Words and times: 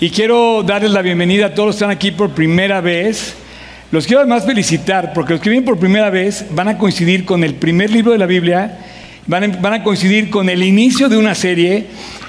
y 0.00 0.08
quiero 0.08 0.62
darles 0.62 0.92
la 0.92 1.02
bienvenida 1.02 1.46
a 1.46 1.54
todos 1.54 1.66
los 1.66 1.76
que 1.76 1.84
están 1.84 1.90
aquí 1.90 2.10
por 2.10 2.30
primera 2.30 2.80
vez. 2.80 3.34
Los 3.92 4.06
quiero 4.06 4.20
además 4.20 4.46
felicitar 4.46 5.12
porque 5.12 5.34
los 5.34 5.42
que 5.42 5.50
vienen 5.50 5.66
por 5.66 5.78
primera 5.78 6.08
vez 6.08 6.46
van 6.52 6.68
a 6.68 6.78
coincidir 6.78 7.26
con 7.26 7.44
el 7.44 7.54
primer 7.54 7.90
libro 7.90 8.12
de 8.12 8.16
la 8.16 8.24
Biblia, 8.24 8.78
van 9.26 9.74
a, 9.74 9.84
coincidir 9.84 10.30
con 10.30 10.48
el 10.48 10.62
inicio 10.62 11.10
de 11.10 11.18
una 11.18 11.34
serie, 11.34 11.84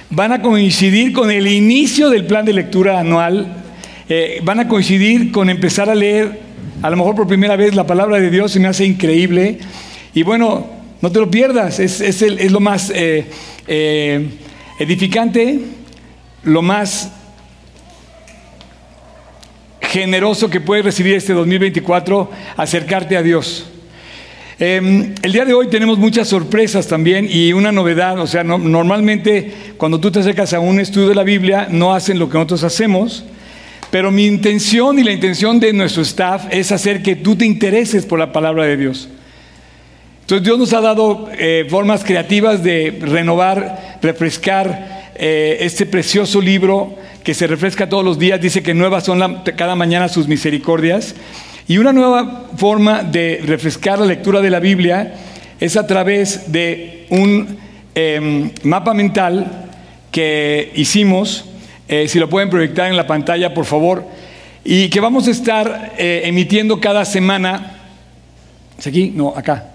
van 0.10 0.34
a 0.34 0.42
coincidir 0.42 1.14
con 1.14 1.32
el 1.32 1.48
inicio 1.48 2.10
del 2.10 2.26
plan 2.26 2.44
de 2.44 2.52
lectura 2.52 3.00
anual, 3.00 3.64
eh, 4.10 4.42
van 4.44 4.60
a 4.60 4.68
coincidir 4.68 5.32
con 5.32 5.50
empezar 5.50 5.90
a 5.90 5.96
leer 5.96 6.42
a 6.82 6.90
lo 6.90 6.98
mejor 6.98 7.16
por 7.16 7.26
primera 7.26 7.56
vez 7.56 7.74
la 7.74 7.88
palabra 7.88 8.20
de 8.20 8.30
Dios, 8.30 8.52
se 8.52 8.60
me 8.60 8.68
hace 8.68 8.86
increíble. 8.86 9.60
Y 10.14 10.24
bueno, 10.24 10.68
no 11.02 11.10
te 11.10 11.20
lo 11.20 11.32
pierdas, 11.32 11.80
es 11.80 12.52
lo 12.52 12.60
más 12.60 12.92
eh, 12.94 13.28
eh, 13.66 14.28
edificante, 14.78 15.60
lo 16.44 16.62
más 16.62 17.12
generoso 19.92 20.50
que 20.50 20.62
puedes 20.62 20.86
recibir 20.86 21.16
este 21.16 21.34
2024, 21.34 22.32
acercarte 22.56 23.18
a 23.18 23.22
Dios. 23.22 23.66
Eh, 24.58 25.14
el 25.22 25.32
día 25.34 25.44
de 25.44 25.54
hoy 25.54 25.68
tenemos 25.68 25.98
muchas 25.98 26.30
sorpresas 26.30 26.88
también 26.88 27.28
y 27.30 27.52
una 27.52 27.74
novedad, 27.74 28.18
o 28.18 28.26
sea, 28.26 28.42
no, 28.42 28.58
normalmente 28.58 29.52
cuando 29.76 30.00
tú 30.00 30.10
te 30.10 30.20
acercas 30.20 30.54
a 30.54 30.62
un 30.62 30.80
estudio 30.80 31.10
de 31.10 31.16
la 31.16 31.24
Biblia 31.24 31.68
no 31.70 31.94
hacen 31.94 32.20
lo 32.20 32.30
que 32.30 32.36
nosotros 32.36 32.64
hacemos, 32.64 33.26
pero 33.90 34.12
mi 34.12 34.28
intención 34.28 34.98
y 34.98 35.04
la 35.04 35.12
intención 35.12 35.60
de 35.60 35.74
nuestro 35.74 36.04
staff 36.04 36.46
es 36.52 36.72
hacer 36.72 37.04
que 37.04 37.18
tú 37.18 37.36
te 37.36 37.46
intereses 37.46 38.06
por 38.06 38.18
la 38.18 38.32
palabra 38.32 38.64
de 38.64 38.78
Dios. 38.78 39.10
Entonces 40.22 40.46
Dios 40.46 40.58
nos 40.58 40.72
ha 40.72 40.80
dado 40.80 41.30
eh, 41.38 41.66
formas 41.70 42.06
creativas 42.06 42.64
de 42.64 42.98
renovar, 43.02 44.00
refrescar 44.02 45.12
eh, 45.16 45.58
este 45.60 45.86
precioso 45.86 46.40
libro 46.40 46.96
que 47.24 47.34
se 47.34 47.48
refresca 47.48 47.90
todos 47.90 48.04
los 48.04 48.18
días, 48.18 48.42
dice 48.42 48.64
que 48.64 48.74
nuevas 48.74 49.06
son 49.06 49.20
la, 49.20 49.44
cada 49.44 49.76
mañana 49.76 50.10
sus 50.10 50.28
misericordias. 50.28 51.16
Y 51.68 51.78
una 51.78 51.94
nueva 51.94 52.50
forma 52.58 53.04
de 53.04 53.42
refrescar 53.46 54.00
la 54.00 54.06
lectura 54.06 54.42
de 54.42 54.50
la 54.50 54.60
Biblia 54.60 55.14
es 55.60 55.78
a 55.78 55.86
través 55.86 56.52
de 56.52 57.06
un 57.10 57.58
eh, 57.94 58.52
mapa 58.64 58.94
mental 58.94 59.70
que 60.12 60.72
hicimos, 60.76 61.46
eh, 61.88 62.08
si 62.08 62.20
lo 62.20 62.30
pueden 62.30 62.50
proyectar 62.50 62.90
en 62.90 62.98
la 62.98 63.08
pantalla, 63.08 63.54
por 63.54 63.66
favor, 63.66 64.06
y 64.64 64.90
que 64.90 65.00
vamos 65.00 65.28
a 65.28 65.32
estar 65.32 65.94
eh, 65.98 66.24
emitiendo 66.26 66.80
cada 66.80 67.06
semana. 67.06 67.78
¿Es 68.78 68.88
aquí? 68.88 69.12
No, 69.16 69.34
acá. 69.36 69.72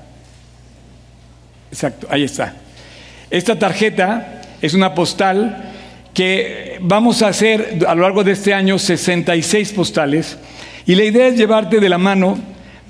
Exacto, 1.70 2.06
ahí 2.10 2.24
está. 2.24 2.54
Esta 3.30 3.58
tarjeta 3.58 4.42
es 4.60 4.74
una 4.74 4.94
postal 4.94 5.75
que 6.16 6.78
vamos 6.80 7.20
a 7.20 7.28
hacer 7.28 7.80
a 7.86 7.94
lo 7.94 8.00
largo 8.00 8.24
de 8.24 8.32
este 8.32 8.54
año 8.54 8.78
66 8.78 9.72
postales 9.72 10.38
y 10.86 10.94
la 10.94 11.04
idea 11.04 11.26
es 11.26 11.36
llevarte 11.36 11.78
de 11.78 11.90
la 11.90 11.98
mano 11.98 12.38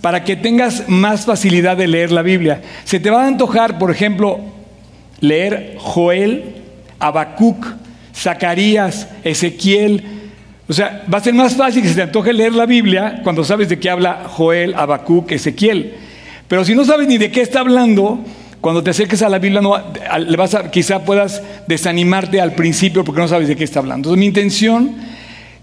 para 0.01 0.23
que 0.23 0.37
tengas 0.37 0.89
más 0.89 1.27
facilidad 1.27 1.77
de 1.77 1.89
leer 1.89 2.13
la 2.13 2.23
Biblia. 2.23 2.63
Se 2.85 3.01
te 3.01 3.11
va 3.11 3.25
a 3.25 3.27
antojar, 3.27 3.81
por 3.81 3.91
ejemplo, 3.91 4.39
leer 5.19 5.75
Joel, 5.77 6.55
Habacuc, 7.01 7.67
Zacarías, 8.15 9.09
Ezequiel. 9.25 10.05
O 10.69 10.73
sea, 10.73 11.05
va 11.13 11.19
a 11.19 11.23
ser 11.23 11.35
más 11.35 11.57
fácil 11.57 11.83
que 11.83 11.89
se 11.89 11.97
te 11.97 12.03
antoje 12.03 12.33
leer 12.33 12.53
la 12.53 12.67
Biblia 12.67 13.23
cuando 13.25 13.43
sabes 13.43 13.69
de 13.69 13.81
qué 13.81 13.91
habla 13.91 14.27
Joel, 14.29 14.73
Habacuc, 14.77 15.33
Ezequiel. 15.33 15.95
Pero 16.47 16.65
si 16.65 16.77
no 16.77 16.85
sabes 16.85 17.09
ni 17.09 17.19
de 17.19 17.33
qué 17.33 17.41
está 17.41 17.59
hablando, 17.59 18.21
cuando 18.61 18.83
te 18.83 18.91
acerques 18.91 19.23
a 19.23 19.29
la 19.29 19.39
Biblia, 19.39 19.61
no, 19.61 19.77
le 20.19 20.37
vas 20.37 20.55
a, 20.55 20.71
quizá 20.71 21.05
puedas 21.05 21.43
desanimarte 21.67 22.41
al 22.41 22.53
principio 22.53 23.05
porque 23.05 23.21
no 23.21 23.29
sabes 23.29 23.49
de 23.49 23.57
qué 23.57 23.65
está 23.65 23.81
hablando. 23.81 24.09
Entonces, 24.09 24.19
mi 24.19 24.27
intención, 24.27 24.97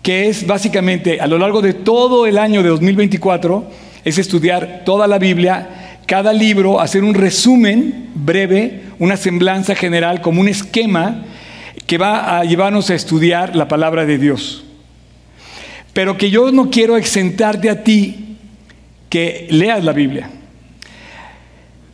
que 0.01 0.29
es 0.29 0.47
básicamente 0.47 1.19
a 1.19 1.27
lo 1.27 1.37
largo 1.37 1.61
de 1.61 1.73
todo 1.73 2.25
el 2.25 2.37
año 2.37 2.63
de 2.63 2.69
2024, 2.69 3.65
es 4.05 4.17
estudiar 4.17 4.83
toda 4.85 5.07
la 5.07 5.17
Biblia, 5.17 5.99
cada 6.05 6.33
libro, 6.33 6.79
hacer 6.79 7.03
un 7.03 7.13
resumen 7.13 8.09
breve, 8.13 8.83
una 8.99 9.17
semblanza 9.17 9.75
general, 9.75 10.21
como 10.21 10.41
un 10.41 10.47
esquema 10.47 11.23
que 11.87 11.97
va 11.97 12.39
a 12.39 12.43
llevarnos 12.43 12.89
a 12.89 12.95
estudiar 12.95 13.55
la 13.55 13.67
palabra 13.67 14.05
de 14.05 14.17
Dios. 14.17 14.63
Pero 15.93 16.17
que 16.17 16.29
yo 16.29 16.51
no 16.51 16.69
quiero 16.69 16.97
exentarte 16.97 17.69
a 17.69 17.83
ti 17.83 18.37
que 19.09 19.47
leas 19.49 19.83
la 19.83 19.93
Biblia. 19.93 20.29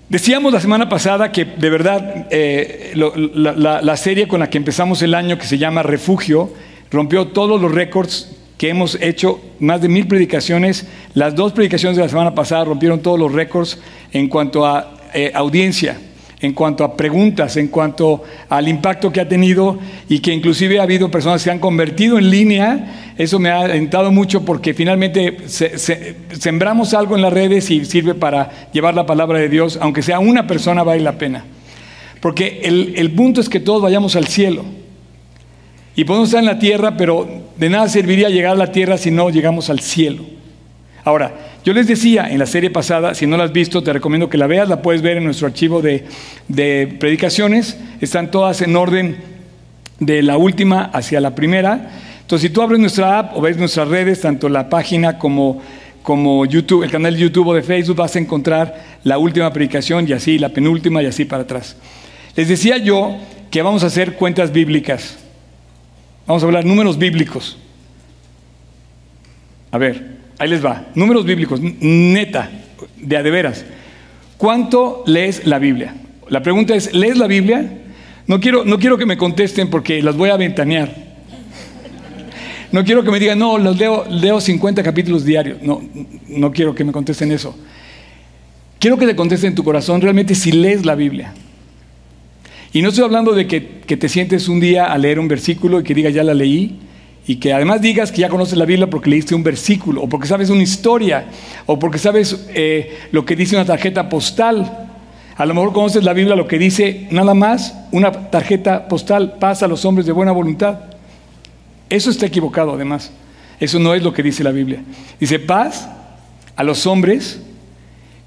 Decíamos 0.10 0.52
la 0.52 0.60
semana 0.60 0.90
pasada 0.90 1.32
que 1.32 1.46
de 1.46 1.70
verdad 1.70 2.28
eh, 2.32 2.94
la, 2.96 3.96
serie 3.96 4.28
con 4.28 4.40
la 4.40 4.50
que 4.50 4.58
empezamos 4.58 5.04
el 5.04 5.14
año, 5.14 5.38
que 5.38 5.46
se 5.46 5.60
llama 5.60 5.84
Refugio, 5.84 6.52
rompió 6.90 7.28
todos 7.28 7.62
los 7.62 7.72
récords 7.72 8.36
que 8.58 8.70
hemos 8.70 8.96
hecho, 9.02 9.40
más 9.60 9.82
de 9.82 9.88
mil 9.88 10.08
predicaciones. 10.08 10.88
Las 11.14 11.36
dos 11.36 11.54
predicaciones 11.54 11.96
de 11.96 12.04
la 12.04 12.10
semana 12.10 12.34
pasada 12.34 12.66
rompieron 12.66 13.02
todos 13.02 13.20
los 13.20 13.32
récords 13.32 13.80
en 14.12 14.28
cuanto 14.30 14.66
a 14.66 14.96
eh, 15.14 15.32
audiencia 15.36 15.98
en 16.42 16.54
cuanto 16.54 16.84
a 16.84 16.96
preguntas, 16.96 17.58
en 17.58 17.68
cuanto 17.68 18.24
al 18.48 18.68
impacto 18.68 19.12
que 19.12 19.20
ha 19.20 19.28
tenido 19.28 19.78
y 20.08 20.20
que 20.20 20.34
inclusive 20.34 20.80
ha 20.80 20.84
habido 20.84 21.12
personas 21.12 21.42
que 21.42 21.46
se 21.46 21.52
han 21.52 21.60
convertido 21.60 22.18
en 22.18 22.30
línea. 22.30 23.14
Eso 23.18 23.40
me 23.40 23.50
ha 23.50 23.62
alentado 23.62 24.12
mucho 24.12 24.46
porque 24.46 24.74
finalmente 24.74 25.38
se, 25.48 25.78
se, 25.78 26.16
sembramos 26.40 26.94
algo 26.94 27.16
en 27.16 27.22
las 27.22 27.34
redes 27.34 27.70
y 27.72 27.84
sirve 27.84 28.16
para 28.16 28.70
llevar 28.72 28.94
la 28.94 29.06
palabra 29.06 29.40
de 29.40 29.50
Dios, 29.50 29.78
aunque 29.82 30.02
sea 30.02 30.20
una 30.20 30.48
persona 30.48 30.84
vale 30.84 31.02
la 31.02 31.18
pena. 31.18 31.46
Porque 32.22 32.62
el, 32.64 32.94
el 32.96 33.12
punto 33.12 33.42
es 33.42 33.50
que 33.50 33.60
todos 33.60 33.82
vayamos 33.82 34.16
al 34.16 34.28
cielo. 34.28 34.64
Y 35.96 36.06
podemos 36.06 36.30
estar 36.30 36.40
en 36.40 36.46
la 36.46 36.60
tierra, 36.60 36.96
pero 36.96 37.28
de 37.58 37.70
nada 37.70 37.90
serviría 37.90 38.30
llegar 38.30 38.54
a 38.54 38.56
la 38.56 38.72
tierra 38.72 38.98
si 38.98 39.12
no 39.12 39.30
llegamos 39.30 39.70
al 39.70 39.82
cielo. 39.82 40.39
Ahora, 41.10 41.34
yo 41.66 41.74
les 41.74 41.88
decía 41.88 42.30
en 42.30 42.38
la 42.38 42.46
serie 42.46 42.70
pasada, 42.70 43.16
si 43.16 43.26
no 43.26 43.36
la 43.36 43.46
has 43.46 43.52
visto, 43.52 43.82
te 43.82 43.92
recomiendo 43.92 44.30
que 44.30 44.38
la 44.38 44.46
veas, 44.46 44.70
la 44.70 44.84
puedes 44.84 45.02
ver 45.02 45.18
en 45.18 45.24
nuestro 45.24 45.48
archivo 45.48 45.82
de, 45.82 46.06
predicaciones, 47.00 47.80
están 48.00 48.30
todas 48.30 48.62
en 48.62 48.76
orden 48.76 49.18
de 50.00 50.22
la 50.22 50.38
última 50.38 50.84
hacia 50.94 51.20
la 51.20 51.34
primera. 51.34 51.90
Entonces, 52.22 52.48
si 52.48 52.54
tú 52.54 52.62
abres 52.62 52.80
nuestra 52.80 53.18
app 53.18 53.36
o 53.36 53.42
ves 53.42 53.58
nuestras 53.58 53.88
redes, 53.88 54.22
tanto 54.22 54.50
la 54.50 54.70
página 54.70 55.18
como, 55.18 55.64
como 56.04 56.46
YouTube, 56.46 56.84
el 56.84 56.92
canal 56.92 57.16
de 57.16 57.22
YouTube 57.22 57.48
o 57.48 57.54
de 57.56 57.64
Facebook, 57.64 57.98
vas 57.98 58.16
a 58.16 58.20
encontrar 58.20 59.00
la 59.04 59.18
última 59.18 59.52
predicación 59.52 60.08
y 60.08 60.14
así, 60.14 60.38
la 60.38 60.50
penúltima 60.50 61.02
y 61.02 61.08
así 61.08 61.26
para 61.26 61.42
atrás. 61.42 61.76
Les 62.36 62.48
decía 62.48 62.78
yo 62.78 63.18
que 63.50 63.64
vamos 63.64 63.84
a 63.84 63.88
hacer 63.88 64.14
cuentas 64.14 64.52
bíblicas. 64.54 65.18
Vamos 66.28 66.44
a 66.44 66.46
hablar 66.46 66.66
números 66.66 67.00
bíblicos. 67.00 67.58
A 69.72 69.80
ver, 69.80 70.19
Ahí 70.40 70.50
les 70.50 70.64
va. 70.66 70.88
Números 70.96 71.26
bíblicos, 71.26 71.60
neta, 71.62 72.50
de 72.98 73.18
a 73.18 73.24
de 73.24 73.30
veras. 73.30 73.66
¿Cuánto 74.38 75.04
lees 75.06 75.46
la 75.46 75.60
Biblia? 75.60 75.94
La 76.30 76.42
pregunta 76.42 76.74
es, 76.74 76.94
¿lees 76.94 77.18
la 77.18 77.28
Biblia? 77.28 77.70
No 78.26 78.40
quiero, 78.40 78.64
no 78.64 78.80
quiero 78.80 78.98
que 78.98 79.06
me 79.06 79.18
contesten 79.18 79.70
porque 79.70 80.02
las 80.02 80.16
voy 80.16 80.30
a 80.30 80.38
ventanear. 80.38 81.10
No 82.72 82.86
quiero 82.86 83.04
que 83.04 83.12
me 83.12 83.20
digan, 83.20 83.38
no, 83.38 83.58
los 83.58 83.78
leo, 83.78 84.06
leo 84.10 84.40
50 84.40 84.82
capítulos 84.82 85.26
diarios. 85.26 85.62
No, 85.62 85.82
no 86.30 86.52
quiero 86.54 86.74
que 86.74 86.86
me 86.86 86.94
contesten 86.94 87.32
eso. 87.34 87.54
Quiero 88.80 88.98
que 88.98 89.08
te 89.08 89.16
contesten 89.16 89.50
en 89.50 89.56
tu 89.56 89.64
corazón 89.66 90.00
realmente 90.00 90.36
si 90.36 90.54
lees 90.54 90.86
la 90.86 90.96
Biblia. 90.96 91.34
Y 92.72 92.82
no 92.82 92.90
estoy 92.90 93.04
hablando 93.04 93.34
de 93.34 93.46
que, 93.46 93.82
que 93.86 93.98
te 93.98 94.08
sientes 94.08 94.48
un 94.48 94.62
día 94.62 94.86
a 94.86 94.98
leer 94.98 95.20
un 95.20 95.28
versículo 95.28 95.82
y 95.82 95.84
que 95.84 95.94
digas, 95.94 96.14
ya 96.14 96.24
la 96.24 96.34
leí, 96.34 96.80
y 97.30 97.36
que 97.36 97.54
además 97.54 97.80
digas 97.80 98.12
que 98.12 98.22
ya 98.22 98.28
conoces 98.28 98.58
la 98.58 98.66
Biblia 98.66 98.90
porque 98.90 99.08
leíste 99.08 99.36
un 99.36 99.44
versículo, 99.44 100.02
o 100.02 100.10
porque 100.10 100.26
sabes 100.26 100.50
una 100.50 100.64
historia, 100.64 101.26
o 101.68 101.78
porque 101.78 102.00
sabes 102.00 102.48
eh, 102.56 102.98
lo 103.12 103.24
que 103.24 103.36
dice 103.36 103.56
una 103.56 103.66
tarjeta 103.66 104.10
postal. 104.10 104.88
A 105.36 105.46
lo 105.46 105.54
mejor 105.54 105.72
conoces 105.72 106.04
la 106.04 106.14
Biblia 106.14 106.36
lo 106.36 106.48
que 106.48 106.58
dice 106.58 107.08
nada 107.12 107.36
más 107.36 107.76
una 107.92 108.12
tarjeta 108.32 108.88
postal, 108.88 109.34
paz 109.38 109.62
a 109.62 109.68
los 109.68 109.86
hombres 109.86 110.08
de 110.08 110.12
buena 110.12 110.32
voluntad. 110.32 110.80
Eso 111.88 112.10
está 112.10 112.26
equivocado 112.26 112.74
además. 112.74 113.12
Eso 113.60 113.78
no 113.78 113.94
es 113.94 114.02
lo 114.02 114.12
que 114.12 114.24
dice 114.24 114.44
la 114.44 114.50
Biblia. 114.50 114.82
Dice 115.20 115.38
paz 115.38 115.88
a 116.56 116.64
los 116.64 116.88
hombres 116.88 117.44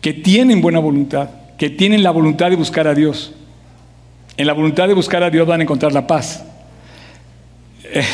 que 0.00 0.12
tienen 0.12 0.60
buena 0.60 0.78
voluntad, 0.78 1.28
que 1.58 1.70
tienen 1.70 2.04
la 2.04 2.12
voluntad 2.12 2.50
de 2.50 2.56
buscar 2.56 2.86
a 2.86 2.94
Dios. 2.94 3.32
En 4.36 4.46
la 4.46 4.52
voluntad 4.52 4.86
de 4.86 4.94
buscar 4.94 5.24
a 5.24 5.30
Dios 5.30 5.44
van 5.44 5.58
a 5.58 5.64
encontrar 5.64 5.92
la 5.92 6.06
paz. 6.06 6.44
Eh, 7.82 8.04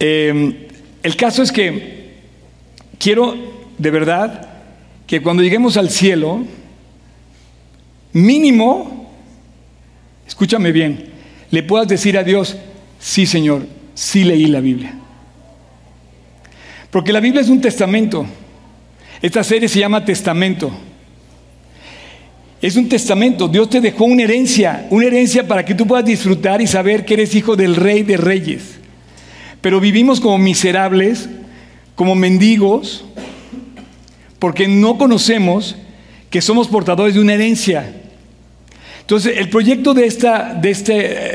eh, 0.00 0.68
el 1.02 1.16
caso 1.16 1.42
es 1.42 1.52
que 1.52 2.10
quiero 2.98 3.36
de 3.78 3.90
verdad 3.90 4.48
que 5.06 5.22
cuando 5.22 5.42
lleguemos 5.42 5.76
al 5.76 5.90
cielo, 5.90 6.44
mínimo, 8.12 9.12
escúchame 10.26 10.72
bien, 10.72 11.10
le 11.50 11.62
puedas 11.62 11.88
decir 11.88 12.16
a 12.16 12.24
Dios, 12.24 12.56
sí 12.98 13.26
Señor, 13.26 13.66
sí 13.94 14.24
leí 14.24 14.46
la 14.46 14.60
Biblia. 14.60 14.94
Porque 16.90 17.12
la 17.12 17.20
Biblia 17.20 17.42
es 17.42 17.48
un 17.48 17.60
testamento. 17.60 18.26
Esta 19.22 19.44
serie 19.44 19.68
se 19.68 19.78
llama 19.78 20.04
Testamento. 20.04 20.72
Es 22.60 22.76
un 22.76 22.88
testamento. 22.88 23.48
Dios 23.48 23.70
te 23.70 23.80
dejó 23.80 24.04
una 24.04 24.24
herencia, 24.24 24.86
una 24.90 25.06
herencia 25.06 25.46
para 25.46 25.64
que 25.64 25.74
tú 25.74 25.86
puedas 25.86 26.04
disfrutar 26.04 26.60
y 26.60 26.66
saber 26.66 27.04
que 27.04 27.14
eres 27.14 27.34
hijo 27.34 27.54
del 27.54 27.76
Rey 27.76 28.02
de 28.02 28.16
Reyes. 28.16 28.79
Pero 29.60 29.80
vivimos 29.80 30.20
como 30.20 30.38
miserables, 30.38 31.28
como 31.94 32.14
mendigos, 32.14 33.04
porque 34.38 34.68
no 34.68 34.96
conocemos 34.96 35.76
que 36.30 36.40
somos 36.40 36.68
portadores 36.68 37.14
de 37.14 37.20
una 37.20 37.34
herencia. 37.34 37.94
Entonces, 39.00 39.36
el 39.36 39.48
proyecto 39.50 39.92
de, 39.92 40.06
esta, 40.06 40.54
de, 40.54 40.70
este, 40.70 40.92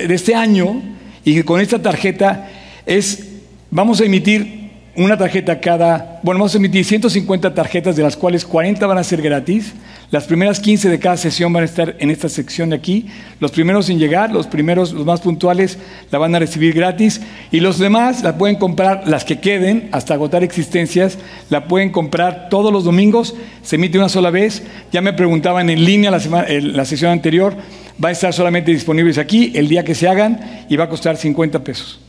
de 0.07 0.15
este 0.15 0.33
año 0.33 0.81
y 1.23 1.43
con 1.43 1.59
esta 1.59 1.81
tarjeta 1.81 2.49
es, 2.85 3.27
vamos 3.69 3.99
a 3.99 4.05
emitir 4.05 4.64
una 4.97 5.17
tarjeta 5.17 5.59
cada, 5.59 6.19
bueno, 6.23 6.39
vamos 6.39 6.53
a 6.53 6.57
emitir 6.57 6.85
150 6.85 7.53
tarjetas, 7.53 7.97
de 7.97 8.03
las 8.03 8.15
cuales 8.15 8.45
40 8.45 8.87
van 8.87 8.97
a 8.97 9.03
ser 9.03 9.21
gratis. 9.21 9.73
Las 10.09 10.23
primeras 10.23 10.61
15 10.61 10.87
de 10.87 10.99
cada 10.99 11.17
sesión 11.17 11.51
van 11.51 11.63
a 11.63 11.65
estar 11.65 11.95
en 11.99 12.11
esta 12.11 12.29
sección 12.29 12.69
de 12.69 12.77
aquí. 12.77 13.07
Los 13.41 13.51
primeros 13.51 13.89
en 13.89 13.99
llegar, 13.99 14.31
los 14.31 14.47
primeros, 14.47 14.93
los 14.93 15.05
más 15.05 15.19
puntuales, 15.19 15.77
la 16.11 16.19
van 16.19 16.33
a 16.35 16.39
recibir 16.39 16.73
gratis. 16.73 17.19
Y 17.51 17.59
los 17.59 17.77
demás 17.77 18.23
la 18.23 18.37
pueden 18.37 18.55
comprar, 18.55 19.05
las 19.05 19.25
que 19.25 19.39
queden, 19.39 19.89
hasta 19.91 20.13
agotar 20.13 20.43
existencias, 20.43 21.17
la 21.49 21.67
pueden 21.67 21.91
comprar 21.91 22.47
todos 22.49 22.71
los 22.71 22.85
domingos. 22.85 23.35
Se 23.63 23.75
emite 23.75 23.97
una 23.97 24.07
sola 24.07 24.29
vez. 24.29 24.63
Ya 24.93 25.01
me 25.01 25.11
preguntaban 25.11 25.69
en 25.69 25.83
línea 25.83 26.09
la, 26.09 26.21
la 26.47 26.85
sesión 26.85 27.11
anterior. 27.11 27.53
Va 28.01 28.09
a 28.09 28.13
estar 28.13 28.33
solamente 28.33 28.71
disponibles 28.71 29.17
aquí 29.17 29.51
el 29.55 29.67
día 29.67 29.83
que 29.83 29.95
se 29.95 30.07
hagan 30.07 30.65
y 30.69 30.77
va 30.77 30.85
a 30.85 30.89
costar 30.89 31.17
50 31.17 31.63
pesos. 31.65 32.04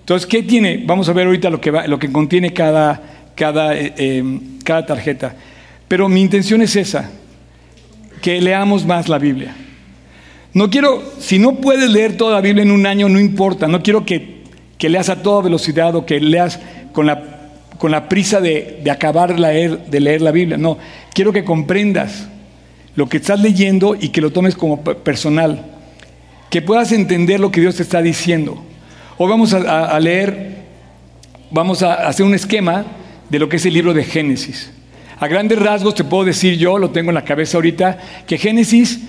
Entonces, 0.00 0.26
¿qué 0.26 0.42
tiene? 0.42 0.82
Vamos 0.84 1.08
a 1.08 1.12
ver 1.12 1.26
ahorita 1.26 1.50
lo 1.50 1.60
que, 1.60 1.70
lo 1.70 1.98
que 1.98 2.10
contiene 2.10 2.52
cada, 2.52 3.00
cada, 3.34 3.76
eh, 3.76 3.94
em, 3.96 4.58
cada 4.64 4.84
tarjeta. 4.84 5.34
Pero 5.88 6.08
mi 6.08 6.20
intención 6.20 6.62
es 6.62 6.76
esa, 6.76 7.10
que 8.20 8.40
leamos 8.40 8.84
más 8.86 9.08
la 9.08 9.18
Biblia. 9.18 9.54
No 10.52 10.68
quiero, 10.68 11.02
si 11.18 11.38
no 11.38 11.56
puedes 11.56 11.90
leer 11.90 12.16
toda 12.16 12.34
la 12.34 12.40
Biblia 12.40 12.62
en 12.62 12.70
un 12.70 12.86
año, 12.86 13.08
no 13.08 13.20
importa. 13.20 13.68
No 13.68 13.82
quiero 13.82 14.04
que, 14.04 14.42
que 14.78 14.88
leas 14.88 15.08
a 15.08 15.22
toda 15.22 15.42
velocidad 15.42 15.94
o 15.94 16.06
que 16.06 16.20
leas 16.20 16.58
con 16.92 17.06
la, 17.06 17.22
con 17.78 17.90
la 17.90 18.08
prisa 18.08 18.40
de, 18.40 18.80
de 18.82 18.90
acabar 18.90 19.38
leer, 19.38 19.86
de 19.86 20.00
leer 20.00 20.22
la 20.22 20.32
Biblia. 20.32 20.56
No, 20.56 20.78
quiero 21.14 21.32
que 21.32 21.44
comprendas 21.44 22.28
lo 22.96 23.08
que 23.08 23.18
estás 23.18 23.40
leyendo 23.40 23.96
y 23.98 24.08
que 24.08 24.20
lo 24.20 24.32
tomes 24.32 24.56
como 24.56 24.82
personal. 24.82 25.64
Que 26.50 26.62
puedas 26.62 26.90
entender 26.90 27.38
lo 27.38 27.52
que 27.52 27.60
Dios 27.60 27.76
te 27.76 27.82
está 27.82 28.02
diciendo. 28.02 28.64
Hoy 29.22 29.28
vamos 29.28 29.52
a, 29.52 30.00
leer, 30.00 30.62
vamos 31.50 31.82
a 31.82 32.08
hacer 32.08 32.24
un 32.24 32.32
esquema 32.32 32.86
de 33.28 33.38
lo 33.38 33.50
que 33.50 33.56
es 33.56 33.66
el 33.66 33.74
libro 33.74 33.92
de 33.92 34.02
Génesis. 34.02 34.72
A 35.18 35.28
grandes 35.28 35.58
rasgos 35.58 35.94
te 35.94 36.04
puedo 36.04 36.24
decir 36.24 36.56
yo, 36.56 36.78
lo 36.78 36.88
tengo 36.88 37.10
en 37.10 37.16
la 37.16 37.24
cabeza 37.24 37.58
ahorita, 37.58 37.98
que 38.26 38.38
Génesis 38.38 39.00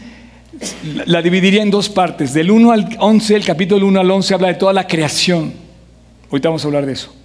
la 1.06 1.22
dividiría 1.22 1.62
en 1.62 1.72
dos 1.72 1.88
partes. 1.88 2.34
Del 2.34 2.52
1 2.52 2.72
al 2.74 2.98
11, 3.00 3.36
el 3.38 3.46
capítulo 3.46 3.88
1 3.88 4.02
al 4.02 4.12
11 4.12 4.34
habla 4.34 4.48
de 4.50 4.56
toda 4.56 4.74
la 4.74 4.86
creación. 4.86 5.54
Ahorita 6.30 6.50
vamos 6.50 6.66
a 6.66 6.68
hablar 6.68 6.86
de 6.86 6.92
eso. 6.92 7.16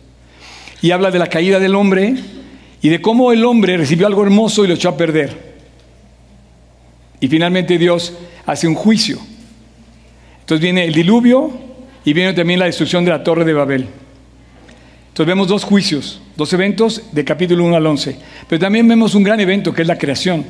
Y 0.80 0.92
habla 0.92 1.10
de 1.10 1.18
la 1.18 1.26
caída 1.26 1.58
del 1.58 1.74
hombre 1.74 2.14
y 2.82 2.88
de 2.88 3.02
cómo 3.02 3.32
el 3.32 3.44
hombre 3.44 3.76
recibió 3.78 4.06
algo 4.06 4.22
hermoso 4.22 4.64
y 4.64 4.68
lo 4.68 4.74
echó 4.74 4.90
a 4.90 4.96
perder. 4.96 5.56
Y 7.18 7.26
finalmente 7.26 7.78
Dios 7.78 8.12
hace 8.46 8.68
un 8.68 8.76
juicio. 8.76 9.18
Entonces 10.38 10.62
viene 10.62 10.84
el 10.84 10.94
diluvio, 10.94 11.65
y 12.06 12.12
viene 12.12 12.32
también 12.32 12.60
la 12.60 12.66
destrucción 12.66 13.04
de 13.04 13.10
la 13.10 13.24
torre 13.24 13.44
de 13.44 13.52
Babel. 13.52 13.84
Entonces 15.08 15.26
vemos 15.26 15.48
dos 15.48 15.64
juicios, 15.64 16.22
dos 16.36 16.52
eventos 16.52 17.02
de 17.10 17.24
capítulo 17.24 17.64
1 17.64 17.74
al 17.74 17.84
11. 17.84 18.16
Pero 18.48 18.60
también 18.60 18.86
vemos 18.86 19.16
un 19.16 19.24
gran 19.24 19.40
evento 19.40 19.74
que 19.74 19.82
es 19.82 19.88
la 19.88 19.98
creación. 19.98 20.46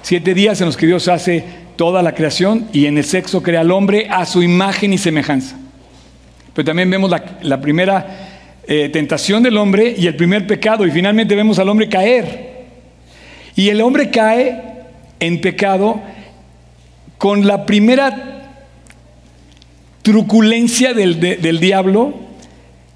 Siete 0.00 0.32
días 0.32 0.58
en 0.62 0.66
los 0.66 0.76
que 0.76 0.86
Dios 0.86 1.06
hace 1.08 1.44
toda 1.76 2.02
la 2.02 2.14
creación 2.14 2.68
y 2.72 2.86
en 2.86 2.96
el 2.96 3.04
sexo 3.04 3.42
crea 3.42 3.60
al 3.60 3.72
hombre 3.72 4.06
a 4.08 4.24
su 4.24 4.42
imagen 4.42 4.94
y 4.94 4.98
semejanza. 4.98 5.58
Pero 6.54 6.64
también 6.64 6.88
vemos 6.88 7.10
la, 7.42 7.60
primera 7.60 8.56
eh, 8.66 8.88
tentación 8.88 9.42
del 9.42 9.58
hombre 9.58 9.94
y 9.98 10.06
el 10.06 10.16
primer 10.16 10.46
pecado 10.46 10.86
y 10.86 10.90
finalmente 10.90 11.36
vemos 11.36 11.58
al 11.58 11.68
hombre 11.68 11.90
caer. 11.90 12.64
Y 13.54 13.68
el 13.68 13.82
hombre 13.82 14.08
cae 14.08 14.62
en 15.20 15.42
pecado 15.42 16.00
con 17.18 17.46
la 17.46 17.66
primera 17.66 18.35
truculencia 20.06 20.94
del, 20.94 21.18
del 21.18 21.58
diablo 21.58 22.14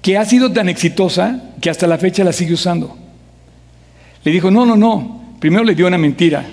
que 0.01 0.17
ha 0.17 0.23
sido 0.23 0.53
tan 0.53 0.69
exitosa 0.69 1.51
que 1.59 1.69
hasta 1.69 1.85
la 1.85 1.97
fecha 1.97 2.23
la 2.23 2.31
sigue 2.31 2.53
usando. 2.53 2.97
Le 4.23 4.31
dijo, 4.31 4.49
no, 4.49 4.65
no, 4.65 4.77
no, 4.77 5.35
primero 5.37 5.65
le 5.65 5.75
dio 5.75 5.87
una 5.87 5.97
mentira. 5.97 6.45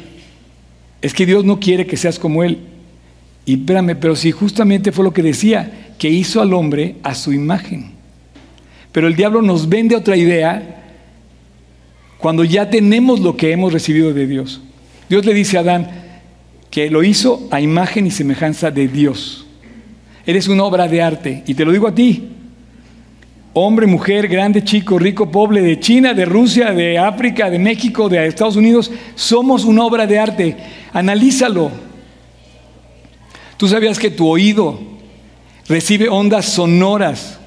Es 1.00 1.14
que 1.14 1.26
Dios 1.26 1.44
no 1.44 1.60
quiere 1.60 1.86
que 1.86 1.96
seas 1.96 2.18
como 2.18 2.42
Él. 2.42 2.58
Y 3.46 3.54
espérame, 3.54 3.94
pero 4.00 4.16
si 4.16 4.32
justamente 4.32 4.90
fue 4.90 5.04
lo 5.04 5.12
que 5.12 5.22
decía, 5.22 5.92
que 5.96 6.08
hizo 6.08 6.42
al 6.42 6.52
hombre 6.52 6.96
a 7.04 7.14
su 7.14 7.32
imagen. 7.32 7.92
Pero 8.90 9.06
el 9.06 9.14
diablo 9.14 9.42
nos 9.42 9.68
vende 9.68 9.94
otra 9.94 10.16
idea 10.16 10.82
cuando 12.18 12.42
ya 12.42 12.68
tenemos 12.68 13.20
lo 13.20 13.36
que 13.36 13.52
hemos 13.52 13.72
recibido 13.72 14.12
de 14.12 14.26
Dios. 14.26 14.60
Dios 15.08 15.24
le 15.24 15.34
dice 15.34 15.56
a 15.56 15.60
Adán 15.60 15.88
que 16.68 16.90
lo 16.90 17.04
hizo 17.04 17.46
a 17.52 17.60
imagen 17.60 18.08
y 18.08 18.10
semejanza 18.10 18.72
de 18.72 18.88
Dios. 18.88 19.44
Eres 20.28 20.46
una 20.46 20.64
obra 20.64 20.86
de 20.86 21.00
arte. 21.00 21.42
Y 21.46 21.54
te 21.54 21.64
lo 21.64 21.72
digo 21.72 21.88
a 21.88 21.94
ti. 21.94 22.28
Hombre, 23.54 23.86
mujer, 23.86 24.28
grande, 24.28 24.62
chico, 24.62 24.98
rico, 24.98 25.30
pobre, 25.30 25.62
de 25.62 25.80
China, 25.80 26.12
de 26.12 26.26
Rusia, 26.26 26.72
de 26.72 26.98
África, 26.98 27.48
de 27.48 27.58
México, 27.58 28.10
de 28.10 28.26
Estados 28.26 28.56
Unidos, 28.56 28.90
somos 29.14 29.64
una 29.64 29.86
obra 29.86 30.06
de 30.06 30.18
arte. 30.18 30.56
Analízalo. 30.92 31.70
Tú 33.56 33.68
sabías 33.68 33.98
que 33.98 34.10
tu 34.10 34.28
oído 34.28 34.78
recibe 35.66 36.10
ondas 36.10 36.44
sonoras, 36.44 37.38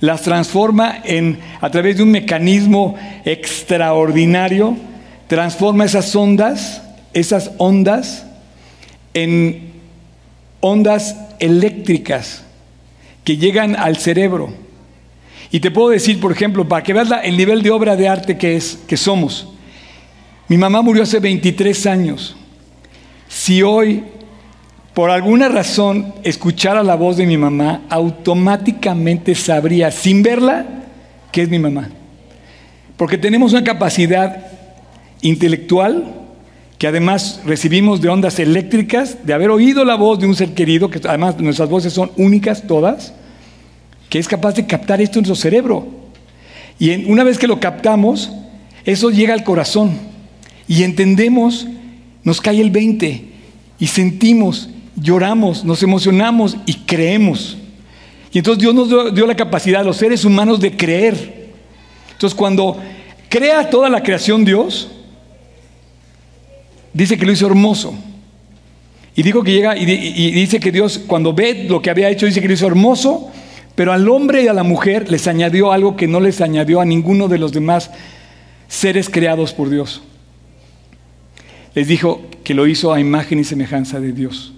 las 0.00 0.22
transforma 0.22 1.02
en 1.04 1.38
a 1.60 1.70
través 1.70 1.98
de 1.98 2.02
un 2.02 2.10
mecanismo 2.10 2.96
extraordinario, 3.24 4.76
transforma 5.28 5.84
esas 5.84 6.12
ondas, 6.16 6.82
esas 7.12 7.52
ondas 7.58 8.26
en 9.14 9.73
ondas 10.66 11.14
eléctricas 11.40 12.42
que 13.22 13.36
llegan 13.36 13.76
al 13.76 13.98
cerebro. 13.98 14.48
Y 15.50 15.60
te 15.60 15.70
puedo 15.70 15.90
decir, 15.90 16.18
por 16.20 16.32
ejemplo, 16.32 16.66
para 16.66 16.82
que 16.82 16.94
veas 16.94 17.10
el 17.22 17.36
nivel 17.36 17.62
de 17.62 17.70
obra 17.70 17.96
de 17.96 18.08
arte 18.08 18.38
que, 18.38 18.56
es, 18.56 18.78
que 18.88 18.96
somos. 18.96 19.46
Mi 20.48 20.56
mamá 20.56 20.80
murió 20.80 21.02
hace 21.02 21.20
23 21.20 21.86
años. 21.86 22.34
Si 23.28 23.62
hoy, 23.62 24.04
por 24.94 25.10
alguna 25.10 25.50
razón, 25.50 26.14
escuchara 26.22 26.82
la 26.82 26.94
voz 26.94 27.18
de 27.18 27.26
mi 27.26 27.36
mamá, 27.36 27.82
automáticamente 27.90 29.34
sabría, 29.34 29.90
sin 29.90 30.22
verla, 30.22 30.64
que 31.30 31.42
es 31.42 31.50
mi 31.50 31.58
mamá. 31.58 31.90
Porque 32.96 33.18
tenemos 33.18 33.52
una 33.52 33.64
capacidad 33.64 34.46
intelectual 35.20 36.23
que 36.84 36.88
además 36.88 37.40
recibimos 37.46 38.02
de 38.02 38.10
ondas 38.10 38.38
eléctricas, 38.38 39.24
de 39.24 39.32
haber 39.32 39.48
oído 39.48 39.86
la 39.86 39.94
voz 39.94 40.18
de 40.18 40.26
un 40.26 40.36
ser 40.36 40.52
querido, 40.52 40.90
que 40.90 41.00
además 41.08 41.40
nuestras 41.40 41.70
voces 41.70 41.94
son 41.94 42.10
únicas 42.18 42.66
todas, 42.66 43.14
que 44.10 44.18
es 44.18 44.28
capaz 44.28 44.52
de 44.52 44.66
captar 44.66 45.00
esto 45.00 45.18
en 45.18 45.22
nuestro 45.22 45.34
cerebro. 45.34 45.88
Y 46.78 47.10
una 47.10 47.24
vez 47.24 47.38
que 47.38 47.46
lo 47.46 47.58
captamos, 47.58 48.30
eso 48.84 49.08
llega 49.08 49.32
al 49.32 49.44
corazón 49.44 49.98
y 50.68 50.82
entendemos, 50.82 51.66
nos 52.22 52.42
cae 52.42 52.60
el 52.60 52.68
20 52.68 53.28
y 53.78 53.86
sentimos, 53.86 54.68
lloramos, 54.94 55.64
nos 55.64 55.82
emocionamos 55.82 56.58
y 56.66 56.74
creemos. 56.84 57.56
Y 58.30 58.36
entonces 58.40 58.60
Dios 58.60 58.74
nos 58.74 58.90
dio, 58.90 59.10
dio 59.10 59.26
la 59.26 59.36
capacidad 59.36 59.80
a 59.80 59.84
los 59.84 59.96
seres 59.96 60.22
humanos 60.26 60.60
de 60.60 60.76
creer. 60.76 61.48
Entonces 62.12 62.36
cuando 62.36 62.78
crea 63.30 63.70
toda 63.70 63.88
la 63.88 64.02
creación 64.02 64.44
Dios, 64.44 64.90
dice 66.94 67.18
que 67.18 67.26
lo 67.26 67.32
hizo 67.32 67.46
hermoso. 67.46 67.94
Y 69.16 69.22
dijo 69.22 69.44
que 69.44 69.52
llega 69.52 69.76
y, 69.76 69.84
dice 70.32 70.58
que 70.58 70.72
Dios, 70.72 70.98
cuando 71.06 71.34
ve 71.34 71.66
lo 71.68 71.82
que 71.82 71.90
había 71.90 72.08
hecho, 72.08 72.26
dice 72.26 72.40
que 72.40 72.48
lo 72.48 72.54
hizo 72.54 72.66
hermoso, 72.66 73.30
pero 73.74 73.92
al 73.92 74.08
hombre 74.08 74.44
y 74.44 74.48
a 74.48 74.52
la 74.52 74.62
mujer 74.62 75.10
les 75.10 75.26
añadió 75.26 75.72
algo 75.72 75.96
que 75.96 76.08
no 76.08 76.20
les 76.20 76.40
añadió 76.40 76.80
a 76.80 76.84
ninguno 76.84 77.28
de 77.28 77.38
los 77.38 77.52
demás 77.52 77.90
seres 78.68 79.08
creados 79.08 79.52
por 79.52 79.68
Dios. 79.70 80.02
Les 81.74 81.86
dijo 81.86 82.22
que 82.42 82.54
lo 82.54 82.66
hizo 82.66 82.92
a 82.92 83.00
imagen 83.00 83.38
y 83.38 83.44
semejanza 83.44 84.00
de 84.00 84.12
Dios. 84.12 84.52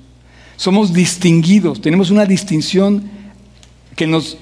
Somos 0.56 0.92
distinguidos, 0.92 1.80
tenemos 1.82 2.10
una 2.10 2.24
distinción 2.24 3.10
que 3.94 4.06
nos 4.06 4.38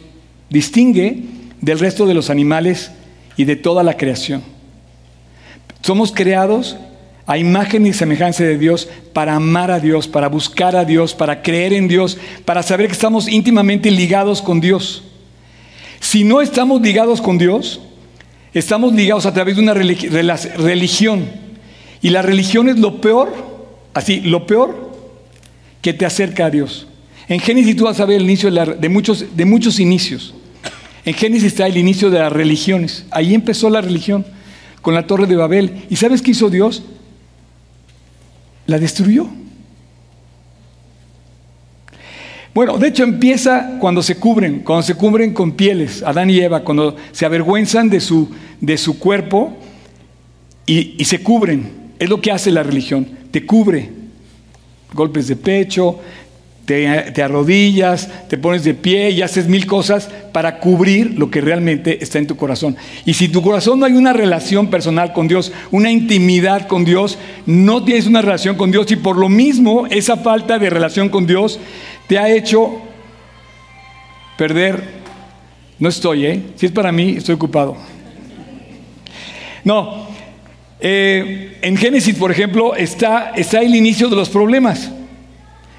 distingue 0.48 1.24
del 1.60 1.78
resto 1.78 2.06
de 2.06 2.14
los 2.14 2.30
animales 2.30 2.92
y 3.36 3.44
de 3.44 3.56
toda 3.56 3.82
la 3.82 3.96
creación. 3.96 4.42
Somos 5.82 6.12
creados 6.12 6.76
a 7.26 7.38
imagen 7.38 7.86
y 7.86 7.92
semejanza 7.92 8.44
de 8.44 8.58
Dios 8.58 8.88
para 9.12 9.34
amar 9.34 9.70
a 9.70 9.80
Dios, 9.80 10.06
para 10.08 10.28
buscar 10.28 10.76
a 10.76 10.84
Dios, 10.84 11.14
para 11.14 11.42
creer 11.42 11.72
en 11.72 11.88
Dios, 11.88 12.18
para 12.44 12.62
saber 12.62 12.86
que 12.86 12.92
estamos 12.92 13.28
íntimamente 13.28 13.90
ligados 13.90 14.42
con 14.42 14.60
Dios. 14.60 15.04
Si 16.00 16.22
no 16.22 16.42
estamos 16.42 16.82
ligados 16.82 17.22
con 17.22 17.38
Dios, 17.38 17.80
estamos 18.52 18.92
ligados 18.92 19.24
a 19.24 19.32
través 19.32 19.56
de 19.56 19.62
una 19.62 19.74
religión. 19.74 21.24
Y 22.02 22.10
la 22.10 22.20
religión 22.20 22.68
es 22.68 22.78
lo 22.78 23.00
peor, 23.00 23.32
así, 23.94 24.20
lo 24.20 24.46
peor 24.46 24.92
que 25.80 25.94
te 25.94 26.04
acerca 26.04 26.46
a 26.46 26.50
Dios. 26.50 26.86
En 27.26 27.40
Génesis 27.40 27.76
tú 27.76 27.84
vas 27.84 28.00
a 28.00 28.04
ver 28.04 28.18
el 28.18 28.24
inicio 28.24 28.50
de, 28.50 28.88
muchos, 28.90 29.24
de 29.34 29.44
muchos 29.46 29.80
inicios. 29.80 30.34
En 31.06 31.14
Génesis 31.14 31.48
está 31.48 31.66
el 31.66 31.78
inicio 31.78 32.10
de 32.10 32.18
las 32.18 32.32
religiones. 32.32 33.06
Ahí 33.10 33.34
empezó 33.34 33.70
la 33.70 33.80
religión, 33.80 34.26
con 34.82 34.92
la 34.92 35.06
torre 35.06 35.26
de 35.26 35.36
Babel. 35.36 35.84
¿Y 35.88 35.96
sabes 35.96 36.20
qué 36.20 36.32
hizo 36.32 36.50
Dios? 36.50 36.82
La 38.66 38.78
destruyó. 38.78 39.28
Bueno, 42.54 42.78
de 42.78 42.88
hecho 42.88 43.02
empieza 43.02 43.78
cuando 43.80 44.00
se 44.00 44.16
cubren, 44.16 44.60
cuando 44.60 44.82
se 44.84 44.94
cubren 44.94 45.34
con 45.34 45.52
pieles, 45.52 46.02
Adán 46.04 46.30
y 46.30 46.38
Eva, 46.38 46.62
cuando 46.62 46.96
se 47.10 47.26
avergüenzan 47.26 47.90
de 47.90 48.00
su, 48.00 48.30
de 48.60 48.78
su 48.78 48.98
cuerpo 49.00 49.56
y, 50.64 50.94
y 50.96 51.04
se 51.04 51.20
cubren. 51.20 51.92
Es 51.98 52.08
lo 52.08 52.20
que 52.20 52.30
hace 52.30 52.52
la 52.52 52.62
religión, 52.62 53.08
te 53.30 53.44
cubre. 53.44 53.90
Golpes 54.92 55.26
de 55.26 55.34
pecho, 55.34 55.98
te, 56.64 57.22
arrodillas, 57.22 58.08
te 58.28 58.38
pones 58.38 58.64
de 58.64 58.74
pie 58.74 59.10
y 59.10 59.22
haces 59.22 59.48
mil 59.48 59.66
cosas 59.66 60.08
para 60.32 60.60
cubrir 60.60 61.18
lo 61.18 61.30
que 61.30 61.40
realmente 61.40 62.02
está 62.02 62.18
en 62.18 62.26
tu 62.26 62.36
corazón. 62.36 62.76
Y 63.04 63.14
si 63.14 63.28
tu 63.28 63.42
corazón 63.42 63.80
no 63.80 63.86
hay 63.86 63.92
una 63.92 64.12
relación 64.12 64.68
personal 64.68 65.12
con 65.12 65.28
Dios, 65.28 65.52
una 65.70 65.90
intimidad 65.90 66.66
con 66.66 66.84
Dios, 66.84 67.18
no 67.44 67.84
tienes 67.84 68.06
una 68.06 68.22
relación 68.22 68.56
con 68.56 68.70
Dios 68.70 68.90
y 68.92 68.96
por 68.96 69.18
lo 69.18 69.28
mismo 69.28 69.86
esa 69.88 70.16
falta 70.16 70.58
de 70.58 70.70
relación 70.70 71.10
con 71.10 71.26
Dios 71.26 71.58
te 72.08 72.18
ha 72.18 72.30
hecho 72.30 72.80
perder. 74.38 75.04
No 75.78 75.88
estoy, 75.90 76.26
¿eh? 76.26 76.42
Si 76.56 76.66
es 76.66 76.72
para 76.72 76.92
mí, 76.92 77.16
estoy 77.18 77.34
ocupado. 77.34 77.76
No. 79.64 80.06
Eh, 80.80 81.58
en 81.62 81.76
Génesis, 81.76 82.14
por 82.14 82.30
ejemplo, 82.30 82.74
está, 82.74 83.32
está 83.36 83.60
el 83.60 83.74
inicio 83.74 84.08
de 84.08 84.16
los 84.16 84.30
problemas. 84.30 84.90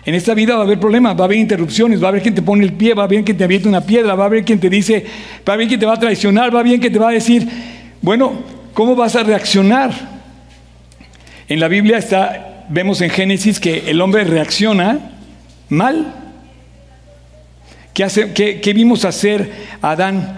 En 0.05 0.13
esta 0.13 0.35
vida 0.35 0.53
va 0.53 0.61
a 0.61 0.63
haber 0.65 0.79
problemas, 0.79 1.17
va 1.17 1.21
a 1.21 1.25
haber 1.25 1.39
interrupciones, 1.39 2.01
va 2.01 2.07
a 2.07 2.09
haber 2.09 2.21
quien 2.21 2.35
te 2.35 2.43
pone 2.43 2.63
el 2.63 2.73
pie, 2.73 2.93
va 2.93 3.03
a 3.03 3.05
haber 3.05 3.23
quien 3.23 3.35
te 3.35 3.43
avienta 3.43 3.67
una 3.67 3.81
piedra, 3.81 4.13
va 4.13 4.25
a 4.25 4.27
haber 4.27 4.45
quien 4.45 4.59
te 4.59 4.69
dice, 4.69 5.03
va 5.47 5.53
a 5.53 5.55
haber 5.55 5.67
quien 5.67 5.79
te 5.79 5.85
va 5.87 5.93
a 5.93 5.99
traicionar, 5.99 6.53
va 6.53 6.59
a 6.59 6.61
haber 6.61 6.79
quien 6.79 6.93
te 6.93 6.99
va 6.99 7.09
a 7.09 7.13
decir, 7.13 7.47
bueno, 8.01 8.33
¿cómo 8.75 8.95
vas 8.95 9.15
a 9.15 9.23
reaccionar? 9.23 9.91
En 11.47 11.59
la 11.59 11.67
Biblia 11.67 11.97
está, 11.97 12.65
vemos 12.69 13.01
en 13.01 13.09
Génesis 13.09 13.59
que 13.59 13.89
el 13.89 13.99
hombre 13.99 14.23
reacciona 14.25 15.11
mal. 15.69 16.13
¿Qué, 17.93 18.03
hace, 18.03 18.31
qué 18.33 18.73
vimos 18.75 19.05
hacer 19.05 19.51
a 19.81 19.91
Adán? 19.91 20.37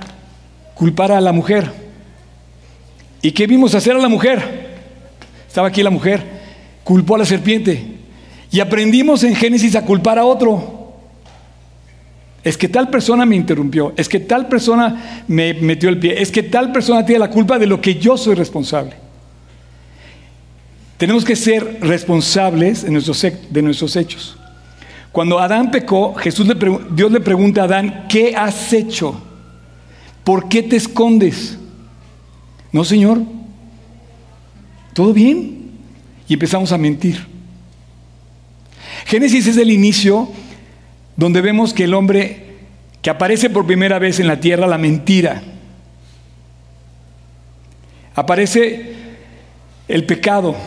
Culpar 0.76 1.12
a 1.12 1.20
la 1.20 1.34
mujer. 1.34 1.72
¿Y 3.22 3.32
qué 3.32 3.48
vimos 3.48 3.76
hacer 3.76 3.96
a 3.96 4.00
la 4.00 4.08
mujer? 4.08 4.68
Estaba 5.48 5.68
aquí 5.68 5.84
la 5.84 5.90
mujer, 5.90 6.24
culpó 6.84 7.16
a 7.16 7.18
la 7.20 7.26
serpiente. 7.26 7.97
Y 8.52 8.60
aprendimos 8.60 9.24
en 9.24 9.36
Génesis 9.36 9.76
a 9.76 9.84
culpar 9.84 10.18
a 10.18 10.26
otro. 10.26 10.78
Es 12.44 12.58
que 12.58 12.70
tal 12.70 12.90
persona 12.90 13.26
me 13.26 13.36
interrumpió, 13.36 13.94
es 13.98 14.08
que 14.08 14.22
tal 14.22 14.48
persona 14.48 15.24
me 15.28 15.54
metió 15.56 15.90
el 15.90 16.00
pie, 16.00 16.22
es 16.22 16.32
que 16.32 16.44
tal 16.44 16.72
persona 16.72 17.06
tiene 17.06 17.20
la 17.20 17.30
culpa 17.30 17.60
de 17.60 17.68
lo 17.68 17.82
que 17.82 17.96
yo 17.96 18.16
soy 18.16 18.36
responsable. 18.36 18.94
Tenemos 20.98 21.26
que 21.26 21.36
ser 21.36 21.80
responsables 21.82 22.84
de 22.84 22.92
nuestros, 22.92 23.22
de 23.50 23.62
nuestros 23.62 23.96
hechos. 23.98 24.38
Cuando 25.12 25.40
Adán 25.40 25.72
pecó, 25.72 26.14
Jesús 26.14 26.48
le 26.48 26.56
Dios 26.92 27.12
le 27.12 27.20
pregunta 27.20 27.62
a 27.62 27.66
Adán, 27.66 28.06
¿qué 28.08 28.36
has 28.36 28.72
hecho? 28.72 29.22
¿Por 30.24 30.48
qué 30.48 30.64
te 30.64 30.76
escondes? 30.76 31.58
No, 32.72 32.84
Señor, 32.84 33.22
¿todo 34.94 35.14
bien? 35.14 35.72
Y 36.28 36.34
empezamos 36.34 36.72
a 36.72 36.78
mentir. 36.78 37.37
Génesis 39.08 39.48
es 39.48 39.56
el 39.56 39.72
inicio 39.72 40.28
donde 41.16 41.40
vemos 41.40 41.74
que 41.74 41.86
el 41.86 41.94
hombre 41.94 42.44
que 43.02 43.10
aparece 43.10 43.50
por 43.50 43.66
primera 43.66 44.00
vez 44.00 44.20
en 44.20 44.28
la 44.28 44.42
tierra, 44.42 44.68
la 44.68 44.78
mentira, 44.78 45.42
aparece 48.16 48.96
el 49.88 50.06
pecado, 50.06 50.58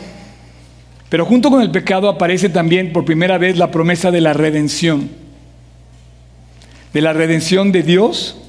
pero 1.10 1.26
junto 1.26 1.50
con 1.50 1.60
el 1.60 1.70
pecado 1.70 2.08
aparece 2.08 2.48
también 2.48 2.94
por 2.94 3.04
primera 3.04 3.36
vez 3.36 3.58
la 3.58 3.70
promesa 3.70 4.10
de 4.10 4.22
la 4.22 4.32
redención, 4.32 5.10
de 6.94 7.00
la 7.02 7.12
redención 7.12 7.72
de 7.72 7.82
Dios, 7.82 8.40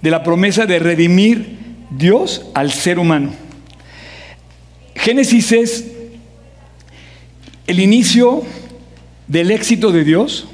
de 0.00 0.12
la 0.12 0.22
promesa 0.22 0.66
de 0.66 0.78
redimir 0.78 1.58
Dios 1.90 2.46
al 2.54 2.70
ser 2.70 3.00
humano. 3.00 3.32
Génesis 4.94 5.50
es 5.50 5.90
el 7.70 7.78
inicio 7.78 8.42
del 9.30 9.52
éxito 9.52 9.92
de 9.92 10.02
Dios 10.02 10.48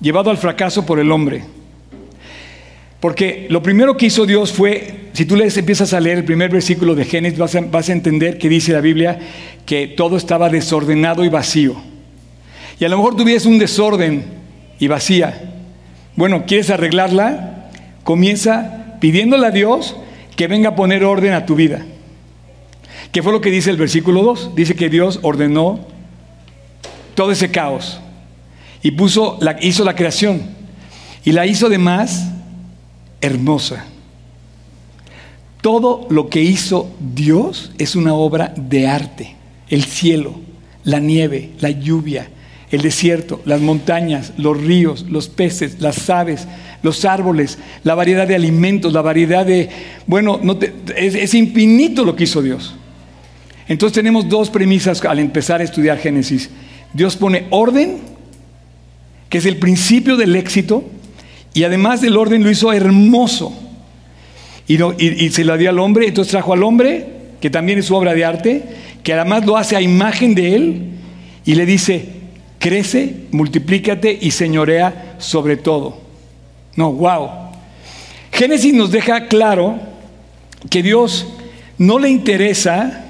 llevado 0.00 0.30
al 0.30 0.38
fracaso 0.38 0.86
por 0.86 0.98
el 0.98 1.12
hombre. 1.12 1.44
Porque 2.98 3.46
lo 3.50 3.62
primero 3.62 3.98
que 3.98 4.06
hizo 4.06 4.24
Dios 4.24 4.52
fue, 4.52 5.10
si 5.12 5.26
tú 5.26 5.36
lees, 5.36 5.54
empiezas 5.58 5.92
a 5.92 6.00
leer 6.00 6.18
el 6.18 6.24
primer 6.24 6.50
versículo 6.50 6.94
de 6.94 7.04
Génesis, 7.04 7.38
vas 7.38 7.88
a, 7.88 7.92
entender 7.92 8.38
que 8.38 8.48
dice 8.48 8.72
la 8.72 8.80
Biblia 8.80 9.18
que 9.66 9.86
todo 9.86 10.16
estaba 10.16 10.48
desordenado 10.48 11.26
y 11.26 11.28
vacío. 11.28 11.76
Y 12.80 12.86
a 12.86 12.88
lo 12.88 12.96
mejor 12.96 13.16
tuvieras 13.16 13.44
un 13.44 13.58
desorden 13.58 14.24
y 14.78 14.88
vacía. 14.88 15.52
Bueno, 16.16 16.44
¿quieres 16.46 16.70
arreglarla? 16.70 17.68
Comienza 18.02 18.96
pidiéndole 18.98 19.46
a 19.46 19.50
Dios 19.50 19.94
que 20.36 20.46
venga 20.46 20.70
a 20.70 20.74
poner 20.74 21.04
orden 21.04 21.34
a 21.34 21.44
tu 21.44 21.54
vida. 21.54 21.84
¿Qué 23.12 23.22
fue 23.22 23.32
lo 23.32 23.42
que 23.42 23.50
dice 23.50 23.68
el 23.68 23.76
versículo 23.76 24.22
2? 24.22 24.54
Dice 24.54 24.74
que 24.74 24.88
Dios 24.88 25.18
ordenó 25.22 25.80
todo 27.14 27.30
ese 27.30 27.50
caos 27.50 28.00
y 28.82 28.92
puso 28.92 29.38
hizo 29.60 29.84
la 29.84 29.94
creación 29.94 30.42
y 31.24 31.32
la 31.32 31.46
hizo 31.46 31.66
además 31.66 32.28
hermosa. 33.20 33.84
Todo 35.60 36.06
lo 36.10 36.28
que 36.28 36.42
hizo 36.42 36.88
Dios 37.14 37.72
es 37.78 37.96
una 37.96 38.14
obra 38.14 38.54
de 38.56 38.86
arte. 38.86 39.34
El 39.68 39.84
cielo, 39.84 40.34
la 40.84 41.00
nieve, 41.00 41.50
la 41.58 41.70
lluvia, 41.70 42.28
el 42.70 42.82
desierto, 42.82 43.40
las 43.44 43.60
montañas, 43.60 44.32
los 44.36 44.60
ríos, 44.60 45.06
los 45.08 45.28
peces, 45.28 45.80
las 45.80 46.08
aves, 46.08 46.46
los 46.82 47.04
árboles, 47.04 47.58
la 47.82 47.96
variedad 47.96 48.28
de 48.28 48.36
alimentos, 48.36 48.92
la 48.92 49.02
variedad 49.02 49.44
de... 49.44 49.68
Bueno, 50.06 50.38
no 50.40 50.56
es, 50.96 51.14
es 51.16 51.34
infinito 51.34 52.04
lo 52.04 52.14
que 52.14 52.24
hizo 52.24 52.42
Dios. 52.42 52.76
Entonces 53.66 53.94
tenemos 53.94 54.28
dos 54.28 54.50
premisas 54.50 55.04
al 55.04 55.18
empezar 55.18 55.60
a 55.60 55.64
estudiar 55.64 55.98
Génesis. 55.98 56.50
Dios 56.92 57.16
pone 57.16 57.46
orden, 57.50 57.98
que 59.28 59.38
es 59.38 59.46
el 59.46 59.56
principio 59.56 60.16
del 60.16 60.36
éxito, 60.36 60.84
y 61.54 61.64
además 61.64 62.00
del 62.00 62.16
orden 62.16 62.44
lo 62.44 62.50
hizo 62.50 62.72
hermoso. 62.72 63.52
Y, 64.68 64.76
se 65.30 65.44
lo 65.44 65.56
dio 65.56 65.70
al 65.70 65.78
hombre, 65.78 66.08
entonces 66.08 66.32
trajo 66.32 66.52
al 66.52 66.62
hombre, 66.62 67.06
que 67.40 67.50
también 67.50 67.78
es 67.78 67.86
su 67.86 67.94
obra 67.94 68.14
de 68.14 68.24
arte, 68.24 68.62
que 69.02 69.12
además 69.12 69.46
lo 69.46 69.56
hace 69.56 69.76
a 69.76 69.80
imagen 69.80 70.34
de 70.34 70.56
él, 70.56 70.82
y 71.44 71.54
le 71.54 71.64
dice, 71.64 72.06
crece, 72.58 73.14
multiplícate 73.30 74.18
y 74.20 74.32
señorea 74.32 75.16
sobre 75.18 75.56
todo. 75.56 76.00
No, 76.74 76.92
wow. 76.92 77.30
Génesis 78.32 78.74
nos 78.74 78.90
deja 78.90 79.28
claro 79.28 79.78
que 80.68 80.82
Dios 80.82 81.26
no 81.78 81.98
le 81.98 82.10
interesa 82.10 83.04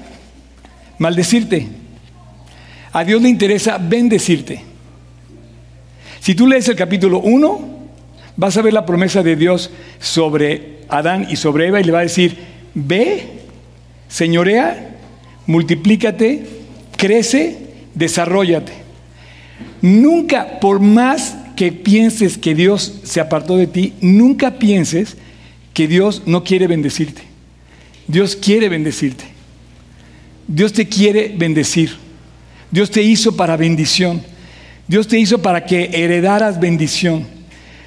maldecirte. 0.99 1.67
A 2.93 3.03
Dios 3.03 3.21
le 3.21 3.29
interesa 3.29 3.77
bendecirte. 3.77 4.63
Si 6.27 6.35
tú 6.35 6.45
lees 6.45 6.67
el 6.67 6.75
capítulo 6.75 7.21
1, 7.21 7.59
vas 8.35 8.57
a 8.57 8.61
ver 8.61 8.73
la 8.73 8.85
promesa 8.85 9.23
de 9.23 9.37
Dios 9.37 9.69
sobre 9.97 10.79
Adán 10.89 11.25
y 11.29 11.37
sobre 11.37 11.67
Eva 11.67 11.79
y 11.79 11.85
le 11.85 11.93
va 11.93 11.99
a 11.99 12.01
decir, 12.01 12.37
ve, 12.73 13.43
señorea, 14.09 14.93
multiplícate, 15.45 16.45
crece, 16.97 17.59
desarrollate. 17.95 18.73
Nunca, 19.81 20.59
por 20.59 20.81
más 20.81 21.37
que 21.55 21.71
pienses 21.71 22.37
que 22.37 22.53
Dios 22.53 22.99
se 23.03 23.21
apartó 23.21 23.55
de 23.55 23.67
ti, 23.67 23.93
nunca 24.01 24.59
pienses 24.59 25.15
que 25.73 25.87
Dios 25.87 26.23
no 26.25 26.43
quiere 26.43 26.67
bendecirte. 26.67 27.21
Dios 28.05 28.35
quiere 28.35 28.67
bendecirte. 28.67 29.23
Dios 30.45 30.73
te 30.73 30.89
quiere 30.89 31.33
bendecir. 31.37 31.95
Dios 32.69 32.91
te 32.91 33.01
hizo 33.01 33.37
para 33.37 33.55
bendición. 33.55 34.21
Dios 34.87 35.07
te 35.07 35.19
hizo 35.19 35.41
para 35.41 35.65
que 35.65 35.89
heredaras 35.93 36.59
bendición. 36.59 37.25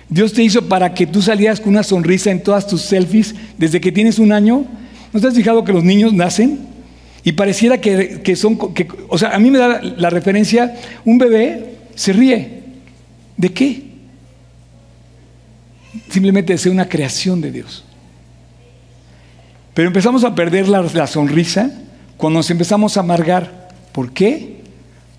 Dios 0.08 0.32
te 0.32 0.42
hizo 0.42 0.68
para 0.68 0.92
que 0.92 1.06
tú 1.06 1.22
salieras 1.22 1.60
con 1.60 1.70
una 1.70 1.82
sonrisa 1.82 2.30
en 2.30 2.42
todas 2.42 2.66
tus 2.66 2.82
selfies 2.82 3.34
desde 3.56 3.80
que 3.80 3.92
tienes 3.92 4.18
un 4.18 4.32
año. 4.32 4.66
¿No 5.12 5.20
te 5.20 5.28
has 5.28 5.34
fijado 5.34 5.64
que 5.64 5.72
los 5.72 5.84
niños 5.84 6.12
nacen? 6.12 6.60
Y 7.22 7.32
pareciera 7.32 7.80
que, 7.80 8.34
son, 8.36 8.58
o 9.08 9.18
sea, 9.18 9.30
a 9.30 9.38
mí 9.38 9.50
me 9.50 9.58
da 9.58 9.80
la, 9.82 10.10
referencia, 10.10 10.74
un 11.04 11.18
bebé 11.18 11.76
se 11.94 12.12
ríe. 12.12 12.60
¿De 13.36 13.52
qué? 13.52 13.82
Simplemente 16.08 16.52
de 16.52 16.58
ser 16.58 16.72
una 16.72 16.88
creación 16.88 17.40
de 17.40 17.52
Dios. 17.52 17.84
Pero 19.74 19.88
empezamos 19.88 20.24
a 20.24 20.34
perder 20.34 20.68
la, 20.68 20.82
la 20.82 21.06
sonrisa 21.06 21.70
cuando 22.16 22.38
nos 22.38 22.50
empezamos 22.50 22.96
a 22.96 23.00
amargar. 23.00 23.68
¿Por 23.92 24.12
qué? 24.12 24.60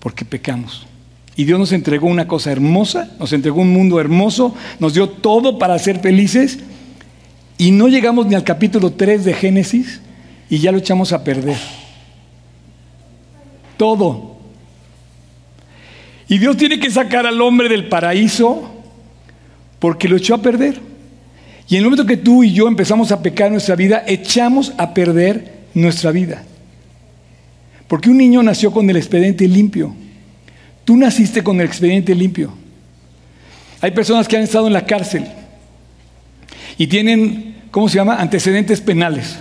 porque 0.02 0.24
pecamos. 0.24 0.84
Y 1.36 1.44
Dios 1.44 1.58
nos 1.58 1.72
entregó 1.72 2.08
una 2.08 2.28
cosa 2.28 2.52
hermosa, 2.52 3.10
nos 3.18 3.32
entregó 3.32 3.62
un 3.62 3.72
mundo 3.72 3.98
hermoso, 3.98 4.54
nos 4.78 4.94
dio 4.94 5.08
todo 5.08 5.58
para 5.58 5.78
ser 5.78 6.00
felices 6.00 6.58
y 7.56 7.70
no 7.70 7.88
llegamos 7.88 8.26
ni 8.26 8.34
al 8.34 8.44
capítulo 8.44 8.92
3 8.92 9.24
de 9.24 9.34
Génesis 9.34 10.00
y 10.50 10.58
ya 10.58 10.72
lo 10.72 10.78
echamos 10.78 11.12
a 11.12 11.24
perder. 11.24 11.56
Todo. 13.76 14.36
Y 16.28 16.38
Dios 16.38 16.56
tiene 16.56 16.78
que 16.78 16.90
sacar 16.90 17.26
al 17.26 17.40
hombre 17.40 17.68
del 17.68 17.88
paraíso 17.88 18.70
porque 19.78 20.08
lo 20.08 20.16
echó 20.16 20.34
a 20.34 20.42
perder. 20.42 20.80
Y 21.68 21.76
en 21.76 21.78
el 21.78 21.84
momento 21.84 22.04
que 22.04 22.18
tú 22.18 22.44
y 22.44 22.52
yo 22.52 22.68
empezamos 22.68 23.12
a 23.12 23.22
pecar 23.22 23.50
nuestra 23.50 23.76
vida, 23.76 24.04
echamos 24.06 24.74
a 24.76 24.92
perder 24.92 25.62
nuestra 25.72 26.10
vida. 26.10 26.44
Porque 27.88 28.10
un 28.10 28.18
niño 28.18 28.42
nació 28.42 28.72
con 28.72 28.88
el 28.90 28.96
expediente 28.96 29.48
limpio. 29.48 29.94
Tú 30.84 30.96
naciste 30.96 31.42
con 31.42 31.60
el 31.60 31.66
expediente 31.66 32.14
limpio. 32.14 32.52
Hay 33.80 33.90
personas 33.90 34.28
que 34.28 34.36
han 34.36 34.42
estado 34.42 34.66
en 34.66 34.72
la 34.72 34.86
cárcel 34.86 35.26
y 36.78 36.86
tienen, 36.86 37.56
¿cómo 37.70 37.88
se 37.88 37.96
llama?, 37.96 38.16
antecedentes 38.16 38.80
penales. 38.80 39.38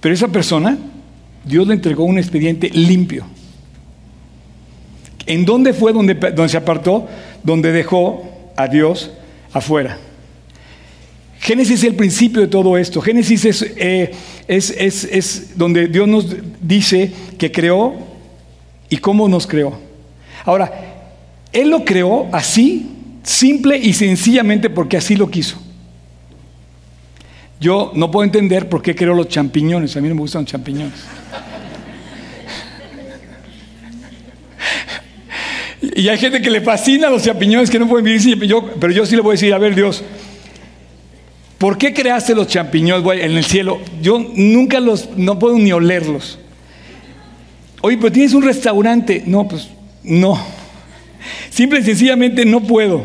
Pero 0.00 0.14
esa 0.14 0.28
persona, 0.28 0.78
Dios 1.44 1.66
le 1.66 1.74
entregó 1.74 2.04
un 2.04 2.18
expediente 2.18 2.70
limpio. 2.70 3.24
¿En 5.26 5.44
dónde 5.44 5.72
fue 5.72 5.92
donde, 5.92 6.16
se 6.48 6.56
apartó? 6.56 7.08
Donde 7.42 7.72
dejó 7.72 8.52
a 8.56 8.68
Dios 8.68 9.10
afuera. 9.52 9.98
Génesis 11.40 11.80
es 11.80 11.84
el 11.84 11.94
principio 11.94 12.40
de 12.40 12.48
todo 12.48 12.78
esto. 12.78 13.00
Génesis 13.00 13.44
es, 13.44 13.62
eh, 13.76 14.12
es, 14.46 14.70
es, 14.70 15.04
es, 15.04 15.58
donde 15.58 15.88
Dios 15.88 16.08
nos 16.08 16.36
dice 16.60 17.12
que 17.38 17.50
creó 17.50 17.94
y 18.88 18.98
cómo 18.98 19.28
nos 19.28 19.46
creó. 19.46 19.85
Ahora, 20.46 20.72
Él 21.52 21.68
lo 21.68 21.84
creó 21.84 22.28
así, 22.32 22.88
simple 23.22 23.76
y 23.76 23.92
sencillamente 23.92 24.70
porque 24.70 24.96
así 24.96 25.16
lo 25.16 25.28
quiso. 25.28 25.60
Yo 27.60 27.92
no 27.94 28.10
puedo 28.10 28.24
entender 28.24 28.68
por 28.68 28.80
qué 28.80 28.94
creó 28.94 29.12
los 29.12 29.28
champiñones. 29.28 29.96
A 29.96 30.00
mí 30.00 30.08
no 30.08 30.14
me 30.14 30.20
gustan 30.20 30.42
los 30.42 30.50
champiñones. 30.50 30.94
Y 35.80 36.08
hay 36.08 36.18
gente 36.18 36.40
que 36.40 36.50
le 36.50 36.60
fascina 36.60 37.10
los 37.10 37.22
champiñones 37.22 37.70
que 37.70 37.78
no 37.78 37.88
pueden 37.88 38.04
vivir 38.04 38.20
sin 38.20 38.40
yo, 38.42 38.64
pero 38.80 38.92
yo 38.92 39.04
sí 39.06 39.16
le 39.16 39.22
voy 39.22 39.32
a 39.32 39.34
decir, 39.34 39.52
a 39.52 39.58
ver 39.58 39.74
Dios, 39.74 40.02
¿por 41.58 41.78
qué 41.78 41.92
creaste 41.92 42.34
los 42.34 42.48
champiñones 42.48 43.24
en 43.24 43.36
el 43.36 43.44
cielo? 43.44 43.80
Yo 44.00 44.18
nunca 44.18 44.78
los, 44.78 45.16
no 45.16 45.38
puedo 45.38 45.56
ni 45.58 45.72
olerlos. 45.72 46.38
Oye, 47.80 47.96
pero 47.96 48.12
tienes 48.12 48.34
un 48.34 48.42
restaurante. 48.42 49.22
No, 49.26 49.48
pues 49.48 49.68
no. 50.06 50.38
Simple 51.50 51.80
y 51.80 51.84
sencillamente 51.84 52.44
no 52.44 52.62
puedo. 52.62 53.04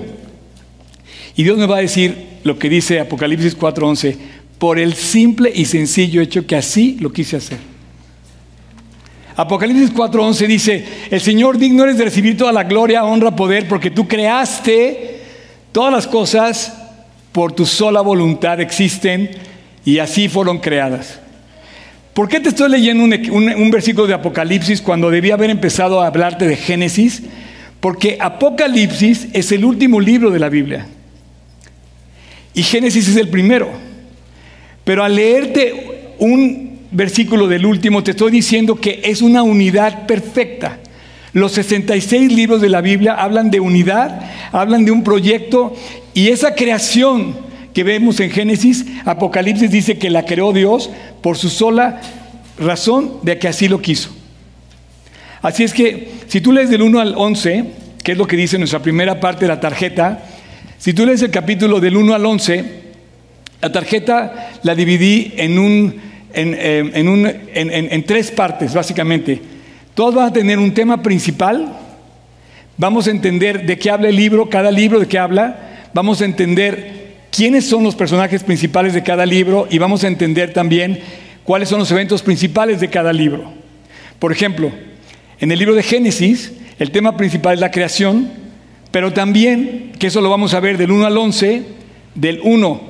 Y 1.35 1.43
Dios 1.43 1.57
me 1.57 1.65
va 1.65 1.77
a 1.77 1.81
decir 1.81 2.39
lo 2.43 2.57
que 2.57 2.69
dice 2.69 2.99
Apocalipsis 2.99 3.57
4:11, 3.57 4.15
por 4.57 4.79
el 4.79 4.93
simple 4.93 5.51
y 5.53 5.65
sencillo 5.65 6.21
hecho 6.21 6.45
que 6.45 6.55
así 6.55 6.97
lo 6.99 7.11
quise 7.11 7.37
hacer. 7.37 7.57
Apocalipsis 9.35 9.93
4:11 9.93 10.47
dice, 10.47 10.85
el 11.09 11.21
Señor 11.21 11.57
digno 11.57 11.83
eres 11.83 11.97
de 11.97 12.05
recibir 12.05 12.37
toda 12.37 12.51
la 12.51 12.63
gloria, 12.63 13.03
honra, 13.03 13.35
poder, 13.35 13.67
porque 13.67 13.89
tú 13.89 14.07
creaste 14.07 15.21
todas 15.71 15.91
las 15.91 16.05
cosas 16.05 16.73
por 17.31 17.53
tu 17.53 17.65
sola 17.65 18.01
voluntad 18.01 18.59
existen 18.59 19.31
y 19.85 19.99
así 19.99 20.27
fueron 20.27 20.59
creadas. 20.59 21.19
¿Por 22.13 22.27
qué 22.27 22.41
te 22.41 22.49
estoy 22.49 22.69
leyendo 22.69 23.03
un, 23.03 23.71
versículo 23.71 24.05
de 24.05 24.13
Apocalipsis 24.13 24.81
cuando 24.81 25.09
debía 25.09 25.35
haber 25.35 25.49
empezado 25.49 26.01
a 26.01 26.07
hablarte 26.07 26.45
de 26.45 26.57
Génesis? 26.57 27.23
Porque 27.79 28.17
Apocalipsis 28.19 29.29
es 29.31 29.51
el 29.53 29.63
último 29.63 30.01
libro 30.01 30.29
de 30.29 30.39
la 30.39 30.49
Biblia. 30.49 30.87
Y 32.53 32.63
Génesis 32.63 33.07
es 33.07 33.15
el 33.15 33.29
primero. 33.29 33.69
Pero 34.83 35.05
al 35.05 35.15
leerte 35.15 36.15
un 36.19 36.79
versículo 36.91 37.47
del 37.47 37.65
último, 37.65 38.03
te 38.03 38.11
estoy 38.11 38.31
diciendo 38.31 38.75
que 38.75 39.01
es 39.05 39.21
una 39.21 39.41
unidad 39.43 40.05
perfecta. 40.05 40.79
Los 41.31 41.53
66 41.53 42.33
libros 42.33 42.59
de 42.59 42.67
la 42.67 42.81
Biblia 42.81 43.13
hablan 43.13 43.49
de 43.51 43.61
unidad, 43.61 44.19
hablan 44.51 44.83
de 44.83 44.91
un 44.91 45.05
proyecto 45.05 45.73
y 46.13 46.27
esa 46.27 46.55
creación 46.55 47.50
que 47.73 47.83
vemos 47.83 48.19
en 48.19 48.29
Génesis, 48.29 48.85
Apocalipsis 49.05 49.71
dice 49.71 49.97
que 49.97 50.09
la 50.09 50.25
creó 50.25 50.53
Dios 50.53 50.89
por 51.21 51.37
su 51.37 51.49
sola 51.49 52.01
razón 52.57 53.19
de 53.23 53.37
que 53.39 53.47
así 53.47 53.67
lo 53.67 53.81
quiso. 53.81 54.09
Así 55.41 55.63
es 55.63 55.73
que 55.73 56.11
si 56.27 56.41
tú 56.41 56.51
lees 56.51 56.69
del 56.69 56.81
1 56.81 56.99
al 56.99 57.13
11, 57.17 57.65
que 58.03 58.11
es 58.11 58.17
lo 58.17 58.27
que 58.27 58.37
dice 58.37 58.57
nuestra 58.57 58.81
primera 58.81 59.19
parte 59.19 59.45
de 59.45 59.49
la 59.49 59.59
tarjeta, 59.59 60.23
si 60.77 60.93
tú 60.93 61.05
lees 61.05 61.21
el 61.21 61.31
capítulo 61.31 61.79
del 61.79 61.97
1 61.97 62.13
al 62.13 62.25
11, 62.25 62.65
la 63.61 63.71
tarjeta 63.71 64.51
la 64.63 64.75
dividí 64.75 65.33
en 65.37 65.59
un 65.59 66.11
eh, 66.33 66.91
en, 67.53 68.03
tres 68.03 68.31
partes, 68.31 68.73
básicamente. 68.73 69.41
Todos 69.93 70.15
van 70.15 70.29
a 70.29 70.33
tener 70.33 70.59
un 70.59 70.73
tema 70.73 71.01
principal. 71.01 71.77
Vamos 72.77 73.07
a 73.07 73.11
entender 73.11 73.65
de 73.65 73.77
qué 73.77 73.89
habla 73.89 74.09
el 74.09 74.15
libro, 74.15 74.49
cada 74.49 74.71
libro 74.71 74.99
de 74.99 75.07
qué 75.07 75.19
habla. 75.19 75.89
Vamos 75.93 76.21
a 76.21 76.25
entender 76.25 77.00
quiénes 77.31 77.65
son 77.65 77.83
los 77.83 77.95
personajes 77.95 78.43
principales 78.43 78.93
de 78.93 79.03
cada 79.03 79.25
libro 79.25 79.67
y 79.69 79.79
vamos 79.79 80.03
a 80.03 80.07
entender 80.07 80.53
también 80.53 80.99
cuáles 81.43 81.69
son 81.69 81.79
los 81.79 81.89
eventos 81.91 82.21
principales 82.21 82.79
de 82.79 82.89
cada 82.89 83.13
libro. 83.13 83.51
Por 84.19 84.31
ejemplo, 84.31 84.71
en 85.39 85.51
el 85.51 85.57
libro 85.57 85.73
de 85.73 85.81
Génesis, 85.81 86.51
el 86.77 86.91
tema 86.91 87.17
principal 87.17 87.55
es 87.55 87.59
la 87.61 87.71
creación, 87.71 88.29
pero 88.91 89.13
también, 89.13 89.93
que 89.97 90.07
eso 90.07 90.21
lo 90.21 90.29
vamos 90.29 90.53
a 90.53 90.59
ver 90.59 90.77
del 90.77 90.91
1 90.91 91.05
al 91.05 91.17
11, 91.17 91.63
del 92.13 92.41
1 92.43 92.81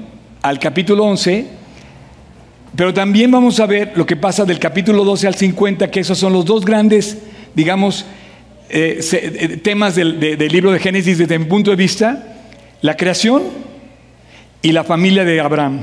al 0.41 0.59
capítulo 0.59 1.05
11, 1.05 1.45
pero 2.75 2.93
también 2.93 3.29
vamos 3.29 3.59
a 3.59 3.67
ver 3.67 3.93
lo 3.95 4.05
que 4.05 4.15
pasa 4.15 4.43
del 4.43 4.57
capítulo 4.57 5.05
12 5.05 5.27
al 5.27 5.35
50, 5.35 5.91
que 5.91 5.99
esos 5.99 6.17
son 6.17 6.33
los 6.33 6.45
dos 6.45 6.65
grandes, 6.65 7.19
digamos, 7.53 8.05
eh, 8.69 9.01
eh, 9.11 9.57
temas 9.57 9.95
del, 9.95 10.19
del 10.19 10.51
libro 10.51 10.71
de 10.71 10.79
Génesis 10.79 11.17
desde 11.19 11.37
mi 11.37 11.45
punto 11.45 11.69
de 11.69 11.75
vista, 11.75 12.37
la 12.81 12.97
creación 12.97 13.43
y 14.61 14.71
la 14.71 14.83
familia 14.83 15.25
de 15.25 15.39
Abraham, 15.39 15.81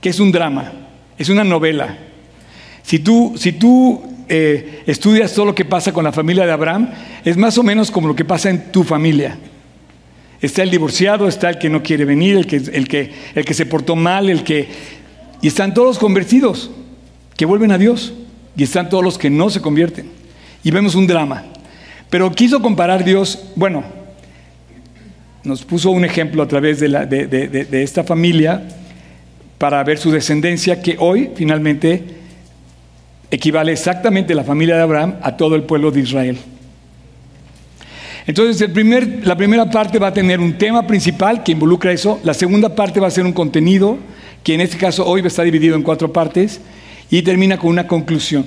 que 0.00 0.10
es 0.10 0.20
un 0.20 0.32
drama, 0.32 0.72
es 1.18 1.28
una 1.28 1.44
novela. 1.44 1.98
Si 2.82 2.98
tú, 2.98 3.34
si 3.36 3.52
tú 3.52 4.02
eh, 4.28 4.82
estudias 4.86 5.32
todo 5.32 5.46
lo 5.46 5.54
que 5.54 5.64
pasa 5.64 5.92
con 5.92 6.04
la 6.04 6.12
familia 6.12 6.46
de 6.46 6.52
Abraham, 6.52 6.90
es 7.24 7.36
más 7.36 7.56
o 7.58 7.62
menos 7.62 7.90
como 7.90 8.08
lo 8.08 8.16
que 8.16 8.24
pasa 8.24 8.50
en 8.50 8.70
tu 8.70 8.84
familia. 8.84 9.38
Está 10.40 10.62
el 10.62 10.70
divorciado, 10.70 11.26
está 11.26 11.48
el 11.48 11.58
que 11.58 11.70
no 11.70 11.82
quiere 11.82 12.04
venir, 12.04 12.36
el 12.36 12.46
que, 12.46 12.56
el 12.56 12.86
que, 12.86 13.12
el 13.34 13.44
que 13.44 13.54
se 13.54 13.64
portó 13.64 13.96
mal, 13.96 14.28
el 14.28 14.44
que 14.44 14.68
y 15.44 15.48
están 15.48 15.74
todos 15.74 15.88
los 15.88 15.98
convertidos 15.98 16.70
que 17.36 17.44
vuelven 17.44 17.70
a 17.70 17.76
Dios. 17.76 18.14
Y 18.56 18.62
están 18.62 18.88
todos 18.88 19.04
los 19.04 19.18
que 19.18 19.28
no 19.28 19.50
se 19.50 19.60
convierten. 19.60 20.08
Y 20.62 20.70
vemos 20.70 20.94
un 20.94 21.06
drama. 21.06 21.44
Pero 22.08 22.30
quiso 22.32 22.62
comparar 22.62 23.04
Dios, 23.04 23.50
bueno, 23.56 23.84
nos 25.44 25.62
puso 25.62 25.90
un 25.90 26.04
ejemplo 26.04 26.42
a 26.42 26.48
través 26.48 26.80
de, 26.80 26.88
la, 26.88 27.06
de, 27.06 27.82
esta 27.82 28.02
familia 28.02 28.62
para 29.58 29.84
ver 29.84 29.98
su 29.98 30.10
descendencia, 30.10 30.80
que 30.80 30.96
hoy 30.98 31.30
finalmente 31.34 32.02
equivale 33.30 33.72
exactamente 33.72 34.34
la 34.34 34.44
familia 34.44 34.76
de 34.76 34.82
Abraham 34.82 35.16
a 35.22 35.36
todo 35.36 35.54
el 35.54 35.62
pueblo 35.62 35.90
de 35.90 36.00
Israel. 36.00 36.38
Entonces, 38.26 38.60
el 38.62 38.72
primer, 38.72 39.26
la 39.26 39.36
primera 39.36 39.68
parte 39.70 39.98
va 39.98 40.08
a 40.08 40.12
tener 40.14 40.40
un 40.40 40.56
tema 40.56 40.86
principal 40.86 41.42
que 41.42 41.52
involucra 41.52 41.92
eso, 41.92 42.20
la 42.24 42.32
segunda 42.32 42.74
parte 42.74 42.98
va 42.98 43.08
a 43.08 43.10
ser 43.10 43.26
un 43.26 43.32
contenido, 43.32 43.98
que 44.42 44.54
en 44.54 44.62
este 44.62 44.78
caso 44.78 45.06
hoy 45.06 45.22
está 45.24 45.42
dividido 45.42 45.76
en 45.76 45.82
cuatro 45.82 46.10
partes 46.10 46.60
y 47.10 47.20
termina 47.20 47.58
con 47.58 47.68
una 47.70 47.86
conclusión. 47.86 48.46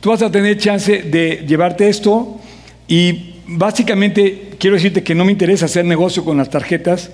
Tú 0.00 0.10
vas 0.10 0.22
a 0.22 0.30
tener 0.30 0.56
chance 0.56 1.02
de 1.02 1.44
llevarte 1.46 1.88
esto 1.88 2.40
y 2.86 3.34
básicamente 3.46 4.47
quiero 4.58 4.76
decirte 4.76 5.02
que 5.02 5.14
no 5.14 5.24
me 5.24 5.32
interesa 5.32 5.66
hacer 5.66 5.84
negocio 5.84 6.24
con 6.24 6.36
las 6.36 6.50
tarjetas. 6.50 7.10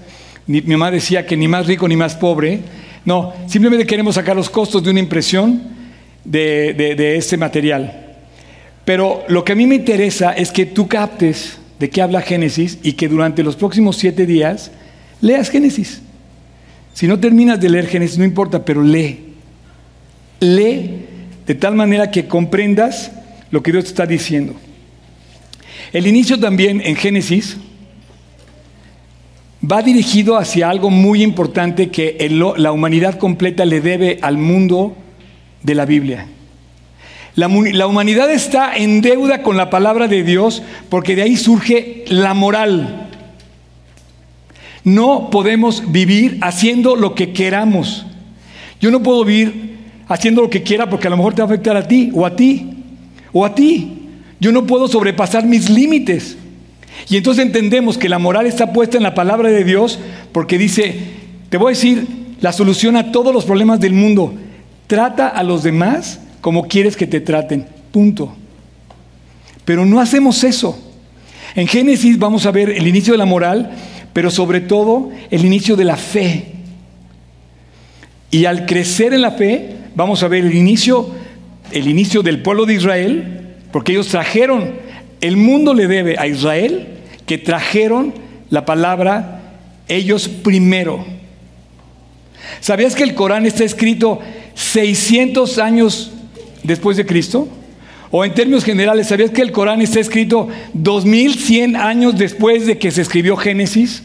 mi 0.46 0.60
mamá 0.62 0.90
decía 0.90 1.26
que 1.26 1.36
ni 1.36 1.48
más 1.48 1.66
rico 1.66 1.86
ni 1.88 1.96
más 1.96 2.14
pobre. 2.14 2.60
No, 3.04 3.32
simplemente 3.46 3.86
queremos 3.86 4.14
sacar 4.14 4.34
los 4.34 4.48
costos 4.48 4.82
de 4.82 4.90
una 4.90 5.00
impresión 5.00 5.62
de, 6.24 6.72
de 6.74 7.16
este 7.16 7.36
material. 7.36 8.16
Pero 8.84 9.24
lo 9.28 9.44
que 9.44 9.52
a 9.52 9.56
mí 9.56 9.66
me 9.66 9.76
interesa 9.76 10.32
es 10.32 10.50
que 10.52 10.66
tú 10.66 10.88
captes 10.88 11.58
de 11.78 11.90
qué 11.90 12.02
habla 12.02 12.22
Génesis 12.22 12.78
y 12.82 12.92
que 12.92 13.08
durante 13.08 13.42
los 13.42 13.56
próximos 13.56 13.96
siete 13.96 14.26
días 14.26 14.70
leas 15.20 15.50
Génesis. 15.50 16.02
Si 16.92 17.06
no 17.06 17.18
terminas 17.18 17.60
de 17.60 17.68
leer 17.68 17.86
Génesis, 17.86 18.18
no 18.18 18.24
importa, 18.24 18.64
pero 18.64 18.82
lee. 18.82 19.34
Lee 20.40 21.06
de 21.46 21.54
tal 21.54 21.74
manera 21.74 22.10
que 22.10 22.26
comprendas 22.26 23.10
lo 23.50 23.62
que 23.62 23.72
Dios 23.72 23.84
te 23.84 23.90
está 23.90 24.06
diciendo. 24.06 24.54
El 25.94 26.08
inicio 26.08 26.40
también 26.40 26.82
en 26.84 26.96
Génesis 26.96 27.56
va 29.62 29.80
dirigido 29.80 30.36
hacia 30.36 30.68
algo 30.68 30.90
muy 30.90 31.22
importante 31.22 31.90
que 31.90 32.16
la 32.28 32.72
humanidad 32.72 33.16
completa 33.16 33.64
le 33.64 33.80
debe 33.80 34.18
al 34.20 34.36
mundo 34.36 34.96
de 35.62 35.74
la 35.76 35.86
Biblia. 35.86 36.26
La, 37.36 37.46
la, 37.46 37.86
humanidad 37.86 38.28
está 38.32 38.76
en 38.76 39.02
deuda 39.02 39.42
con 39.42 39.56
la 39.56 39.70
palabra 39.70 40.08
de 40.08 40.24
Dios 40.24 40.64
porque 40.88 41.14
de 41.14 41.22
ahí 41.22 41.36
surge 41.36 42.04
la 42.08 42.34
moral. 42.34 43.08
No 44.82 45.30
podemos 45.30 45.92
vivir 45.92 46.38
haciendo 46.40 46.96
lo 46.96 47.14
que 47.14 47.32
queramos. 47.32 48.04
Yo 48.80 48.90
no 48.90 49.00
puedo 49.00 49.24
vivir 49.24 49.76
haciendo 50.08 50.42
lo 50.42 50.50
que 50.50 50.64
quiera 50.64 50.90
porque 50.90 51.06
a 51.06 51.10
lo 51.10 51.18
mejor 51.18 51.34
te 51.34 51.42
va 51.42 51.46
a 51.46 51.52
afectar 51.52 51.76
a 51.76 51.86
ti 51.86 52.10
o 52.12 52.26
a 52.26 52.34
ti 52.34 52.82
o 53.32 53.44
a 53.44 53.54
ti. 53.54 53.93
Yo 54.44 54.52
no 54.52 54.66
puedo 54.66 54.88
sobrepasar 54.88 55.46
mis 55.46 55.70
límites. 55.70 56.36
Y 57.08 57.16
entonces 57.16 57.46
entendemos 57.46 57.96
que 57.96 58.10
la 58.10 58.18
moral 58.18 58.44
está 58.44 58.74
puesta 58.74 58.98
en 58.98 59.02
la 59.02 59.14
palabra 59.14 59.48
de 59.48 59.64
Dios 59.64 59.98
porque 60.32 60.58
dice, 60.58 60.94
te 61.48 61.56
voy 61.56 61.68
a 61.68 61.74
decir 61.74 62.06
la 62.42 62.52
solución 62.52 62.94
a 62.96 63.10
todos 63.10 63.32
los 63.32 63.46
problemas 63.46 63.80
del 63.80 63.94
mundo. 63.94 64.34
Trata 64.86 65.28
a 65.28 65.42
los 65.44 65.62
demás 65.62 66.20
como 66.42 66.68
quieres 66.68 66.94
que 66.94 67.06
te 67.06 67.22
traten. 67.22 67.64
Punto. 67.90 68.36
Pero 69.64 69.86
no 69.86 69.98
hacemos 69.98 70.44
eso. 70.44 70.78
En 71.54 71.66
Génesis 71.66 72.18
vamos 72.18 72.44
a 72.44 72.50
ver 72.50 72.68
el 72.68 72.86
inicio 72.86 73.14
de 73.14 73.18
la 73.18 73.24
moral, 73.24 73.70
pero 74.12 74.30
sobre 74.30 74.60
todo 74.60 75.10
el 75.30 75.42
inicio 75.42 75.74
de 75.74 75.86
la 75.86 75.96
fe. 75.96 76.48
Y 78.30 78.44
al 78.44 78.66
crecer 78.66 79.14
en 79.14 79.22
la 79.22 79.30
fe, 79.30 79.74
vamos 79.94 80.22
a 80.22 80.28
ver 80.28 80.44
el 80.44 80.54
inicio, 80.54 81.12
el 81.72 81.88
inicio 81.88 82.22
del 82.22 82.42
pueblo 82.42 82.66
de 82.66 82.74
Israel, 82.74 83.43
porque 83.74 83.90
ellos 83.90 84.06
trajeron, 84.06 84.76
el 85.20 85.36
mundo 85.36 85.74
le 85.74 85.88
debe 85.88 86.14
a 86.16 86.28
Israel 86.28 86.86
que 87.26 87.38
trajeron 87.38 88.14
la 88.48 88.64
palabra 88.64 89.56
ellos 89.88 90.28
primero. 90.28 91.04
¿Sabías 92.60 92.94
que 92.94 93.02
el 93.02 93.16
Corán 93.16 93.46
está 93.46 93.64
escrito 93.64 94.20
600 94.54 95.58
años 95.58 96.12
después 96.62 96.96
de 96.96 97.04
Cristo? 97.04 97.48
O 98.12 98.24
en 98.24 98.32
términos 98.32 98.62
generales, 98.62 99.08
¿sabías 99.08 99.32
que 99.32 99.42
el 99.42 99.50
Corán 99.50 99.80
está 99.80 99.98
escrito 99.98 100.46
2100 100.74 101.74
años 101.74 102.16
después 102.16 102.66
de 102.66 102.78
que 102.78 102.92
se 102.92 103.02
escribió 103.02 103.36
Génesis? 103.36 104.04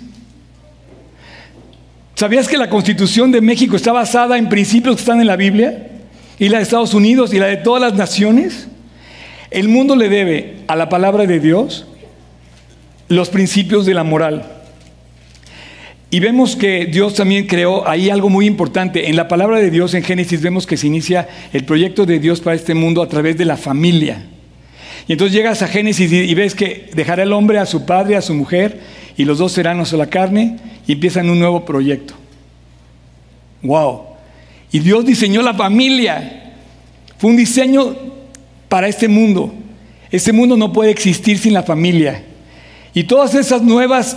¿Sabías 2.16 2.48
que 2.48 2.58
la 2.58 2.72
Constitución 2.72 3.32
de 3.32 3.42
México 3.42 3.76
está 3.76 3.92
basada 3.92 4.40
en 4.40 4.50
principios 4.50 4.96
que 4.96 5.02
están 5.02 5.22
en 5.22 5.28
la 5.28 5.36
Biblia? 5.36 5.92
¿Y 6.40 6.50
la 6.50 6.58
de 6.58 6.64
Estados 6.64 6.96
Unidos 6.96 7.36
y 7.36 7.38
la 7.38 7.46
de 7.46 7.58
todas 7.58 7.84
las 7.84 7.94
naciones? 7.94 8.66
El 9.52 9.68
mundo 9.68 9.96
le 9.96 10.10
debe 10.10 10.58
a 10.68 10.76
la 10.76 10.90
palabra 10.90 11.26
de 11.26 11.40
Dios 11.40 11.86
los 13.08 13.30
principios 13.30 13.86
de 13.86 13.96
la 13.96 14.04
moral. 14.04 14.60
Y 16.12 16.20
vemos 16.20 16.56
que 16.56 16.86
Dios 16.88 17.16
también 17.16 17.46
creó 17.46 17.88
ahí 17.88 18.10
algo 18.10 18.30
muy 18.30 18.48
importante. 18.48 19.10
En 19.10 19.16
la 19.16 19.28
palabra 19.28 19.60
de 19.60 19.70
Dios, 19.70 19.94
en 19.94 20.04
Génesis, 20.04 20.42
vemos 20.42 20.66
que 20.66 20.78
se 20.78 20.88
inicia 20.88 21.28
el 21.54 21.66
proyecto 21.66 22.06
de 22.06 22.20
Dios 22.20 22.40
para 22.42 22.56
este 22.56 22.74
mundo 22.74 23.02
a 23.02 23.10
través 23.10 23.38
de 23.38 23.46
la 23.46 23.58
familia. 23.58 24.26
Y 25.08 25.14
entonces 25.14 25.36
llegas 25.36 25.62
a 25.62 25.68
Génesis 25.68 26.12
y, 26.12 26.34
ves 26.36 26.56
que 26.56 26.90
dejará 26.94 27.24
el 27.24 27.34
hombre 27.34 27.60
a 27.60 27.66
su 27.66 27.86
padre, 27.86 28.16
a 28.16 28.22
su 28.22 28.34
mujer, 28.34 28.80
y 29.18 29.26
los 29.26 29.38
dos 29.38 29.52
serán 29.52 29.78
una 29.78 29.86
sola 29.86 30.08
carne, 30.08 30.58
y 30.88 30.94
empiezan 30.94 31.30
un 31.30 31.40
nuevo 31.40 31.66
proyecto. 31.66 32.16
¡Wow! 33.62 34.02
Y 34.72 34.80
Dios 34.80 35.06
diseñó 35.06 35.42
la 35.42 35.54
familia. 35.54 36.54
Fue 37.18 37.30
un 37.30 37.38
diseño 37.38 37.96
para 38.70 38.88
este 38.88 39.08
mundo. 39.08 39.54
Este 40.12 40.32
mundo 40.32 40.56
no 40.56 40.72
puede 40.72 40.92
existir 40.92 41.38
sin 41.38 41.54
la 41.54 41.64
familia. 41.64 42.24
Y 42.94 43.04
todas 43.04 43.36
esas 43.36 43.62
nuevas 43.62 44.16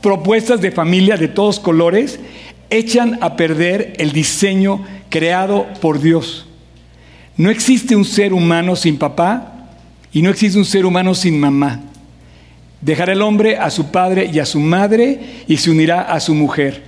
propuestas 0.00 0.60
de 0.60 0.70
familia 0.70 1.16
de 1.16 1.28
todos 1.28 1.58
colores 1.58 2.20
echan 2.70 3.18
a 3.20 3.36
perder 3.36 3.94
el 3.98 4.12
diseño 4.12 4.84
creado 5.08 5.66
por 5.80 6.00
Dios. 6.00 6.46
No 7.36 7.50
existe 7.50 7.96
un 7.96 8.04
ser 8.04 8.32
humano 8.32 8.76
sin 8.76 8.96
papá 8.96 9.70
y 10.12 10.22
no 10.22 10.30
existe 10.30 10.58
un 10.58 10.64
ser 10.64 10.86
humano 10.86 11.14
sin 11.14 11.38
mamá. 11.38 11.80
Dejará 12.80 13.12
el 13.12 13.22
hombre 13.22 13.56
a 13.56 13.70
su 13.70 13.90
padre 13.90 14.30
y 14.32 14.38
a 14.38 14.46
su 14.46 14.60
madre 14.60 15.20
y 15.48 15.56
se 15.56 15.70
unirá 15.70 16.02
a 16.02 16.20
su 16.20 16.34
mujer. 16.34 16.82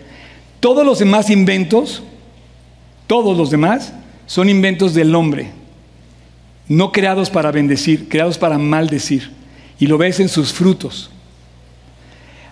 Todos 0.61 0.85
los 0.85 0.99
demás 0.99 1.31
inventos, 1.31 2.03
todos 3.07 3.37
los 3.37 3.51
demás, 3.51 3.93
son 4.27 4.49
inventos 4.49 4.95
del 4.95 5.15
hombre, 5.15 5.51
no 6.69 6.93
creados 6.93 7.31
para 7.31 7.53
bendecir, 7.53 8.09
creados 8.09 8.39
para 8.39 8.59
maldecir. 8.59 9.31
Y 9.79 9.87
lo 9.87 9.99
ves 9.99 10.21
en 10.21 10.29
sus 10.29 10.53
frutos. 10.53 11.11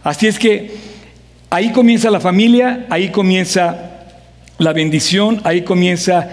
Así 0.03 0.27
es 0.27 0.38
que 0.38 0.72
ahí 1.50 1.72
comienza 1.72 2.11
la 2.11 2.20
familia, 2.20 2.87
ahí 2.90 3.11
comienza 3.11 3.94
la 4.59 4.72
bendición, 4.72 5.40
ahí 5.44 5.62
comienza, 5.62 6.29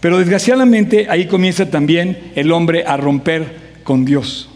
pero 0.00 0.18
desgraciadamente 0.18 1.06
ahí 1.08 1.26
comienza 1.26 1.70
también 1.70 2.32
el 2.34 2.52
hombre 2.52 2.84
a 2.86 2.96
romper 2.96 3.80
con 3.82 4.04
Dios. 4.04 4.48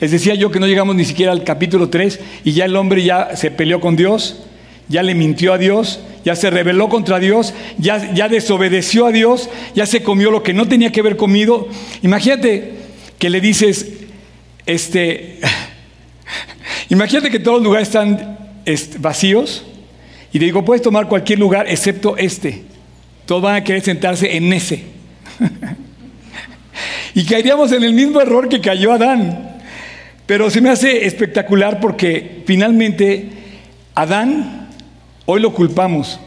Les 0.00 0.12
decía 0.12 0.34
yo 0.34 0.50
que 0.50 0.60
no 0.60 0.68
llegamos 0.68 0.94
ni 0.94 1.04
siquiera 1.04 1.32
al 1.32 1.42
capítulo 1.42 1.88
3 1.88 2.20
y 2.44 2.52
ya 2.52 2.64
el 2.64 2.76
hombre 2.76 3.02
ya 3.02 3.36
se 3.36 3.50
peleó 3.50 3.80
con 3.80 3.96
Dios, 3.96 4.44
ya 4.88 5.02
le 5.02 5.14
mintió 5.14 5.52
a 5.52 5.58
Dios, 5.58 6.00
ya 6.24 6.36
se 6.36 6.50
rebeló 6.50 6.88
contra 6.88 7.18
Dios, 7.18 7.54
ya, 7.78 8.12
ya 8.14 8.28
desobedeció 8.28 9.06
a 9.06 9.12
Dios, 9.12 9.48
ya 9.74 9.86
se 9.86 10.02
comió 10.02 10.30
lo 10.30 10.42
que 10.42 10.54
no 10.54 10.68
tenía 10.68 10.92
que 10.92 11.00
haber 11.00 11.16
comido. 11.16 11.68
Imagínate 12.02 12.74
que 13.18 13.30
le 13.30 13.40
dices, 13.40 13.86
este, 14.66 15.40
Imagínate 16.88 17.30
que 17.30 17.38
todos 17.38 17.58
los 17.58 17.64
lugares 17.64 17.88
están 17.88 18.38
vacíos 18.98 19.64
y 20.32 20.38
te 20.38 20.44
digo, 20.44 20.64
puedes 20.64 20.82
tomar 20.82 21.08
cualquier 21.08 21.38
lugar 21.38 21.66
excepto 21.68 22.16
este. 22.16 22.62
Todos 23.26 23.42
van 23.42 23.56
a 23.56 23.64
querer 23.64 23.82
sentarse 23.82 24.36
en 24.36 24.52
ese. 24.52 24.82
y 27.14 27.24
caeríamos 27.24 27.72
en 27.72 27.82
el 27.82 27.92
mismo 27.92 28.20
error 28.20 28.48
que 28.48 28.60
cayó 28.60 28.92
Adán. 28.92 29.56
Pero 30.26 30.50
se 30.50 30.60
me 30.60 30.70
hace 30.70 31.06
espectacular 31.06 31.80
porque 31.80 32.42
finalmente 32.46 33.30
Adán, 33.94 34.67
hoy 35.30 35.42
lo 35.42 35.52
culpamos, 35.52 36.18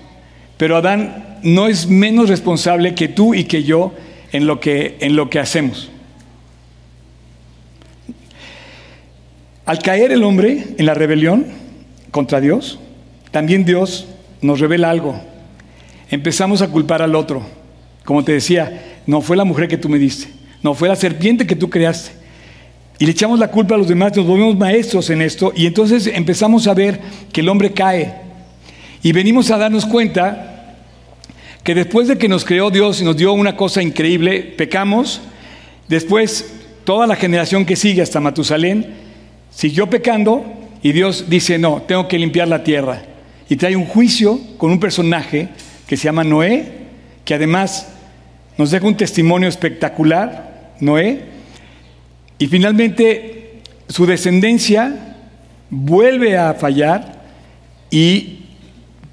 pero 0.57 0.77
Adán 0.77 1.39
no 1.41 1.67
es 1.67 1.87
menos 1.87 2.29
responsable 2.29 2.93
que 2.93 3.07
tú 3.07 3.33
y 3.33 3.45
que 3.45 3.63
yo 3.63 3.93
en 4.31 4.45
lo 4.45 4.59
que, 4.59 4.97
en 4.99 5.15
lo 5.15 5.27
que 5.27 5.39
hacemos. 5.39 5.89
Al 9.65 9.79
caer 9.79 10.11
el 10.11 10.21
hombre 10.21 10.75
en 10.77 10.85
la 10.85 10.93
rebelión 10.93 11.47
contra 12.11 12.39
Dios, 12.39 12.77
también 13.31 13.65
Dios 13.65 14.07
nos 14.39 14.59
revela 14.59 14.91
algo. 14.91 15.19
Empezamos 16.11 16.61
a 16.61 16.67
culpar 16.67 17.01
al 17.01 17.15
otro. 17.15 17.41
Como 18.05 18.23
te 18.23 18.33
decía, 18.33 18.99
no 19.07 19.21
fue 19.21 19.35
la 19.35 19.45
mujer 19.45 19.67
que 19.67 19.77
tú 19.77 19.89
me 19.89 19.97
diste, 19.97 20.31
no 20.61 20.75
fue 20.75 20.87
la 20.87 20.95
serpiente 20.95 21.47
que 21.47 21.55
tú 21.55 21.71
creaste. 21.71 22.11
Y 22.99 23.05
le 23.05 23.13
echamos 23.13 23.39
la 23.39 23.49
culpa 23.49 23.73
a 23.73 23.79
los 23.79 23.87
demás, 23.87 24.15
nos 24.15 24.27
volvemos 24.27 24.55
maestros 24.59 25.09
en 25.09 25.23
esto 25.23 25.53
y 25.55 25.65
entonces 25.65 26.05
empezamos 26.05 26.67
a 26.67 26.75
ver 26.75 26.99
que 27.33 27.41
el 27.41 27.49
hombre 27.49 27.71
cae. 27.71 28.29
Y 29.03 29.11
venimos 29.11 29.51
a 29.51 29.57
darnos 29.57 29.85
cuenta 29.85 30.75
que 31.63 31.75
después 31.75 32.07
de 32.07 32.17
que 32.17 32.27
nos 32.27 32.45
creó 32.45 32.69
Dios 32.69 33.01
y 33.01 33.03
nos 33.03 33.17
dio 33.17 33.33
una 33.33 33.55
cosa 33.55 33.81
increíble, 33.81 34.41
pecamos, 34.41 35.21
después 35.87 36.53
toda 36.83 37.07
la 37.07 37.15
generación 37.15 37.65
que 37.65 37.75
sigue 37.75 38.01
hasta 38.01 38.19
Matusalén 38.19 39.01
Siguió 39.51 39.89
pecando 39.89 40.45
y 40.81 40.93
Dios 40.93 41.25
dice, 41.29 41.59
no, 41.59 41.83
tengo 41.83 42.07
que 42.07 42.17
limpiar 42.17 42.47
la 42.47 42.63
tierra. 42.63 43.03
Y 43.49 43.57
trae 43.57 43.75
un 43.75 43.85
juicio 43.85 44.39
con 44.57 44.71
un 44.71 44.79
personaje 44.79 45.49
que 45.85 45.97
se 45.97 46.05
llama 46.05 46.23
Noé, 46.23 46.65
que 47.25 47.33
además 47.33 47.89
nos 48.57 48.71
deja 48.71 48.87
un 48.87 48.95
testimonio 48.95 49.49
espectacular, 49.49 50.73
Noé. 50.79 51.25
Y 52.39 52.47
finalmente 52.47 53.61
su 53.89 54.05
descendencia 54.05 55.17
vuelve 55.69 56.37
a 56.37 56.53
fallar 56.53 57.21
y 57.91 58.39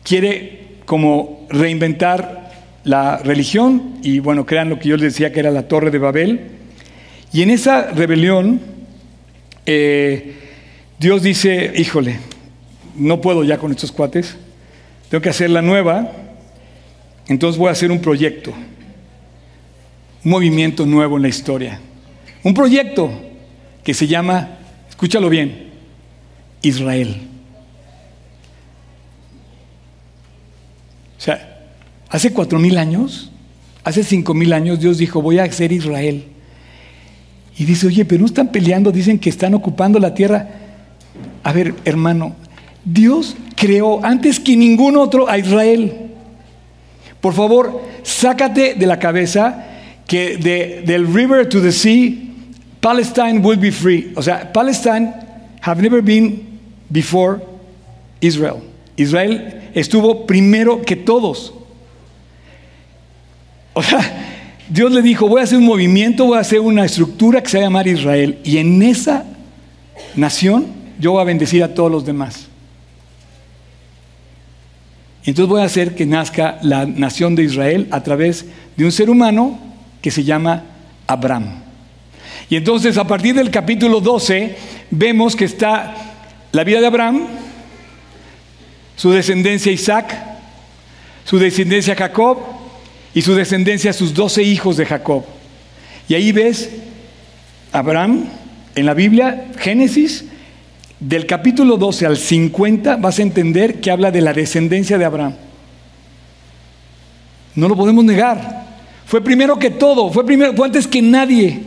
quiere 0.08 0.78
como 0.86 1.46
reinventar 1.50 2.50
la 2.84 3.18
religión 3.18 3.98
y 4.02 4.20
bueno, 4.20 4.46
crean 4.46 4.70
lo 4.70 4.78
que 4.78 4.88
yo 4.88 4.96
les 4.96 5.12
decía 5.12 5.32
que 5.32 5.40
era 5.40 5.50
la 5.50 5.68
torre 5.68 5.90
de 5.90 5.98
Babel. 5.98 6.40
Y 7.30 7.42
en 7.42 7.50
esa 7.50 7.90
rebelión, 7.90 8.58
eh, 9.66 10.34
Dios 10.98 11.22
dice, 11.22 11.74
híjole, 11.76 12.18
no 12.96 13.20
puedo 13.20 13.44
ya 13.44 13.58
con 13.58 13.70
estos 13.70 13.92
cuates, 13.92 14.38
tengo 15.10 15.20
que 15.20 15.28
hacer 15.28 15.50
la 15.50 15.60
nueva, 15.60 16.10
entonces 17.28 17.58
voy 17.58 17.68
a 17.68 17.72
hacer 17.72 17.92
un 17.92 18.00
proyecto, 18.00 18.54
un 20.24 20.30
movimiento 20.30 20.86
nuevo 20.86 21.16
en 21.16 21.22
la 21.22 21.28
historia, 21.28 21.80
un 22.42 22.54
proyecto 22.54 23.10
que 23.84 23.92
se 23.92 24.06
llama, 24.06 24.56
escúchalo 24.88 25.28
bien, 25.28 25.68
Israel. 26.62 27.28
O 31.18 31.20
sea, 31.20 31.66
hace 32.08 32.32
cuatro 32.32 32.58
mil 32.58 32.78
años, 32.78 33.30
hace 33.84 34.04
cinco 34.04 34.34
mil 34.34 34.52
años, 34.52 34.80
Dios 34.80 34.98
dijo, 34.98 35.20
voy 35.20 35.38
a 35.38 35.44
hacer 35.44 35.72
Israel. 35.72 36.24
Y 37.58 37.64
dice, 37.64 37.88
oye, 37.88 38.04
pero 38.04 38.20
no 38.20 38.26
están 38.26 38.52
peleando, 38.52 38.92
dicen 38.92 39.18
que 39.18 39.28
están 39.28 39.52
ocupando 39.54 39.98
la 39.98 40.14
tierra. 40.14 40.48
A 41.42 41.52
ver, 41.52 41.74
hermano, 41.84 42.36
Dios 42.84 43.36
creó 43.56 44.04
antes 44.04 44.38
que 44.38 44.56
ningún 44.56 44.96
otro 44.96 45.28
a 45.28 45.38
Israel. 45.38 46.10
Por 47.20 47.34
favor, 47.34 47.82
sácate 48.04 48.74
de 48.74 48.86
la 48.86 49.00
cabeza 49.00 49.66
que 50.06 50.36
de, 50.36 50.82
del 50.86 51.12
river 51.12 51.48
to 51.48 51.60
the 51.60 51.72
sea, 51.72 52.12
Palestine 52.80 53.40
will 53.40 53.58
be 53.58 53.72
free. 53.72 54.12
O 54.14 54.22
sea, 54.22 54.52
Palestine 54.52 55.12
have 55.60 55.82
never 55.82 56.00
been 56.00 56.60
before 56.90 57.40
Israel. 58.20 58.67
Israel 58.98 59.70
estuvo 59.74 60.26
primero 60.26 60.82
que 60.82 60.96
todos. 60.96 61.54
O 63.72 63.82
sea, 63.82 64.00
Dios 64.68 64.92
le 64.92 65.02
dijo, 65.02 65.28
voy 65.28 65.40
a 65.40 65.44
hacer 65.44 65.56
un 65.56 65.64
movimiento, 65.64 66.26
voy 66.26 66.36
a 66.36 66.40
hacer 66.40 66.58
una 66.60 66.84
estructura 66.84 67.40
que 67.40 67.48
se 67.48 67.58
va 67.58 67.62
a 67.62 67.66
llamar 67.66 67.86
Israel. 67.86 68.40
Y 68.42 68.58
en 68.58 68.82
esa 68.82 69.24
nación 70.16 70.66
yo 70.98 71.12
voy 71.12 71.20
a 71.22 71.24
bendecir 71.24 71.62
a 71.62 71.72
todos 71.74 71.90
los 71.90 72.04
demás. 72.04 72.48
Entonces 75.24 75.48
voy 75.48 75.60
a 75.60 75.64
hacer 75.64 75.94
que 75.94 76.04
nazca 76.04 76.58
la 76.62 76.84
nación 76.84 77.36
de 77.36 77.44
Israel 77.44 77.86
a 77.92 78.02
través 78.02 78.46
de 78.76 78.84
un 78.84 78.90
ser 78.90 79.10
humano 79.10 79.60
que 80.02 80.10
se 80.10 80.24
llama 80.24 80.64
Abraham. 81.06 81.60
Y 82.50 82.56
entonces 82.56 82.98
a 82.98 83.06
partir 83.06 83.36
del 83.36 83.50
capítulo 83.50 84.00
12 84.00 84.56
vemos 84.90 85.36
que 85.36 85.44
está 85.44 85.94
la 86.50 86.64
vida 86.64 86.80
de 86.80 86.86
Abraham, 86.86 87.26
su 88.98 89.12
descendencia 89.12 89.70
Isaac, 89.70 90.12
su 91.24 91.38
descendencia 91.38 91.94
Jacob 91.94 92.38
y 93.14 93.22
su 93.22 93.32
descendencia 93.32 93.92
sus 93.92 94.12
doce 94.12 94.42
hijos 94.42 94.76
de 94.76 94.84
Jacob. 94.84 95.24
Y 96.08 96.14
ahí 96.14 96.32
ves 96.32 96.68
Abraham 97.70 98.24
en 98.74 98.86
la 98.86 98.94
Biblia, 98.94 99.52
Génesis, 99.56 100.24
del 100.98 101.26
capítulo 101.26 101.76
12 101.76 102.06
al 102.06 102.16
50 102.16 102.96
vas 102.96 103.20
a 103.20 103.22
entender 103.22 103.80
que 103.80 103.92
habla 103.92 104.10
de 104.10 104.20
la 104.20 104.32
descendencia 104.32 104.98
de 104.98 105.04
Abraham. 105.04 105.34
No 107.54 107.68
lo 107.68 107.76
podemos 107.76 108.04
negar. 108.04 108.66
Fue 109.06 109.22
primero 109.22 109.60
que 109.60 109.70
todo, 109.70 110.10
fue 110.10 110.26
primero, 110.26 110.54
fue 110.54 110.66
antes 110.66 110.88
que 110.88 111.02
nadie. 111.02 111.60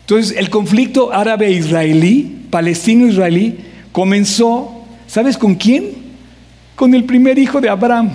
Entonces, 0.00 0.34
el 0.38 0.48
conflicto 0.48 1.12
árabe-israelí, 1.12 2.46
palestino-israelí, 2.48 3.58
comenzó, 3.92 4.86
¿sabes 5.06 5.36
con 5.36 5.56
quién? 5.56 6.03
Con 6.74 6.94
el 6.94 7.04
primer 7.04 7.38
hijo 7.38 7.60
de 7.60 7.68
Abraham. 7.68 8.10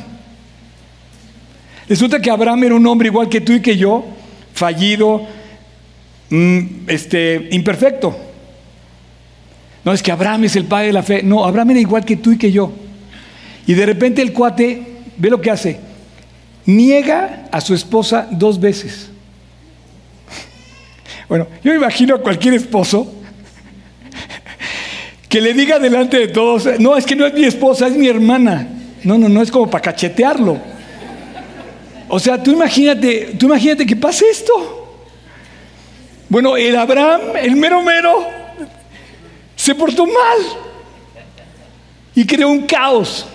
Resulta 1.88 2.22
que 2.22 2.30
Abraham 2.30 2.66
era 2.66 2.76
un 2.76 2.86
hombre 2.86 3.08
igual 3.08 3.30
que 3.30 3.42
tú 3.42 3.54
y 3.54 3.62
que 3.62 3.76
yo, 3.76 4.06
fallido, 4.54 5.26
mm, 6.30 6.60
este, 6.88 7.50
imperfecto. 7.52 8.16
No 9.84 9.94
es 9.94 10.04
que 10.04 10.12
Abraham 10.12 10.44
es 10.44 10.56
el 10.56 10.66
padre 10.66 10.88
de 10.88 10.94
la 10.94 11.04
fe. 11.04 11.24
No, 11.24 11.46
Abraham 11.46 11.72
era 11.72 11.80
igual 11.80 12.06
que 12.06 12.18
tú 12.18 12.32
y 12.32 12.38
que 12.38 12.52
yo. 12.52 12.72
Y 13.66 13.74
de 13.74 13.86
repente 13.86 14.22
el 14.22 14.34
cuate, 14.34 14.84
ve 15.18 15.30
lo 15.30 15.42
que 15.42 15.52
hace. 15.52 15.80
Niega 16.66 17.48
a 17.52 17.62
su 17.62 17.74
esposa 17.74 18.28
dos 18.32 18.60
veces. 18.60 19.10
Bueno, 21.28 21.46
yo 21.64 21.76
imagino 21.76 22.16
a 22.16 22.22
cualquier 22.22 22.56
esposo 22.56 23.19
que 25.30 25.40
le 25.40 25.54
diga 25.54 25.78
delante 25.78 26.18
de 26.18 26.28
todos, 26.28 26.68
no, 26.80 26.98
es 26.98 27.06
que 27.06 27.16
no 27.16 27.26
es 27.28 27.34
mi 27.36 27.46
esposa, 27.46 27.88
es 27.88 27.96
mi 27.96 28.08
hermana. 28.08 28.68
No, 29.04 29.18
no, 29.18 29.30
no 29.30 29.44
es 29.44 29.52
como 29.52 29.70
para 29.70 29.84
cachetearlo. 29.84 30.58
O 32.10 32.20
sea, 32.20 32.42
tú 32.42 32.52
imagínate, 32.52 33.36
tú 33.38 33.46
imagínate 33.46 33.86
que 33.86 33.96
pase 33.96 34.26
esto. 34.30 34.88
Bueno, 36.28 36.58
el 36.58 36.76
Abraham, 36.76 37.22
el 37.42 37.56
mero 37.56 37.84
mero, 37.84 38.26
se 39.56 39.76
portó 39.76 40.06
mal 40.08 40.38
y 42.16 42.26
creó 42.26 42.50
un 42.50 42.64
caos. 42.64 43.28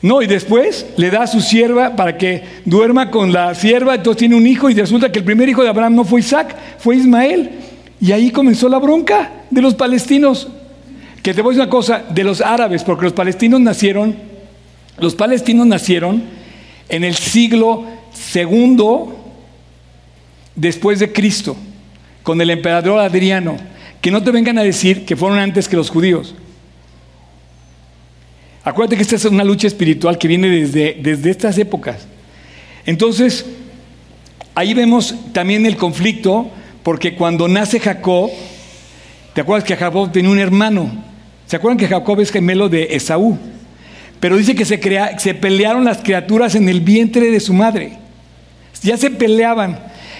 No, 0.00 0.22
y 0.22 0.26
después 0.26 0.86
le 0.96 1.10
da 1.10 1.24
a 1.24 1.26
su 1.26 1.42
sierva 1.42 1.94
para 1.94 2.16
que 2.16 2.42
duerma 2.64 3.10
con 3.10 3.34
la 3.34 3.54
sierva, 3.54 3.96
entonces 3.96 4.20
tiene 4.20 4.34
un 4.34 4.46
hijo 4.46 4.70
y 4.70 4.74
resulta 4.74 5.12
que 5.12 5.18
el 5.18 5.26
primer 5.26 5.46
hijo 5.46 5.62
de 5.62 5.68
Abraham 5.68 5.94
no 5.94 6.04
fue 6.04 6.20
Isaac, 6.20 6.56
fue 6.78 6.96
Ismael. 6.96 7.50
Y 8.00 8.12
ahí 8.12 8.30
comenzó 8.30 8.66
la 8.70 8.78
bronca 8.78 9.30
de 9.50 9.60
los 9.60 9.74
palestinos. 9.74 10.48
Que 11.22 11.34
te 11.34 11.42
voy 11.42 11.50
a 11.50 11.52
decir 11.52 11.62
una 11.62 11.70
cosa, 11.70 12.02
de 12.08 12.24
los 12.24 12.40
árabes, 12.40 12.82
porque 12.82 13.04
los 13.04 13.12
palestinos 13.12 13.60
nacieron, 13.60 14.16
los 14.98 15.14
palestinos 15.14 15.66
nacieron 15.66 16.22
en 16.88 17.04
el 17.04 17.14
siglo 17.14 17.84
segundo 18.12 19.16
después 20.54 20.98
de 20.98 21.12
Cristo, 21.12 21.56
con 22.22 22.40
el 22.40 22.50
emperador 22.50 23.00
Adriano. 23.00 23.56
Que 24.00 24.10
no 24.10 24.22
te 24.22 24.30
vengan 24.30 24.56
a 24.58 24.62
decir 24.62 25.04
que 25.04 25.14
fueron 25.14 25.38
antes 25.38 25.68
que 25.68 25.76
los 25.76 25.90
judíos. 25.90 26.34
Acuérdate 28.64 28.96
que 28.96 29.02
esta 29.02 29.16
es 29.16 29.24
una 29.26 29.44
lucha 29.44 29.66
espiritual 29.66 30.16
que 30.16 30.28
viene 30.28 30.48
desde, 30.48 30.98
desde 31.00 31.30
estas 31.30 31.58
épocas. 31.58 32.06
Entonces, 32.86 33.44
ahí 34.54 34.72
vemos 34.72 35.14
también 35.32 35.66
el 35.66 35.76
conflicto, 35.76 36.50
porque 36.82 37.14
cuando 37.14 37.46
nace 37.46 37.78
Jacob, 37.78 38.30
¿te 39.34 39.42
acuerdas 39.42 39.66
que 39.66 39.76
Jacob 39.76 40.10
tenía 40.12 40.30
un 40.30 40.38
hermano? 40.38 41.09
¿Se 41.50 41.56
acuerdan 41.56 41.78
que 41.78 41.88
Jacob 41.88 42.20
es 42.20 42.30
gemelo 42.30 42.68
de 42.68 42.94
Esaú? 42.94 43.36
Pero 44.20 44.36
dice 44.36 44.54
que 44.54 44.64
se, 44.64 45.34
pelearon 45.34 45.84
las 45.84 45.98
criaturas 45.98 46.54
en 46.54 46.68
el 46.68 46.80
vientre 46.80 47.28
de 47.28 47.40
su 47.40 47.52
madre. 47.52 47.94
Ya 48.84 48.96
se 48.96 49.10
peleaban. 49.10 49.76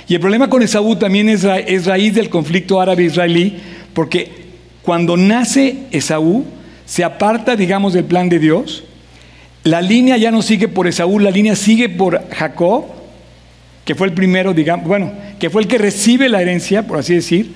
Y 0.09 0.15
el 0.15 0.21
problema 0.21 0.51
con 0.51 0.61
Esaú 0.61 0.97
también 0.97 1.29
es, 1.29 1.45
es 1.45 1.87
raíz 1.87 2.15
del 2.17 2.31
conflicto 2.31 2.81
árabe-israelí, 2.81 3.61
porque 3.95 4.29
cuando 4.83 5.17
nace 5.17 5.77
Esaú, 5.93 6.47
se 6.85 7.05
aparta, 7.05 7.55
digamos, 7.55 7.93
del 7.93 8.07
plan 8.07 8.29
de 8.29 8.41
Dios. 8.41 8.83
La 9.63 9.81
línea 9.81 10.17
ya 10.17 10.33
no 10.33 10.43
sigue 10.43 10.67
por 10.67 10.89
Esaú, 10.89 11.21
la 11.21 11.31
línea 11.31 11.55
sigue 11.55 11.89
por 11.89 12.29
Jacob, 12.31 12.87
que 13.85 13.95
fue 13.95 14.09
el 14.09 14.15
primero, 14.15 14.53
digamos, 14.53 14.85
bueno, 14.85 15.13
que 15.39 15.49
fue 15.49 15.63
el 15.63 15.69
que 15.69 15.79
recibe 15.79 16.29
la 16.29 16.43
herencia, 16.43 16.89
por 16.89 16.99
así 16.99 17.15
decir. 17.15 17.53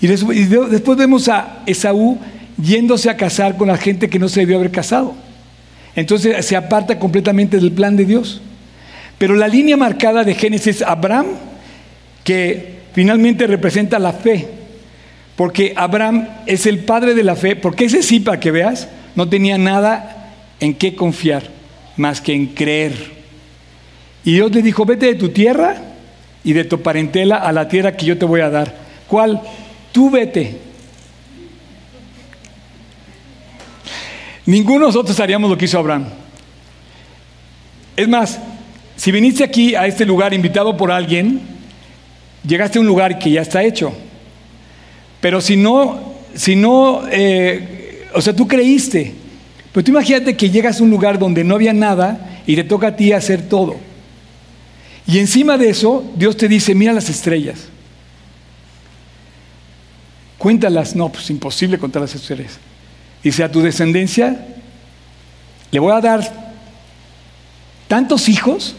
Y 0.00 0.08
después 0.08 0.98
vemos 0.98 1.28
a 1.28 1.62
Esaú 1.66 2.18
yéndose 2.62 3.10
a 3.10 3.16
casar 3.16 3.56
con 3.56 3.68
la 3.68 3.76
gente 3.76 4.08
que 4.08 4.18
no 4.18 4.28
se 4.28 4.40
debió 4.40 4.56
haber 4.56 4.70
casado. 4.70 5.14
Entonces 5.96 6.44
se 6.44 6.56
aparta 6.56 6.98
completamente 6.98 7.58
del 7.58 7.72
plan 7.72 7.96
de 7.96 8.04
Dios. 8.04 8.40
Pero 9.18 9.34
la 9.34 9.48
línea 9.48 9.76
marcada 9.76 10.24
de 10.24 10.34
Génesis, 10.34 10.82
Abraham, 10.82 11.26
que 12.24 12.80
finalmente 12.92 13.46
representa 13.46 13.98
la 13.98 14.12
fe, 14.12 14.48
porque 15.36 15.72
Abraham 15.76 16.28
es 16.46 16.66
el 16.66 16.80
padre 16.80 17.14
de 17.14 17.22
la 17.22 17.36
fe, 17.36 17.56
porque 17.56 17.84
ese 17.84 18.02
sí, 18.02 18.20
para 18.20 18.40
que 18.40 18.50
veas, 18.50 18.88
no 19.14 19.28
tenía 19.28 19.58
nada 19.58 20.32
en 20.60 20.74
qué 20.74 20.94
confiar, 20.94 21.44
más 21.96 22.20
que 22.20 22.32
en 22.32 22.46
creer. 22.46 22.92
Y 24.24 24.32
Dios 24.34 24.52
le 24.52 24.62
dijo, 24.62 24.84
vete 24.84 25.06
de 25.06 25.14
tu 25.14 25.28
tierra 25.28 25.76
y 26.42 26.52
de 26.52 26.64
tu 26.64 26.80
parentela 26.82 27.36
a 27.36 27.52
la 27.52 27.68
tierra 27.68 27.96
que 27.96 28.06
yo 28.06 28.18
te 28.18 28.24
voy 28.24 28.40
a 28.40 28.50
dar. 28.50 28.74
¿Cuál? 29.06 29.40
Tú 29.92 30.10
vete. 30.10 30.56
Ninguno 34.46 34.80
de 34.80 34.86
nosotros 34.86 35.18
haríamos 35.20 35.50
lo 35.50 35.56
que 35.56 35.64
hizo 35.64 35.78
Abraham. 35.78 36.06
Es 37.96 38.08
más, 38.08 38.38
si 38.96 39.10
viniste 39.12 39.42
aquí 39.42 39.74
a 39.74 39.86
este 39.86 40.04
lugar 40.04 40.34
invitado 40.34 40.76
por 40.76 40.90
alguien, 40.90 41.40
llegaste 42.46 42.78
a 42.78 42.80
un 42.80 42.86
lugar 42.86 43.18
que 43.18 43.30
ya 43.30 43.42
está 43.42 43.62
hecho. 43.62 43.92
Pero 45.20 45.40
si 45.40 45.56
no, 45.56 46.14
si 46.34 46.56
no, 46.56 47.02
eh, 47.10 48.08
o 48.14 48.20
sea, 48.20 48.34
tú 48.34 48.46
creíste. 48.46 49.14
Pero 49.72 49.84
tú 49.84 49.90
imagínate 49.90 50.36
que 50.36 50.50
llegas 50.50 50.80
a 50.80 50.84
un 50.84 50.90
lugar 50.90 51.18
donde 51.18 51.42
no 51.42 51.54
había 51.54 51.72
nada 51.72 52.42
y 52.46 52.54
te 52.56 52.64
toca 52.64 52.88
a 52.88 52.96
ti 52.96 53.12
hacer 53.12 53.48
todo. 53.48 53.76
Y 55.06 55.18
encima 55.18 55.58
de 55.58 55.70
eso, 55.70 56.04
Dios 56.16 56.36
te 56.36 56.48
dice, 56.48 56.74
mira 56.74 56.92
las 56.92 57.08
estrellas. 57.08 57.68
Cuéntalas. 60.38 60.94
No, 60.94 61.10
pues 61.10 61.30
imposible 61.30 61.78
contar 61.78 62.02
las 62.02 62.14
estrellas. 62.14 62.58
Dice, 63.24 63.42
a 63.42 63.50
tu 63.50 63.62
descendencia 63.62 64.46
le 65.72 65.80
voy 65.80 65.92
a 65.92 66.00
dar 66.00 66.20
tantos 67.88 68.28
hijos 68.28 68.76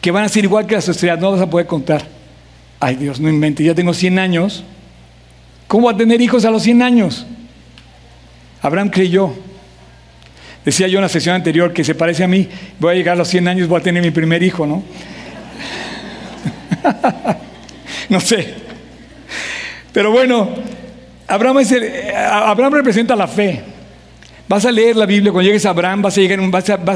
que 0.00 0.12
van 0.12 0.22
a 0.22 0.28
ser 0.28 0.44
igual 0.44 0.66
que 0.66 0.76
las 0.76 0.88
estrellas, 0.88 1.18
no 1.18 1.32
vas 1.32 1.40
a 1.40 1.50
poder 1.50 1.66
contar. 1.66 2.06
Ay 2.78 2.94
Dios, 2.94 3.18
no 3.18 3.28
invente, 3.28 3.64
ya 3.64 3.74
tengo 3.74 3.92
100 3.92 4.18
años 4.20 4.62
¿Cómo 5.66 5.86
va 5.86 5.92
a 5.92 5.96
tener 5.96 6.20
hijos 6.20 6.44
a 6.44 6.50
los 6.50 6.62
100 6.62 6.82
años? 6.82 7.26
Abraham 8.62 8.90
creyó. 8.90 9.34
Decía 10.64 10.88
yo 10.88 10.98
en 10.98 11.02
la 11.02 11.08
sesión 11.08 11.34
anterior 11.34 11.72
que 11.72 11.84
se 11.84 11.94
parece 11.94 12.24
a 12.24 12.28
mí, 12.28 12.48
voy 12.78 12.94
a 12.94 12.96
llegar 12.96 13.14
a 13.14 13.18
los 13.18 13.28
100 13.28 13.48
años, 13.48 13.68
voy 13.68 13.80
a 13.80 13.82
tener 13.82 14.02
mi 14.02 14.10
primer 14.10 14.42
hijo, 14.42 14.66
¿no? 14.66 14.82
no 18.08 18.20
sé. 18.20 18.54
Pero 19.92 20.10
bueno, 20.10 20.50
Abraham, 21.26 21.58
Abraham, 22.14 22.72
representa 22.72 23.16
la 23.16 23.26
fe. 23.26 23.62
Vas 24.48 24.64
a 24.64 24.70
leer 24.70 24.96
la 24.96 25.06
Biblia, 25.06 25.32
cuando 25.32 25.46
llegues 25.46 25.66
a 25.66 25.70
Abraham 25.70 26.02
vas 26.02 26.16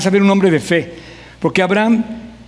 a 0.06 0.10
ver 0.10 0.22
un 0.22 0.30
hombre 0.30 0.50
de 0.50 0.60
fe. 0.60 0.94
Porque 1.40 1.62
Abraham 1.62 2.04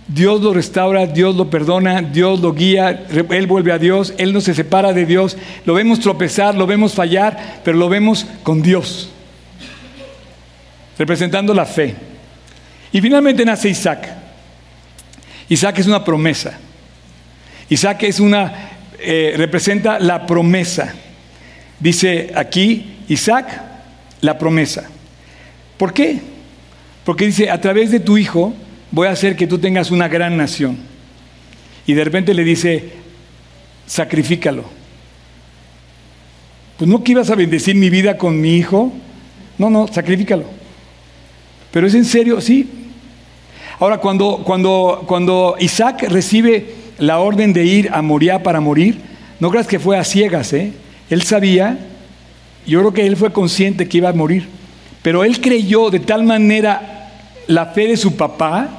Dios 0.07 0.41
lo 0.41 0.53
restaura, 0.53 1.05
Dios 1.05 1.35
lo 1.35 1.49
perdona, 1.49 2.01
Dios 2.01 2.39
lo 2.41 2.53
guía, 2.53 3.05
Él 3.09 3.47
vuelve 3.47 3.71
a 3.71 3.79
Dios, 3.79 4.13
Él 4.17 4.33
no 4.33 4.41
se 4.41 4.53
separa 4.53 4.91
de 4.93 5.05
Dios, 5.05 5.37
lo 5.65 5.73
vemos 5.73 5.99
tropezar, 5.99 6.55
lo 6.55 6.67
vemos 6.67 6.93
fallar, 6.93 7.61
pero 7.63 7.77
lo 7.77 7.87
vemos 7.87 8.25
con 8.43 8.61
Dios, 8.61 9.09
representando 10.97 11.53
la 11.53 11.65
fe. 11.65 11.95
Y 12.91 13.01
finalmente 13.01 13.45
nace 13.45 13.69
Isaac. 13.69 14.07
Isaac 15.49 15.79
es 15.79 15.87
una 15.87 16.03
promesa. 16.03 16.59
Isaac 17.69 18.03
es 18.03 18.19
una, 18.19 18.69
eh, 18.99 19.33
representa 19.37 19.99
la 19.99 20.25
promesa. 20.25 20.93
Dice 21.83 22.31
aquí, 22.33 22.95
Isaac 23.09 23.61
la 24.21 24.37
promesa. 24.37 24.89
¿Por 25.75 25.91
qué? 25.91 26.21
Porque 27.03 27.25
dice, 27.25 27.49
a 27.49 27.59
través 27.59 27.91
de 27.91 27.99
tu 27.99 28.17
hijo 28.17 28.53
voy 28.89 29.07
a 29.07 29.11
hacer 29.11 29.35
que 29.35 29.47
tú 29.47 29.57
tengas 29.57 29.91
una 29.91 30.07
gran 30.07 30.37
nación. 30.37 30.77
Y 31.85 31.93
de 31.93 32.05
repente 32.05 32.33
le 32.33 32.45
dice, 32.45 32.93
sacrifícalo. 33.85 34.63
Pues 36.77 36.89
no 36.89 37.03
que 37.03 37.11
ibas 37.11 37.29
a 37.29 37.35
bendecir 37.35 37.75
mi 37.75 37.89
vida 37.89 38.17
con 38.17 38.39
mi 38.39 38.55
hijo. 38.55 38.93
No, 39.57 39.69
no, 39.69 39.89
sacrifícalo. 39.89 40.45
Pero 41.69 41.85
es 41.85 41.95
en 41.95 42.05
serio, 42.05 42.39
sí. 42.39 42.65
Ahora, 43.77 43.97
cuando, 43.97 44.41
cuando, 44.45 45.03
cuando 45.05 45.57
Isaac 45.59 46.05
recibe 46.07 46.75
la 46.97 47.19
orden 47.19 47.51
de 47.51 47.65
ir 47.65 47.89
a 47.91 48.01
Moriah 48.01 48.41
para 48.41 48.61
morir, 48.61 49.01
no 49.41 49.51
creas 49.51 49.67
que 49.67 49.79
fue 49.79 49.97
a 49.97 50.05
ciegas, 50.05 50.53
¿eh? 50.53 50.71
Él 51.09 51.21
sabía, 51.23 51.77
yo 52.65 52.79
creo 52.79 52.93
que 52.93 53.05
él 53.05 53.17
fue 53.17 53.31
consciente 53.33 53.87
que 53.87 53.97
iba 53.97 54.09
a 54.09 54.13
morir, 54.13 54.47
pero 55.01 55.23
él 55.23 55.41
creyó 55.41 55.89
de 55.89 55.99
tal 55.99 56.23
manera 56.23 57.11
la 57.47 57.67
fe 57.67 57.87
de 57.87 57.97
su 57.97 58.15
papá, 58.15 58.69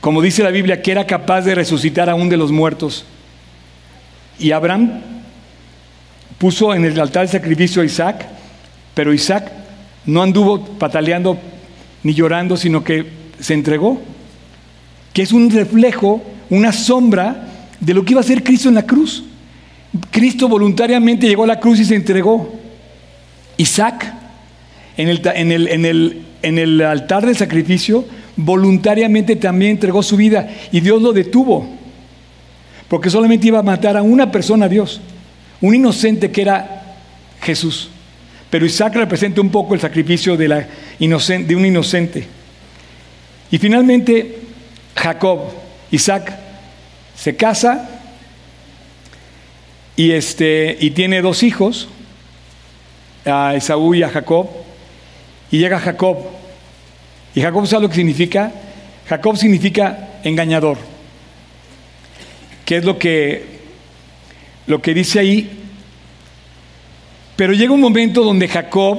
como 0.00 0.20
dice 0.20 0.42
la 0.42 0.50
Biblia, 0.50 0.82
que 0.82 0.90
era 0.90 1.06
capaz 1.06 1.42
de 1.42 1.54
resucitar 1.54 2.10
a 2.10 2.16
un 2.16 2.28
de 2.28 2.36
los 2.36 2.50
muertos. 2.50 3.04
Y 4.38 4.50
Abraham 4.50 5.00
puso 6.38 6.74
en 6.74 6.84
el 6.84 6.98
altar 6.98 7.22
el 7.22 7.28
sacrificio 7.28 7.82
a 7.82 7.84
Isaac, 7.84 8.26
pero 8.94 9.12
Isaac 9.12 9.52
no 10.04 10.22
anduvo 10.22 10.64
pataleando 10.64 11.38
ni 12.02 12.14
llorando, 12.14 12.56
sino 12.56 12.82
que 12.82 13.06
se 13.38 13.54
entregó, 13.54 14.00
que 15.12 15.22
es 15.22 15.30
un 15.30 15.50
reflejo, 15.50 16.20
una 16.50 16.72
sombra 16.72 17.51
de 17.82 17.94
lo 17.94 18.04
que 18.04 18.12
iba 18.12 18.20
a 18.20 18.24
ser 18.24 18.44
Cristo 18.44 18.68
en 18.68 18.76
la 18.76 18.86
cruz. 18.86 19.24
Cristo 20.10 20.48
voluntariamente 20.48 21.26
llegó 21.26 21.44
a 21.44 21.48
la 21.48 21.60
cruz 21.60 21.80
y 21.80 21.84
se 21.84 21.96
entregó. 21.96 22.54
Isaac, 23.56 24.14
en 24.96 25.08
el, 26.58 26.80
altar 26.82 27.26
del 27.26 27.36
sacrificio, 27.36 28.04
voluntariamente 28.36 29.36
también 29.36 29.72
entregó 29.72 30.02
su 30.02 30.16
vida 30.16 30.48
y 30.70 30.80
Dios 30.80 31.02
lo 31.02 31.12
detuvo, 31.12 31.68
porque 32.88 33.10
solamente 33.10 33.48
iba 33.48 33.58
a 33.58 33.64
matar 33.64 33.96
a 33.96 34.02
una 34.02 34.30
persona 34.30 34.66
a 34.66 34.68
Dios, 34.68 35.00
un 35.60 35.74
inocente 35.74 36.30
que 36.30 36.42
era 36.42 36.96
Jesús. 37.42 37.90
Pero 38.48 38.64
Isaac 38.64 38.94
representa 38.94 39.40
un 39.40 39.50
poco 39.50 39.74
el 39.74 39.80
sacrificio 39.80 40.36
de 40.36 40.66
un 41.56 41.66
inocente. 41.66 42.26
Y 43.50 43.58
finalmente, 43.58 44.38
Jacob, 44.94 45.40
Isaac, 45.90 46.51
se 47.22 47.36
casa 47.36 47.88
y, 49.94 50.10
este, 50.10 50.76
y 50.80 50.90
tiene 50.90 51.22
dos 51.22 51.44
hijos, 51.44 51.88
a 53.24 53.54
Esaú 53.54 53.94
y 53.94 54.02
a 54.02 54.08
Jacob, 54.08 54.48
y 55.48 55.58
llega 55.58 55.78
Jacob. 55.78 56.18
¿Y 57.32 57.40
Jacob 57.40 57.64
sabe 57.68 57.82
lo 57.82 57.88
que 57.90 57.94
significa? 57.94 58.50
Jacob 59.08 59.36
significa 59.36 60.18
engañador, 60.24 60.78
que 62.64 62.78
es 62.78 62.84
lo 62.84 62.98
que, 62.98 63.60
lo 64.66 64.82
que 64.82 64.92
dice 64.92 65.20
ahí. 65.20 65.48
Pero 67.36 67.52
llega 67.52 67.72
un 67.72 67.80
momento 67.80 68.24
donde 68.24 68.48
Jacob 68.48 68.98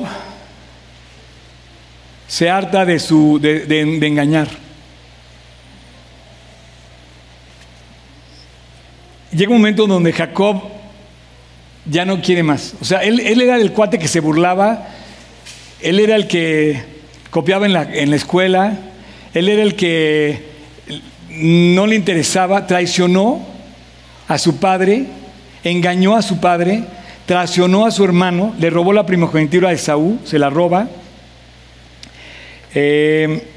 se 2.29 2.49
harta 2.49 2.85
de, 2.85 2.99
su, 2.99 3.37
de 3.41 4.07
engañar. 4.07 4.62
Llega 9.35 9.51
un 9.51 9.57
momento 9.57 9.87
donde 9.87 10.13
Jacob 10.13 10.61
ya 11.85 12.05
no 12.05 12.21
quiere 12.21 12.43
más. 12.43 12.75
O 12.81 12.85
sea, 12.85 12.99
él, 12.99 13.19
era 13.19 13.57
el 13.57 13.71
cuate 13.71 13.99
que 13.99 14.07
se 14.07 14.19
burlaba, 14.19 14.87
él 15.81 15.99
era 15.99 16.15
el 16.15 16.27
que 16.27 16.81
copiaba 17.29 17.65
en 17.65 17.73
la, 17.73 18.15
escuela, 18.15 18.77
él 19.33 19.49
era 19.49 19.63
el 19.63 19.75
que 19.75 20.53
no 21.29 21.87
le 21.87 21.95
interesaba, 21.95 22.67
traicionó 22.67 23.45
a 24.27 24.37
su 24.37 24.57
padre, 24.57 25.07
engañó 25.63 26.15
a 26.15 26.21
su 26.21 26.39
padre, 26.39 26.83
traicionó 27.25 27.85
a 27.85 27.91
su 27.91 28.03
hermano, 28.03 28.53
le 28.59 28.69
robó 28.69 28.93
la 28.93 29.05
primogenitura 29.05 29.69
de 29.69 29.77
Saúl, 29.77 30.19
se 30.23 30.39
la 30.39 30.49
roba, 30.49 30.87
eh, 32.75 33.47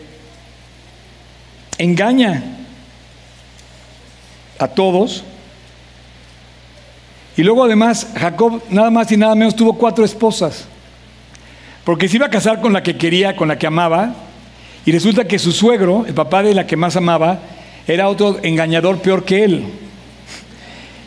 engaña 1.79 2.43
a 4.59 4.69
todos, 4.69 5.25
y 7.37 7.42
luego 7.42 7.64
además 7.64 8.09
Jacob 8.16 8.62
nada 8.70 8.90
más 8.90 9.12
y 9.12 9.16
nada 9.16 9.35
menos 9.35 9.55
tuvo 9.55 9.75
cuatro 9.75 10.05
esposas. 10.05 10.66
Porque 11.85 12.09
se 12.09 12.16
iba 12.16 12.27
a 12.27 12.31
casar 12.31 12.61
con 12.61 12.72
la 12.72 12.83
que 12.83 12.96
quería, 12.96 13.37
con 13.37 13.49
la 13.49 13.59
que 13.59 13.66
amaba. 13.66 14.14
Y 14.85 14.92
resulta 14.92 15.27
que 15.27 15.38
su 15.38 15.53
suegro, 15.53 16.05
el 16.07 16.14
papá 16.14 16.42
de 16.42 16.55
la 16.55 16.66
que 16.66 16.77
más 16.77 16.96
amaba, 16.96 17.40
era 17.87 18.09
otro 18.09 18.38
engañador 18.42 18.99
peor 18.99 19.25
que 19.25 19.44
él. 19.44 19.64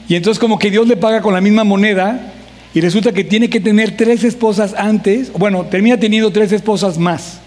Y 0.07 0.15
entonces 0.15 0.39
como 0.39 0.59
que 0.59 0.71
Dios 0.71 0.87
le 0.87 0.97
paga 0.97 1.21
con 1.21 1.33
la 1.33 1.41
misma 1.41 1.63
moneda 1.63 2.33
y 2.73 2.81
resulta 2.81 3.11
que 3.11 3.23
tiene 3.23 3.49
que 3.49 3.59
tener 3.59 3.97
tres 3.97 4.23
esposas 4.23 4.73
antes, 4.73 5.33
bueno, 5.33 5.65
termina 5.65 5.97
teniendo 5.97 6.31
tres 6.31 6.51
esposas 6.51 6.97
más 6.97 7.39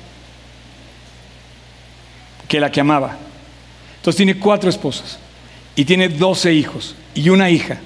que 2.49 2.61
la 2.61 2.71
que 2.71 2.81
amaba. 2.81 3.17
Entonces 3.97 4.17
tiene 4.17 4.39
cuatro 4.39 4.69
esposas 4.69 5.19
y 5.77 5.85
tiene 5.85 6.09
doce 6.09 6.53
hijos 6.53 6.95
y 7.15 7.29
una 7.29 7.49
hija. 7.49 7.79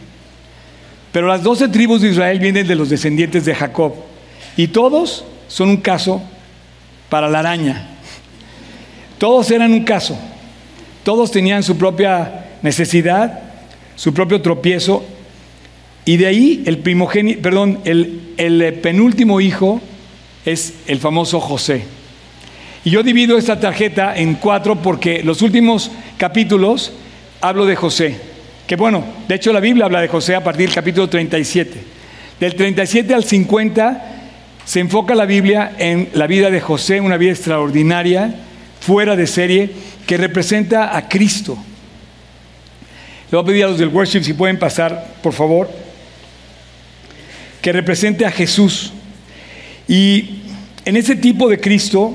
Pero 1.17 1.29
las 1.29 1.43
doce 1.43 1.69
tribus 1.69 2.03
de 2.03 2.11
Israel 2.11 2.39
vienen 2.39 2.67
de 2.67 2.75
los 2.75 2.91
descendientes 2.91 3.47
de 3.47 3.55
Jacob. 3.55 3.95
Y 4.55 4.67
todos 4.67 5.25
son 5.49 5.71
un 5.71 5.77
caso 5.79 6.23
para 7.09 7.31
la 7.31 7.39
araña. 7.39 7.89
Todos 9.17 9.51
eran 9.51 9.73
un 9.73 9.83
caso. 9.83 10.15
Todos 11.05 11.31
tenían 11.31 11.63
su 11.63 11.79
propia 11.79 12.59
necesidad, 12.61 13.41
su 13.95 14.13
propio 14.13 14.43
tropiezo. 14.43 15.07
Y 16.05 16.19
de 16.19 16.27
ahí 16.27 16.63
el 16.67 16.81
primogénito, 16.81 17.41
perdón, 17.41 17.81
el, 17.87 18.35
el 18.37 18.75
penúltimo 18.83 19.41
hijo 19.41 19.81
es 20.45 20.75
el 20.87 20.99
famoso 20.99 21.41
José. 21.41 21.85
Y 22.85 22.91
yo 22.91 23.03
divido 23.03 23.39
esta 23.39 23.59
tarjeta 23.59 24.15
en 24.15 24.35
cuatro 24.35 24.83
porque 24.83 25.23
los 25.23 25.41
últimos 25.41 25.91
capítulos 26.19 26.93
hablo 27.41 27.65
de 27.65 27.75
José. 27.75 28.36
Que 28.67 28.75
bueno, 28.75 29.05
de 29.29 29.37
hecho 29.37 29.53
la 29.53 29.61
Biblia 29.61 29.85
habla 29.85 30.01
de 30.01 30.09
José 30.09 30.35
a 30.35 30.43
partir 30.43 30.67
del 30.67 30.75
capítulo 30.75 31.09
37. 31.09 31.79
Del 32.41 32.55
37 32.57 33.15
al 33.15 33.23
50 33.23 34.13
se 34.65 34.81
enfoca 34.81 35.15
la 35.15 35.25
Biblia 35.25 35.77
en 35.79 36.09
la 36.15 36.27
vida 36.27 36.51
de 36.51 36.61
José, 36.61 37.01
una 37.01 37.17
vida 37.17 37.31
extraordinaria, 37.31 38.35
fuera 38.81 39.15
de 39.15 39.29
serie, 39.29 39.71
que 40.05 40.17
representa 40.17 40.97
a 40.97 41.09
Cristo. 41.09 41.57
Le 43.31 43.37
voy 43.37 43.43
a 43.43 43.47
pedir 43.47 43.65
a 43.65 43.69
los 43.69 43.79
del 43.79 43.89
worship 43.89 44.23
si 44.23 44.33
pueden 44.33 44.59
pasar, 44.59 45.15
por 45.23 45.33
favor, 45.33 45.71
que 47.63 47.73
represente 47.73 48.27
a 48.27 48.33
Jesús. 48.33 48.93
Y 49.87 50.41
en 50.85 50.97
ese 50.97 51.15
tipo 51.15 51.49
de 51.49 51.61
Cristo 51.61 52.15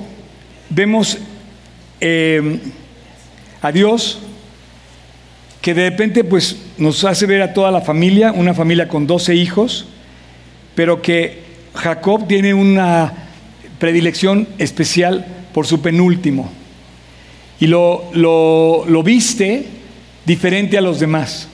vemos 0.70 1.18
eh, 2.02 2.60
a 3.62 3.72
Dios 3.72 4.20
que 5.62 5.74
de 5.74 5.90
repente 5.90 6.24
pues 6.24 6.58
nos 6.78 7.04
hace 7.04 7.26
ver 7.28 7.42
a 7.42 7.54
toda 7.54 7.72
la 7.72 7.82
familia, 7.82 8.32
una 8.32 8.54
familia 8.54 8.88
con 8.88 9.06
12 9.06 9.36
hijos, 9.36 9.86
pero 10.76 11.02
que 11.02 11.44
Jacob 11.76 12.28
tiene 12.28 12.54
una 12.54 13.14
predilección 13.80 14.48
especial 14.58 15.26
por 15.54 15.68
su 15.68 15.82
penúltimo 15.82 16.52
y 17.60 17.68
lo, 17.68 18.10
lo, 18.14 19.04
viste 19.04 19.66
diferente 20.26 20.80
a 20.80 20.82
los 20.82 21.00
demás. 21.00 21.48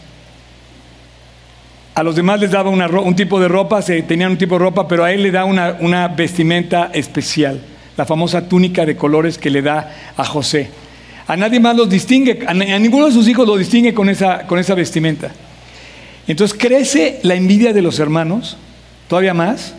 A 1.93 2.01
los 2.01 2.15
demás 2.15 2.39
les 2.39 2.51
daba 2.51 2.69
un 2.69 3.15
tipo 3.15 3.39
de 3.39 3.49
ropa, 3.49 3.81
se 3.81 4.01
tenían 4.03 4.31
un 4.31 4.37
tipo 4.37 4.55
de 4.55 4.59
ropa, 4.59 4.87
pero 4.87 5.03
a 5.03 5.11
él 5.11 5.23
le 5.23 5.31
da 5.31 5.43
una, 5.43 5.75
una 5.81 6.07
vestimenta 6.07 6.91
especial, 6.93 7.59
la 7.97 8.05
famosa 8.05 8.47
túnica 8.47 8.85
de 8.85 8.95
colores 8.95 9.37
que 9.37 9.49
le 9.49 9.61
da 9.61 10.13
a 10.15 10.23
José. 10.23 10.69
A 11.27 11.35
nadie 11.35 11.59
más 11.59 11.75
los 11.75 11.89
distingue, 11.89 12.45
a, 12.47 12.53
ninguno 12.53 13.07
de 13.07 13.11
sus 13.11 13.27
hijos 13.27 13.45
lo 13.45 13.57
distingue 13.57 13.93
con 13.93 14.09
esa, 14.09 14.47
con 14.47 14.59
esa 14.59 14.75
vestimenta. 14.75 15.31
Entonces 16.25 16.57
crece 16.57 17.19
la 17.23 17.35
envidia 17.35 17.73
de 17.73 17.81
los 17.81 17.99
hermanos, 17.99 18.57
todavía 19.09 19.33
más, 19.33 19.73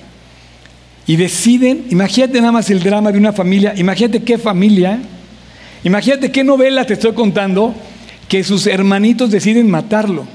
y 1.07 1.17
deciden, 1.17 1.87
imagínate 1.89 2.39
nada 2.41 2.53
más 2.53 2.69
el 2.69 2.83
drama 2.83 3.11
de 3.13 3.19
una 3.19 3.33
familia, 3.33 3.73
imagínate 3.77 4.23
qué 4.23 4.37
familia, 4.37 4.99
imagínate 5.85 6.31
qué 6.31 6.45
novela 6.45 6.85
te 6.85 6.95
estoy 6.95 7.15
contando, 7.15 7.75
que 8.29 8.45
sus 8.45 8.67
hermanitos 8.67 9.31
deciden 9.31 9.71
matarlo. 9.71 10.27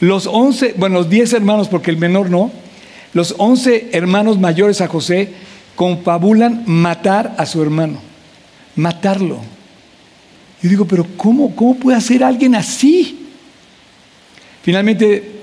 Los 0.00 0.26
once, 0.26 0.74
bueno, 0.76 0.96
los 0.98 1.08
diez 1.08 1.32
hermanos, 1.32 1.68
porque 1.68 1.90
el 1.90 1.96
menor 1.96 2.28
no, 2.28 2.52
los 3.14 3.34
once 3.38 3.88
hermanos 3.92 4.38
mayores 4.38 4.82
a 4.82 4.88
José 4.88 5.32
confabulan 5.74 6.64
matar 6.66 7.34
a 7.38 7.46
su 7.46 7.62
hermano, 7.62 8.00
matarlo. 8.76 9.40
Yo 10.62 10.68
digo, 10.68 10.84
pero 10.84 11.06
¿cómo, 11.16 11.54
cómo 11.54 11.76
puede 11.76 11.96
hacer 11.96 12.22
alguien 12.22 12.54
así? 12.54 13.28
Finalmente, 14.62 15.40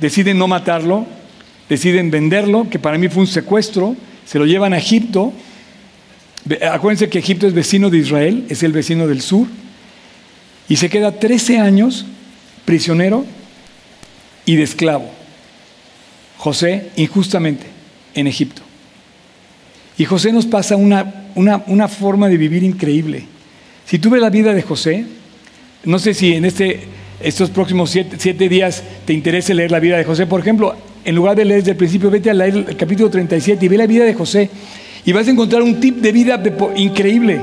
deciden 0.00 0.38
no 0.38 0.48
matarlo, 0.48 1.06
deciden 1.68 2.10
venderlo, 2.10 2.68
que 2.68 2.78
para 2.78 2.98
mí 2.98 3.08
fue 3.08 3.22
un 3.22 3.26
secuestro, 3.26 3.96
se 4.26 4.38
lo 4.38 4.46
llevan 4.46 4.72
a 4.72 4.78
Egipto. 4.78 5.32
Acuérdense 6.70 7.08
que 7.08 7.18
Egipto 7.18 7.46
es 7.46 7.54
vecino 7.54 7.90
de 7.90 7.98
Israel, 7.98 8.44
es 8.48 8.62
el 8.62 8.72
vecino 8.72 9.06
del 9.06 9.20
sur, 9.20 9.46
y 10.68 10.76
se 10.76 10.90
queda 10.90 11.12
13 11.12 11.58
años 11.58 12.06
prisionero 12.64 13.24
y 14.44 14.56
de 14.56 14.64
esclavo. 14.64 15.10
José, 16.38 16.90
injustamente, 16.96 17.66
en 18.14 18.26
Egipto. 18.26 18.62
Y 19.96 20.04
José 20.04 20.32
nos 20.32 20.46
pasa 20.46 20.76
una, 20.76 21.27
una, 21.38 21.88
forma 21.88 22.28
de 22.28 22.36
vivir 22.36 22.62
increíble. 22.62 23.24
Si 23.86 23.98
tú 23.98 24.10
ves 24.10 24.20
la 24.20 24.30
vida 24.30 24.52
de 24.52 24.62
José, 24.62 25.06
no 25.84 25.98
sé 25.98 26.12
si 26.12 26.34
en 26.34 26.44
este, 26.44 26.80
estos 27.20 27.50
próximos 27.50 27.90
siete, 27.90 28.48
días 28.48 28.82
te 29.04 29.12
interese 29.12 29.54
leer 29.54 29.70
la 29.70 29.80
vida 29.80 29.96
de 29.96 30.04
José. 30.04 30.26
Por 30.26 30.40
ejemplo, 30.40 30.74
en 31.04 31.14
lugar 31.14 31.36
de 31.36 31.44
leer 31.44 31.60
desde 31.60 31.72
el 31.72 31.76
principio, 31.76 32.10
vete 32.10 32.30
a 32.30 32.34
leer 32.34 32.64
el 32.68 32.76
capítulo 32.76 33.08
37 33.08 33.64
y 33.64 33.68
ve 33.68 33.78
la 33.78 33.86
vida 33.86 34.04
de 34.04 34.14
José. 34.14 34.50
Y 35.04 35.12
vas 35.12 35.28
a 35.28 35.30
encontrar 35.30 35.62
un 35.62 35.80
tip 35.80 35.98
de 35.98 36.12
vida 36.12 36.42
increíble. 36.76 37.40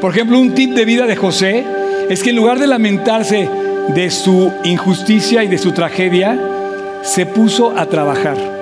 Por 0.00 0.12
ejemplo, 0.12 0.38
un 0.38 0.54
tip 0.54 0.72
de 0.72 0.84
vida 0.84 1.06
de 1.06 1.16
José 1.16 1.64
es 2.08 2.22
que 2.22 2.30
en 2.30 2.36
lugar 2.36 2.58
de 2.58 2.66
lamentarse 2.66 3.48
de 3.94 4.10
su 4.10 4.52
injusticia 4.64 5.42
y 5.42 5.48
de 5.48 5.58
su 5.58 5.72
tragedia, 5.72 6.38
se 7.02 7.26
puso 7.26 7.76
a 7.76 7.86
trabajar. 7.86 8.59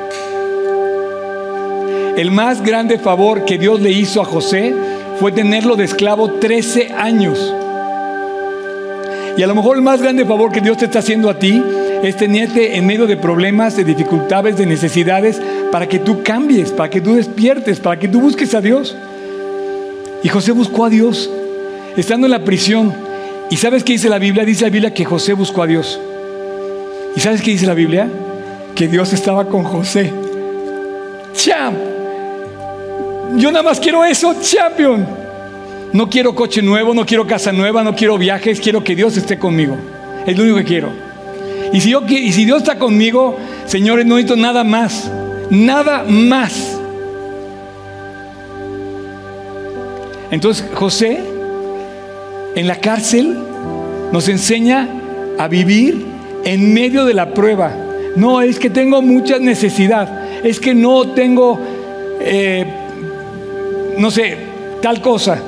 El 2.18 2.32
más 2.32 2.62
grande 2.64 2.98
favor 2.98 3.44
que 3.44 3.58
Dios 3.58 3.80
le 3.80 3.92
hizo 3.92 4.20
a 4.20 4.24
José 4.24 4.74
fue 5.20 5.30
tenerlo 5.30 5.76
de 5.76 5.84
esclavo 5.84 6.32
13 6.32 6.92
años. 6.98 7.38
Y 9.36 9.42
a 9.44 9.46
lo 9.46 9.54
mejor 9.54 9.76
el 9.76 9.84
más 9.84 10.02
grande 10.02 10.24
favor 10.24 10.50
que 10.50 10.60
Dios 10.60 10.78
te 10.78 10.86
está 10.86 10.98
haciendo 10.98 11.30
a 11.30 11.38
ti 11.38 11.62
es 12.02 12.16
tenerte 12.16 12.76
en 12.76 12.86
medio 12.86 13.06
de 13.06 13.16
problemas, 13.16 13.76
de 13.76 13.84
dificultades, 13.84 14.56
de 14.56 14.66
necesidades, 14.66 15.40
para 15.70 15.86
que 15.86 16.00
tú 16.00 16.24
cambies, 16.24 16.72
para 16.72 16.90
que 16.90 17.00
tú 17.00 17.14
despiertes, 17.14 17.78
para 17.78 18.00
que 18.00 18.08
tú 18.08 18.20
busques 18.20 18.52
a 18.52 18.60
Dios. 18.60 18.96
Y 20.24 20.28
José 20.28 20.50
buscó 20.50 20.86
a 20.86 20.90
Dios, 20.90 21.30
estando 21.96 22.26
en 22.26 22.32
la 22.32 22.42
prisión. 22.44 22.92
¿Y 23.48 23.58
sabes 23.58 23.84
qué 23.84 23.92
dice 23.92 24.08
la 24.08 24.18
Biblia? 24.18 24.44
Dice 24.44 24.64
la 24.64 24.70
Biblia 24.70 24.92
que 24.92 25.04
José 25.04 25.34
buscó 25.34 25.62
a 25.62 25.68
Dios. 25.68 26.00
¿Y 27.14 27.20
sabes 27.20 27.42
qué 27.42 27.52
dice 27.52 27.66
la 27.66 27.74
Biblia? 27.74 28.08
Que 28.74 28.88
Dios 28.88 29.12
estaba 29.12 29.44
con 29.44 29.62
José. 29.62 30.12
¡Champ! 31.32 31.97
Yo 33.36 33.50
nada 33.52 33.62
más 33.62 33.80
quiero 33.80 34.04
eso, 34.04 34.34
champion. 34.40 35.06
No 35.92 36.08
quiero 36.08 36.34
coche 36.34 36.62
nuevo, 36.62 36.94
no 36.94 37.06
quiero 37.06 37.26
casa 37.26 37.52
nueva, 37.52 37.82
no 37.82 37.94
quiero 37.94 38.18
viajes, 38.18 38.60
quiero 38.60 38.84
que 38.84 38.94
Dios 38.94 39.16
esté 39.16 39.38
conmigo. 39.38 39.76
Es 40.26 40.36
lo 40.36 40.44
único 40.44 40.58
que 40.58 40.64
quiero. 40.64 40.90
Y 41.72 41.80
si, 41.80 41.90
yo, 41.90 42.02
y 42.06 42.32
si 42.32 42.44
Dios 42.44 42.58
está 42.58 42.78
conmigo, 42.78 43.36
señores, 43.66 44.06
no 44.06 44.16
necesito 44.16 44.36
nada 44.36 44.64
más. 44.64 45.10
Nada 45.50 46.04
más. 46.08 46.78
Entonces 50.30 50.66
José 50.74 51.20
en 52.54 52.66
la 52.66 52.76
cárcel 52.76 53.38
nos 54.12 54.28
enseña 54.28 54.88
a 55.38 55.48
vivir 55.48 56.04
en 56.44 56.74
medio 56.74 57.04
de 57.04 57.14
la 57.14 57.32
prueba. 57.32 57.72
No 58.16 58.40
es 58.40 58.58
que 58.58 58.68
tengo 58.68 59.00
mucha 59.00 59.38
necesidad, 59.38 60.44
es 60.44 60.58
que 60.60 60.74
no 60.74 61.10
tengo, 61.10 61.60
eh, 62.20 62.66
no 63.98 64.10
sé, 64.10 64.36
tal 64.80 65.00
cosa. 65.02 65.40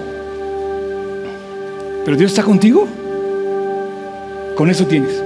Pero 2.04 2.16
Dios 2.16 2.32
está 2.32 2.42
contigo. 2.42 2.86
Con 4.56 4.68
eso 4.68 4.86
tienes. 4.86 5.22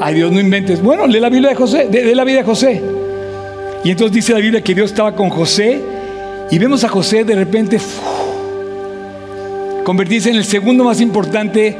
Ay 0.00 0.16
Dios, 0.16 0.30
no 0.30 0.40
inventes. 0.40 0.82
Bueno, 0.82 1.06
lee 1.06 1.20
la 1.20 1.28
Biblia 1.28 1.50
de 1.50 1.56
José, 1.56 1.88
de, 1.88 2.14
la 2.14 2.24
vida 2.24 2.38
de 2.38 2.44
José. 2.44 2.82
Y 3.84 3.90
entonces 3.90 4.14
dice 4.14 4.32
la 4.32 4.38
Biblia 4.38 4.62
que 4.62 4.74
Dios 4.74 4.90
estaba 4.90 5.14
con 5.14 5.30
José 5.30 5.80
y 6.50 6.58
vemos 6.58 6.84
a 6.84 6.88
José 6.88 7.24
de 7.24 7.34
repente 7.34 7.80
convertirse 9.84 10.30
en 10.30 10.36
el 10.36 10.44
segundo 10.44 10.84
más 10.84 11.00
importante 11.00 11.76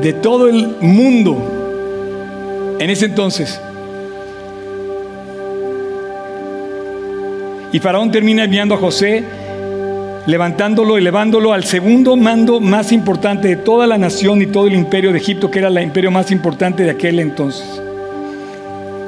de 0.00 0.12
todo 0.12 0.48
el 0.48 0.76
mundo 0.80 2.76
en 2.78 2.90
ese 2.90 3.06
entonces. 3.06 3.60
Y 7.72 7.78
Faraón 7.78 8.10
termina 8.10 8.44
enviando 8.44 8.74
a 8.74 8.78
José, 8.78 9.24
levantándolo, 10.26 10.98
elevándolo 10.98 11.52
al 11.52 11.64
segundo 11.64 12.16
mando 12.16 12.60
más 12.60 12.92
importante 12.92 13.48
de 13.48 13.56
toda 13.56 13.86
la 13.86 13.98
nación 13.98 14.42
y 14.42 14.46
todo 14.46 14.66
el 14.66 14.74
imperio 14.74 15.12
de 15.12 15.18
Egipto, 15.18 15.50
que 15.50 15.58
era 15.58 15.68
el 15.68 15.82
imperio 15.82 16.10
más 16.10 16.30
importante 16.30 16.82
de 16.82 16.90
aquel 16.90 17.18
entonces. 17.20 17.80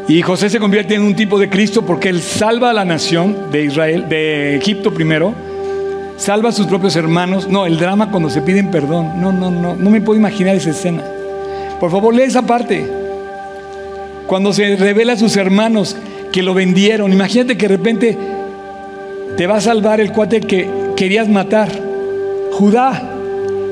Y 0.09 0.21
José 0.23 0.51
se 0.51 0.59
convierte 0.59 0.95
en 0.95 1.03
un 1.03 1.15
tipo 1.15 1.39
de 1.39 1.49
Cristo 1.49 1.87
porque 1.87 2.09
él 2.09 2.21
salva 2.21 2.71
a 2.71 2.73
la 2.73 2.85
nación 2.85 3.51
de 3.53 3.65
Israel, 3.65 4.09
de 4.09 4.57
Egipto 4.57 4.93
primero, 4.93 5.33
salva 6.17 6.49
a 6.49 6.53
sus 6.53 6.67
propios 6.67 6.97
hermanos. 6.97 7.49
No, 7.49 7.67
el 7.67 7.79
drama 7.79 8.11
cuando 8.11 8.29
se 8.29 8.43
piden 8.43 8.71
perdón. 8.71 9.21
No, 9.21 9.33
no, 9.33 9.51
no, 9.51 9.77
no 9.77 9.91
me 9.91 10.01
puedo 10.01 10.19
imaginar 10.19 10.57
esa 10.57 10.71
escena. 10.71 11.03
Por 11.79 11.91
favor, 11.91 12.15
lee 12.15 12.23
esa 12.23 12.43
parte. 12.43 12.87
Cuando 14.27 14.53
se 14.53 14.77
revela 14.77 15.13
a 15.13 15.17
sus 15.17 15.37
hermanos 15.37 15.97
que 16.33 16.43
lo 16.43 16.55
vendieron. 16.55 17.13
Imagínate 17.13 17.57
que 17.57 17.69
de 17.69 17.77
repente 17.77 18.19
te 19.37 19.47
va 19.47 19.57
a 19.57 19.61
salvar 19.61 20.01
el 20.01 20.11
cuate 20.11 20.41
que 20.41 20.82
querías 21.03 21.29
matar. 21.29 21.69
Judá. 22.53 23.03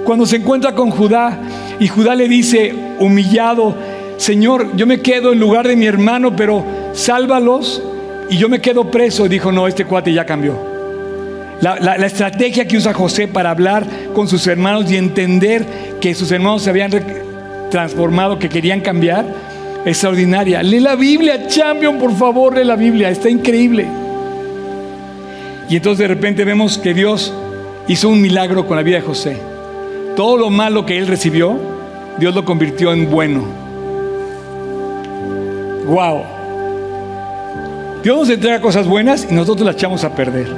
Cuando 0.05 0.27
se 0.27 0.35
encuentra 0.35 0.75
con 0.75 0.91
Judá 0.91 1.39
y 1.79 1.87
Judá 1.87 2.17
le 2.17 2.27
dice, 2.27 2.75
humillado, 2.99 3.77
Señor, 4.17 4.75
yo 4.75 4.85
me 4.85 5.01
quedo 5.01 5.33
en 5.33 5.39
lugar 5.39 5.69
de 5.69 5.77
mi 5.77 5.87
hermano, 5.87 6.35
pero 6.35 6.65
sálvalos 6.93 7.85
y 8.31 8.37
yo 8.37 8.49
me 8.49 8.61
quedo 8.61 8.91
preso. 8.91 9.29
Dijo, 9.29 9.53
no, 9.53 9.69
este 9.69 9.85
cuate 9.85 10.13
ya 10.13 10.27
cambió. 10.27 10.59
La, 11.61 11.95
estrategia 12.05 12.67
que 12.67 12.77
usa 12.77 12.93
José 12.93 13.29
para 13.29 13.51
hablar 13.51 13.87
con 14.13 14.27
sus 14.27 14.45
hermanos 14.49 14.91
y 14.91 14.97
entender 14.97 15.65
que 16.01 16.17
sus 16.17 16.33
hermanos 16.33 16.63
se 16.63 16.71
habían 16.71 16.91
transformado, 17.71 18.41
que 18.41 18.49
querían 18.49 18.81
cambiar, 18.81 19.25
extraordinaria. 19.85 20.65
Lee 20.65 20.81
la 20.81 20.97
Biblia, 20.97 21.47
champion, 21.47 21.97
por 21.97 22.13
favor, 22.17 22.57
lee 22.57 22.65
la 22.65 22.75
Biblia, 22.75 23.09
está 23.09 23.31
increíble. 23.31 24.00
Y 25.71 25.77
entonces 25.77 26.01
de 26.01 26.09
repente 26.09 26.45
vemos 26.45 26.79
que 26.79 26.93
Dios 26.93 27.33
hizo 27.87 28.09
un 28.09 28.21
milagro 28.21 28.67
con 28.67 28.77
la 28.77 28.83
vida 28.83 28.97
de 28.97 29.03
José. 29.03 29.37
Todo 30.17 30.37
lo 30.37 30.51
malo 30.51 30.85
que 30.85 30.99
él 30.99 31.07
recibió, 31.07 31.57
Dios 32.19 32.35
lo 32.35 32.45
convirtió 32.45 32.93
en 32.93 33.09
bueno. 33.09 33.45
Wow. 35.87 36.23
Dios 38.03 38.19
nos 38.19 38.31
entrega 38.31 38.61
cosas 38.61 38.89
buenas 38.89 39.29
y 39.31 39.35
nosotros 39.35 39.65
las 39.65 39.77
echamos 39.77 40.03
a 40.03 40.13
perder. 40.13 40.49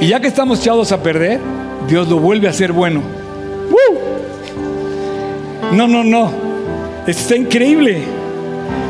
Y 0.00 0.08
ya 0.08 0.18
que 0.18 0.28
estamos 0.28 0.60
echados 0.60 0.92
a 0.92 1.02
perder, 1.02 1.38
Dios 1.86 2.08
lo 2.08 2.18
vuelve 2.18 2.46
a 2.46 2.50
hacer 2.50 2.72
bueno. 2.72 3.02
No, 5.72 5.86
no, 5.86 6.04
no. 6.04 6.32
Está 7.06 7.36
increíble. 7.36 8.02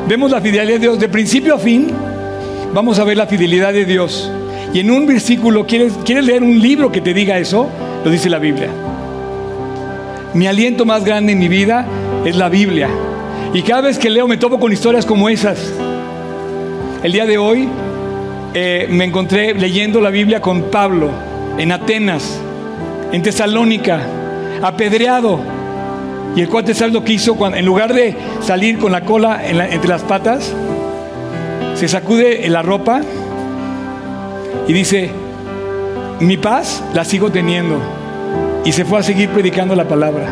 Vemos 0.08 0.30
la 0.30 0.40
fidelidad 0.40 0.66
de 0.66 0.78
Dios 0.78 0.98
de 1.00 1.08
principio 1.08 1.56
a 1.56 1.58
fin. 1.58 1.88
Vamos 2.72 3.00
a 3.00 3.04
ver 3.04 3.16
la 3.16 3.26
fidelidad 3.26 3.72
de 3.72 3.84
Dios. 3.84 4.30
Y 4.72 4.80
en 4.80 4.90
un 4.90 5.06
versículo, 5.06 5.66
¿quieres, 5.66 5.92
¿quieres 6.04 6.24
leer 6.24 6.42
un 6.42 6.58
libro 6.58 6.90
que 6.90 7.02
te 7.02 7.12
diga 7.12 7.38
eso? 7.38 7.68
Lo 8.04 8.10
dice 8.10 8.30
la 8.30 8.38
Biblia. 8.38 8.68
Mi 10.32 10.46
aliento 10.46 10.86
más 10.86 11.04
grande 11.04 11.32
en 11.32 11.38
mi 11.38 11.48
vida 11.48 11.86
es 12.24 12.36
la 12.36 12.48
Biblia. 12.48 12.88
Y 13.52 13.62
cada 13.62 13.82
vez 13.82 13.98
que 13.98 14.08
leo 14.08 14.26
me 14.26 14.38
topo 14.38 14.58
con 14.58 14.72
historias 14.72 15.04
como 15.04 15.28
esas. 15.28 15.72
El 17.02 17.12
día 17.12 17.26
de 17.26 17.36
hoy 17.36 17.68
eh, 18.54 18.86
me 18.88 19.04
encontré 19.04 19.52
leyendo 19.52 20.00
la 20.00 20.08
Biblia 20.08 20.40
con 20.40 20.62
Pablo 20.70 21.10
en 21.58 21.70
Atenas, 21.70 22.40
en 23.12 23.22
Tesalónica, 23.22 24.00
apedreado. 24.62 25.38
Y 26.34 26.40
el 26.40 26.48
cuate, 26.48 26.72
¿sabes 26.72 26.94
lo 26.94 27.04
que 27.04 27.12
hizo? 27.12 27.34
Cuando, 27.34 27.58
en 27.58 27.66
lugar 27.66 27.92
de 27.92 28.16
salir 28.40 28.78
con 28.78 28.90
la 28.90 29.02
cola 29.02 29.46
entre 29.46 29.88
las 29.90 30.02
patas, 30.02 30.54
se 31.74 31.88
sacude 31.88 32.48
la 32.48 32.62
ropa 32.62 33.02
y 34.66 34.72
dice, 34.72 35.10
mi 36.20 36.36
paz 36.36 36.82
la 36.94 37.04
sigo 37.04 37.30
teniendo. 37.30 37.78
Y 38.64 38.72
se 38.72 38.84
fue 38.84 39.00
a 39.00 39.02
seguir 39.02 39.28
predicando 39.30 39.74
la 39.74 39.88
palabra. 39.88 40.28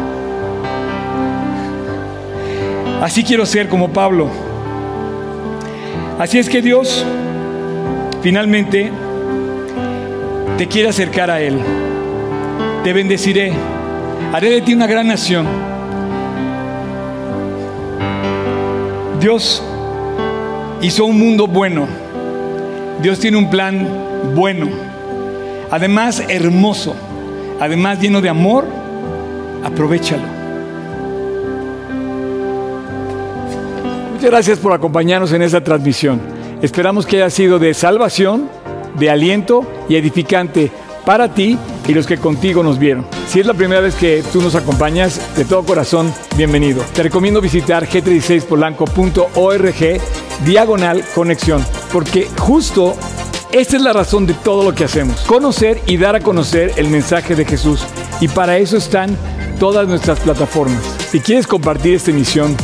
Así 3.03 3.25
quiero 3.25 3.45
ser 3.45 3.69
como 3.69 3.89
Pablo. 3.89 4.29
Así 6.19 6.39
es 6.39 6.49
que 6.49 6.63
Dios 6.63 7.05
finalmente 8.23 8.93
te 10.59 10.67
quiere 10.69 10.91
acercar 10.91 11.31
a 11.31 11.41
Él. 11.41 11.59
Te 12.85 12.93
bendeciré. 12.93 13.53
Haré 14.33 14.51
de 14.51 14.61
ti 14.61 14.75
una 14.75 14.87
gran 14.87 15.09
nación. 15.09 15.47
Dios 19.19 19.63
hizo 20.83 21.05
un 21.05 21.19
mundo 21.19 21.47
bueno. 21.47 21.89
Dios 23.03 23.19
tiene 23.19 23.39
un 23.39 23.51
plan 23.51 24.10
bueno, 24.35 24.69
además 25.71 26.23
hermoso, 26.29 26.95
además 27.61 28.01
lleno 28.01 28.21
de 28.21 28.29
amor, 28.29 28.67
aprovechalo. 29.65 30.41
Muchas 34.13 34.31
gracias 34.31 34.59
por 34.59 34.73
acompañarnos 34.73 35.33
en 35.33 35.43
esta 35.43 35.65
transmisión. 35.65 36.21
Esperamos 36.63 37.07
que 37.07 37.17
haya 37.17 37.31
sido 37.31 37.59
de 37.59 37.73
salvación, 37.73 38.49
de 38.99 39.09
aliento 39.09 39.67
y 39.89 39.97
edificante 39.97 40.71
para 41.07 41.33
ti 41.33 41.59
y 41.89 41.95
los 41.95 42.07
que 42.07 42.19
contigo 42.19 42.63
nos 42.63 42.79
vieron. 42.79 43.07
Si 43.27 43.41
es 43.41 43.47
la 43.47 43.55
primera 43.55 43.81
vez 43.81 43.95
que 43.95 44.23
tú 44.33 44.43
nos 44.43 44.55
acompañas, 44.55 45.37
de 45.37 45.45
todo 45.45 45.65
corazón, 45.65 46.13
bienvenido. 46.37 46.85
Te 46.95 47.03
recomiendo 47.03 47.41
visitar 47.41 47.89
g36polanco.org 47.89 50.01
diagonal 50.45 51.03
conexión, 51.15 51.65
porque 51.93 52.29
justo 52.39 52.95
esta 53.53 53.77
es 53.77 53.83
la 53.83 53.93
razón 53.93 54.27
de 54.27 54.35
todo 54.35 54.63
lo 54.63 54.75
que 54.75 54.85
hacemos, 54.85 55.21
conocer 55.23 55.81
y 55.87 55.97
dar 55.97 56.15
a 56.15 56.21
conocer 56.21 56.73
el 56.77 56.89
mensaje 56.89 57.35
de 57.35 57.45
Jesús. 57.45 57.85
Y 58.21 58.29
para 58.29 58.59
eso 58.59 58.77
están 58.77 59.17
todas 59.59 59.89
nuestras 59.89 60.21
plataformas. 60.21 60.83
Si 61.11 61.21
quieres 61.21 61.47
compartir 61.47 61.95
esta 61.95 62.13
emisión, 62.13 62.57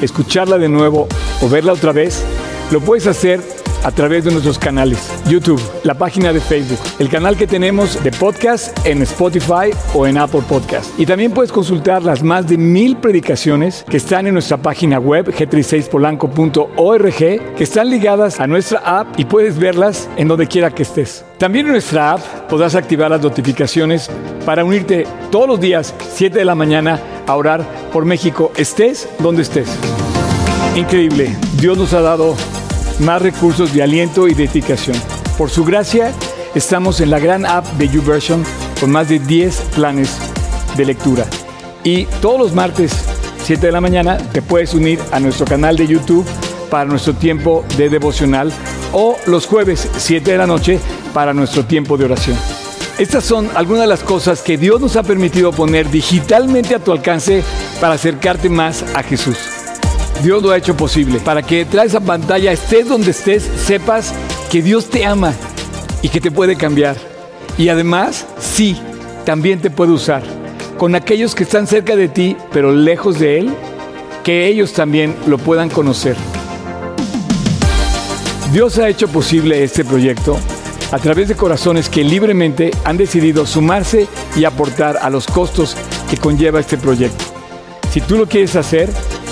escucharla 0.00 0.58
de 0.58 0.68
nuevo 0.68 1.06
o 1.40 1.48
verla 1.48 1.72
otra 1.72 1.92
vez, 1.92 2.24
lo 2.70 2.80
puedes 2.80 3.06
hacer 3.06 3.40
a 3.84 3.90
través 3.90 4.24
de 4.24 4.30
nuestros 4.30 4.58
canales, 4.58 5.12
YouTube, 5.26 5.60
la 5.84 5.94
página 5.94 6.32
de 6.32 6.40
Facebook, 6.40 6.78
el 6.98 7.08
canal 7.08 7.36
que 7.36 7.46
tenemos 7.46 8.02
de 8.02 8.10
podcast 8.10 8.76
en 8.86 9.02
Spotify 9.02 9.70
o 9.94 10.06
en 10.06 10.18
Apple 10.18 10.42
Podcast. 10.48 10.90
Y 10.98 11.06
también 11.06 11.32
puedes 11.32 11.52
consultar 11.52 12.02
las 12.02 12.22
más 12.22 12.46
de 12.46 12.56
mil 12.56 12.96
predicaciones 12.96 13.84
que 13.88 13.96
están 13.96 14.26
en 14.26 14.34
nuestra 14.34 14.56
página 14.56 14.98
web 14.98 15.26
g36polanco.org, 15.34 17.16
que 17.56 17.64
están 17.64 17.90
ligadas 17.90 18.40
a 18.40 18.46
nuestra 18.46 18.78
app 19.00 19.18
y 19.18 19.24
puedes 19.24 19.58
verlas 19.58 20.08
en 20.16 20.28
donde 20.28 20.46
quiera 20.46 20.70
que 20.70 20.82
estés. 20.82 21.24
También 21.38 21.66
en 21.66 21.72
nuestra 21.72 22.12
app 22.12 22.20
podrás 22.48 22.74
activar 22.74 23.10
las 23.10 23.22
notificaciones 23.22 24.08
para 24.46 24.64
unirte 24.64 25.06
todos 25.30 25.48
los 25.48 25.60
días, 25.60 25.94
7 26.14 26.38
de 26.38 26.44
la 26.44 26.54
mañana, 26.54 27.00
a 27.26 27.36
orar 27.36 27.64
por 27.92 28.04
México, 28.04 28.52
estés 28.56 29.08
donde 29.18 29.42
estés. 29.42 29.68
Increíble, 30.76 31.36
Dios 31.56 31.76
nos 31.76 31.92
ha 31.92 32.00
dado 32.00 32.34
más 33.00 33.22
recursos 33.22 33.72
de 33.72 33.82
aliento 33.82 34.28
y 34.28 34.34
dedicación. 34.34 34.96
Por 35.38 35.50
su 35.50 35.64
gracia, 35.64 36.12
estamos 36.54 37.00
en 37.00 37.10
la 37.10 37.18
gran 37.18 37.46
app 37.46 37.66
de 37.74 37.88
YouVersion 37.88 38.44
con 38.80 38.90
más 38.90 39.08
de 39.08 39.18
10 39.18 39.56
planes 39.74 40.16
de 40.76 40.84
lectura. 40.84 41.26
Y 41.84 42.04
todos 42.20 42.38
los 42.38 42.54
martes, 42.54 42.92
7 43.44 43.66
de 43.66 43.72
la 43.72 43.80
mañana, 43.80 44.16
te 44.18 44.42
puedes 44.42 44.74
unir 44.74 44.98
a 45.10 45.20
nuestro 45.20 45.46
canal 45.46 45.76
de 45.76 45.86
YouTube 45.86 46.26
para 46.70 46.84
nuestro 46.84 47.14
tiempo 47.14 47.64
de 47.76 47.88
devocional 47.88 48.52
o 48.92 49.16
los 49.26 49.46
jueves, 49.46 49.88
7 49.96 50.32
de 50.32 50.38
la 50.38 50.46
noche, 50.46 50.78
para 51.12 51.34
nuestro 51.34 51.64
tiempo 51.64 51.96
de 51.96 52.04
oración. 52.04 52.36
Estas 52.98 53.24
son 53.24 53.48
algunas 53.54 53.82
de 53.82 53.88
las 53.88 54.02
cosas 54.02 54.42
que 54.42 54.58
Dios 54.58 54.80
nos 54.80 54.96
ha 54.96 55.02
permitido 55.02 55.50
poner 55.52 55.90
digitalmente 55.90 56.74
a 56.74 56.78
tu 56.78 56.92
alcance 56.92 57.42
para 57.80 57.94
acercarte 57.94 58.48
más 58.48 58.84
a 58.94 59.02
Jesús. 59.02 59.61
Dios 60.22 60.42
lo 60.42 60.50
ha 60.52 60.56
hecho 60.56 60.76
posible. 60.76 61.18
Para 61.18 61.42
que 61.42 61.58
detrás 61.58 61.84
de 61.84 61.88
esa 61.88 62.00
pantalla, 62.00 62.52
estés 62.52 62.88
donde 62.88 63.10
estés, 63.10 63.42
sepas 63.42 64.12
que 64.50 64.62
Dios 64.62 64.88
te 64.88 65.04
ama 65.04 65.34
y 66.00 66.08
que 66.08 66.20
te 66.20 66.30
puede 66.30 66.56
cambiar. 66.56 66.96
Y 67.58 67.68
además, 67.68 68.26
sí, 68.40 68.76
también 69.24 69.60
te 69.60 69.70
puede 69.70 69.92
usar. 69.92 70.22
Con 70.78 70.94
aquellos 70.94 71.34
que 71.34 71.42
están 71.42 71.66
cerca 71.66 71.96
de 71.96 72.08
ti, 72.08 72.36
pero 72.52 72.72
lejos 72.72 73.18
de 73.18 73.38
Él, 73.38 73.50
que 74.24 74.46
ellos 74.46 74.72
también 74.72 75.14
lo 75.26 75.38
puedan 75.38 75.68
conocer. 75.68 76.16
Dios 78.52 78.78
ha 78.78 78.88
hecho 78.88 79.08
posible 79.08 79.64
este 79.64 79.84
proyecto 79.84 80.38
a 80.92 80.98
través 80.98 81.28
de 81.28 81.34
corazones 81.34 81.88
que 81.88 82.04
libremente 82.04 82.70
han 82.84 82.98
decidido 82.98 83.46
sumarse 83.46 84.06
y 84.36 84.44
aportar 84.44 84.98
a 85.00 85.08
los 85.08 85.26
costos 85.26 85.74
que 86.10 86.18
conlleva 86.18 86.60
este 86.60 86.76
proyecto. 86.76 87.24
Si 87.90 88.00
tú 88.02 88.18
lo 88.18 88.26
quieres 88.26 88.56
hacer, 88.56 88.90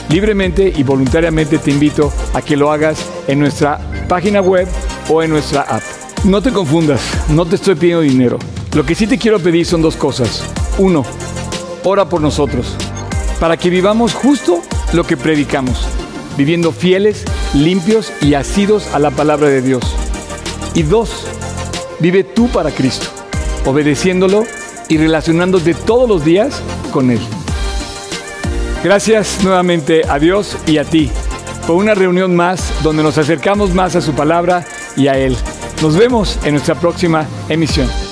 Libremente 0.09 0.73
y 0.75 0.83
voluntariamente 0.83 1.59
te 1.59 1.71
invito 1.71 2.13
a 2.35 2.43
que 2.43 2.57
lo 2.57 2.73
hagas 2.73 3.05
en 3.29 3.39
nuestra 3.39 3.79
página 4.09 4.41
web 4.41 4.67
o 5.09 5.23
en 5.23 5.31
nuestra 5.31 5.63
app. 5.63 5.83
No 6.25 6.43
te 6.43 6.51
confundas, 6.51 7.01
no 7.29 7.47
te 7.47 7.57
estoy 7.57 7.75
pidiendo 7.77 8.03
dinero. 8.03 8.39
Lo 8.75 8.85
que 8.85 8.95
sí 8.95 9.07
te 9.07 9.19
quiero 9.19 9.39
pedir 9.39 9.67
son 9.67 9.83
dos 9.83 9.97
cosas. 9.97 10.45
Uno, 10.79 11.05
ora 11.85 12.09
por 12.09 12.21
nosotros, 12.21 12.77
para 13.39 13.57
que 13.57 13.71
vivamos 13.71 14.15
justo 14.15 14.63
lo 14.93 15.05
que 15.05 15.17
predicamos, 15.17 15.87
viviendo 16.37 16.73
fieles, 16.73 17.25
limpios 17.55 18.13
y 18.21 18.35
asidos 18.35 18.87
a 18.93 18.99
la 18.99 19.11
palabra 19.11 19.49
de 19.49 19.63
Dios. 19.63 19.83
Y 20.75 20.83
dos, 20.83 21.27
vive 22.01 22.25
tú 22.25 22.49
para 22.49 22.71
Cristo, 22.71 23.07
obedeciéndolo 23.65 24.45
y 24.89 24.99
relacionándote 24.99 25.75
todos 25.75 26.09
los 26.09 26.25
días 26.25 26.63
con 26.93 27.11
Él. 27.11 27.21
Gracias 28.83 29.45
nuevamente 29.45 30.03
a 30.09 30.19
Dios 30.19 30.57
y 30.67 30.79
a 30.79 30.85
ti 30.85 31.11
por 31.67 31.77
una 31.77 31.95
reunión 31.95 32.35
más 32.35 32.73
donde 32.83 33.03
nos 33.03 33.19
acercamos 33.19 33.75
más 33.75 33.95
a 33.95 34.01
su 34.01 34.15
palabra 34.15 34.65
y 34.97 35.09
a 35.09 35.19
Él. 35.19 35.37
Nos 35.83 35.97
vemos 35.97 36.39
en 36.45 36.53
nuestra 36.53 36.75
próxima 36.75 37.27
emisión. 37.49 38.10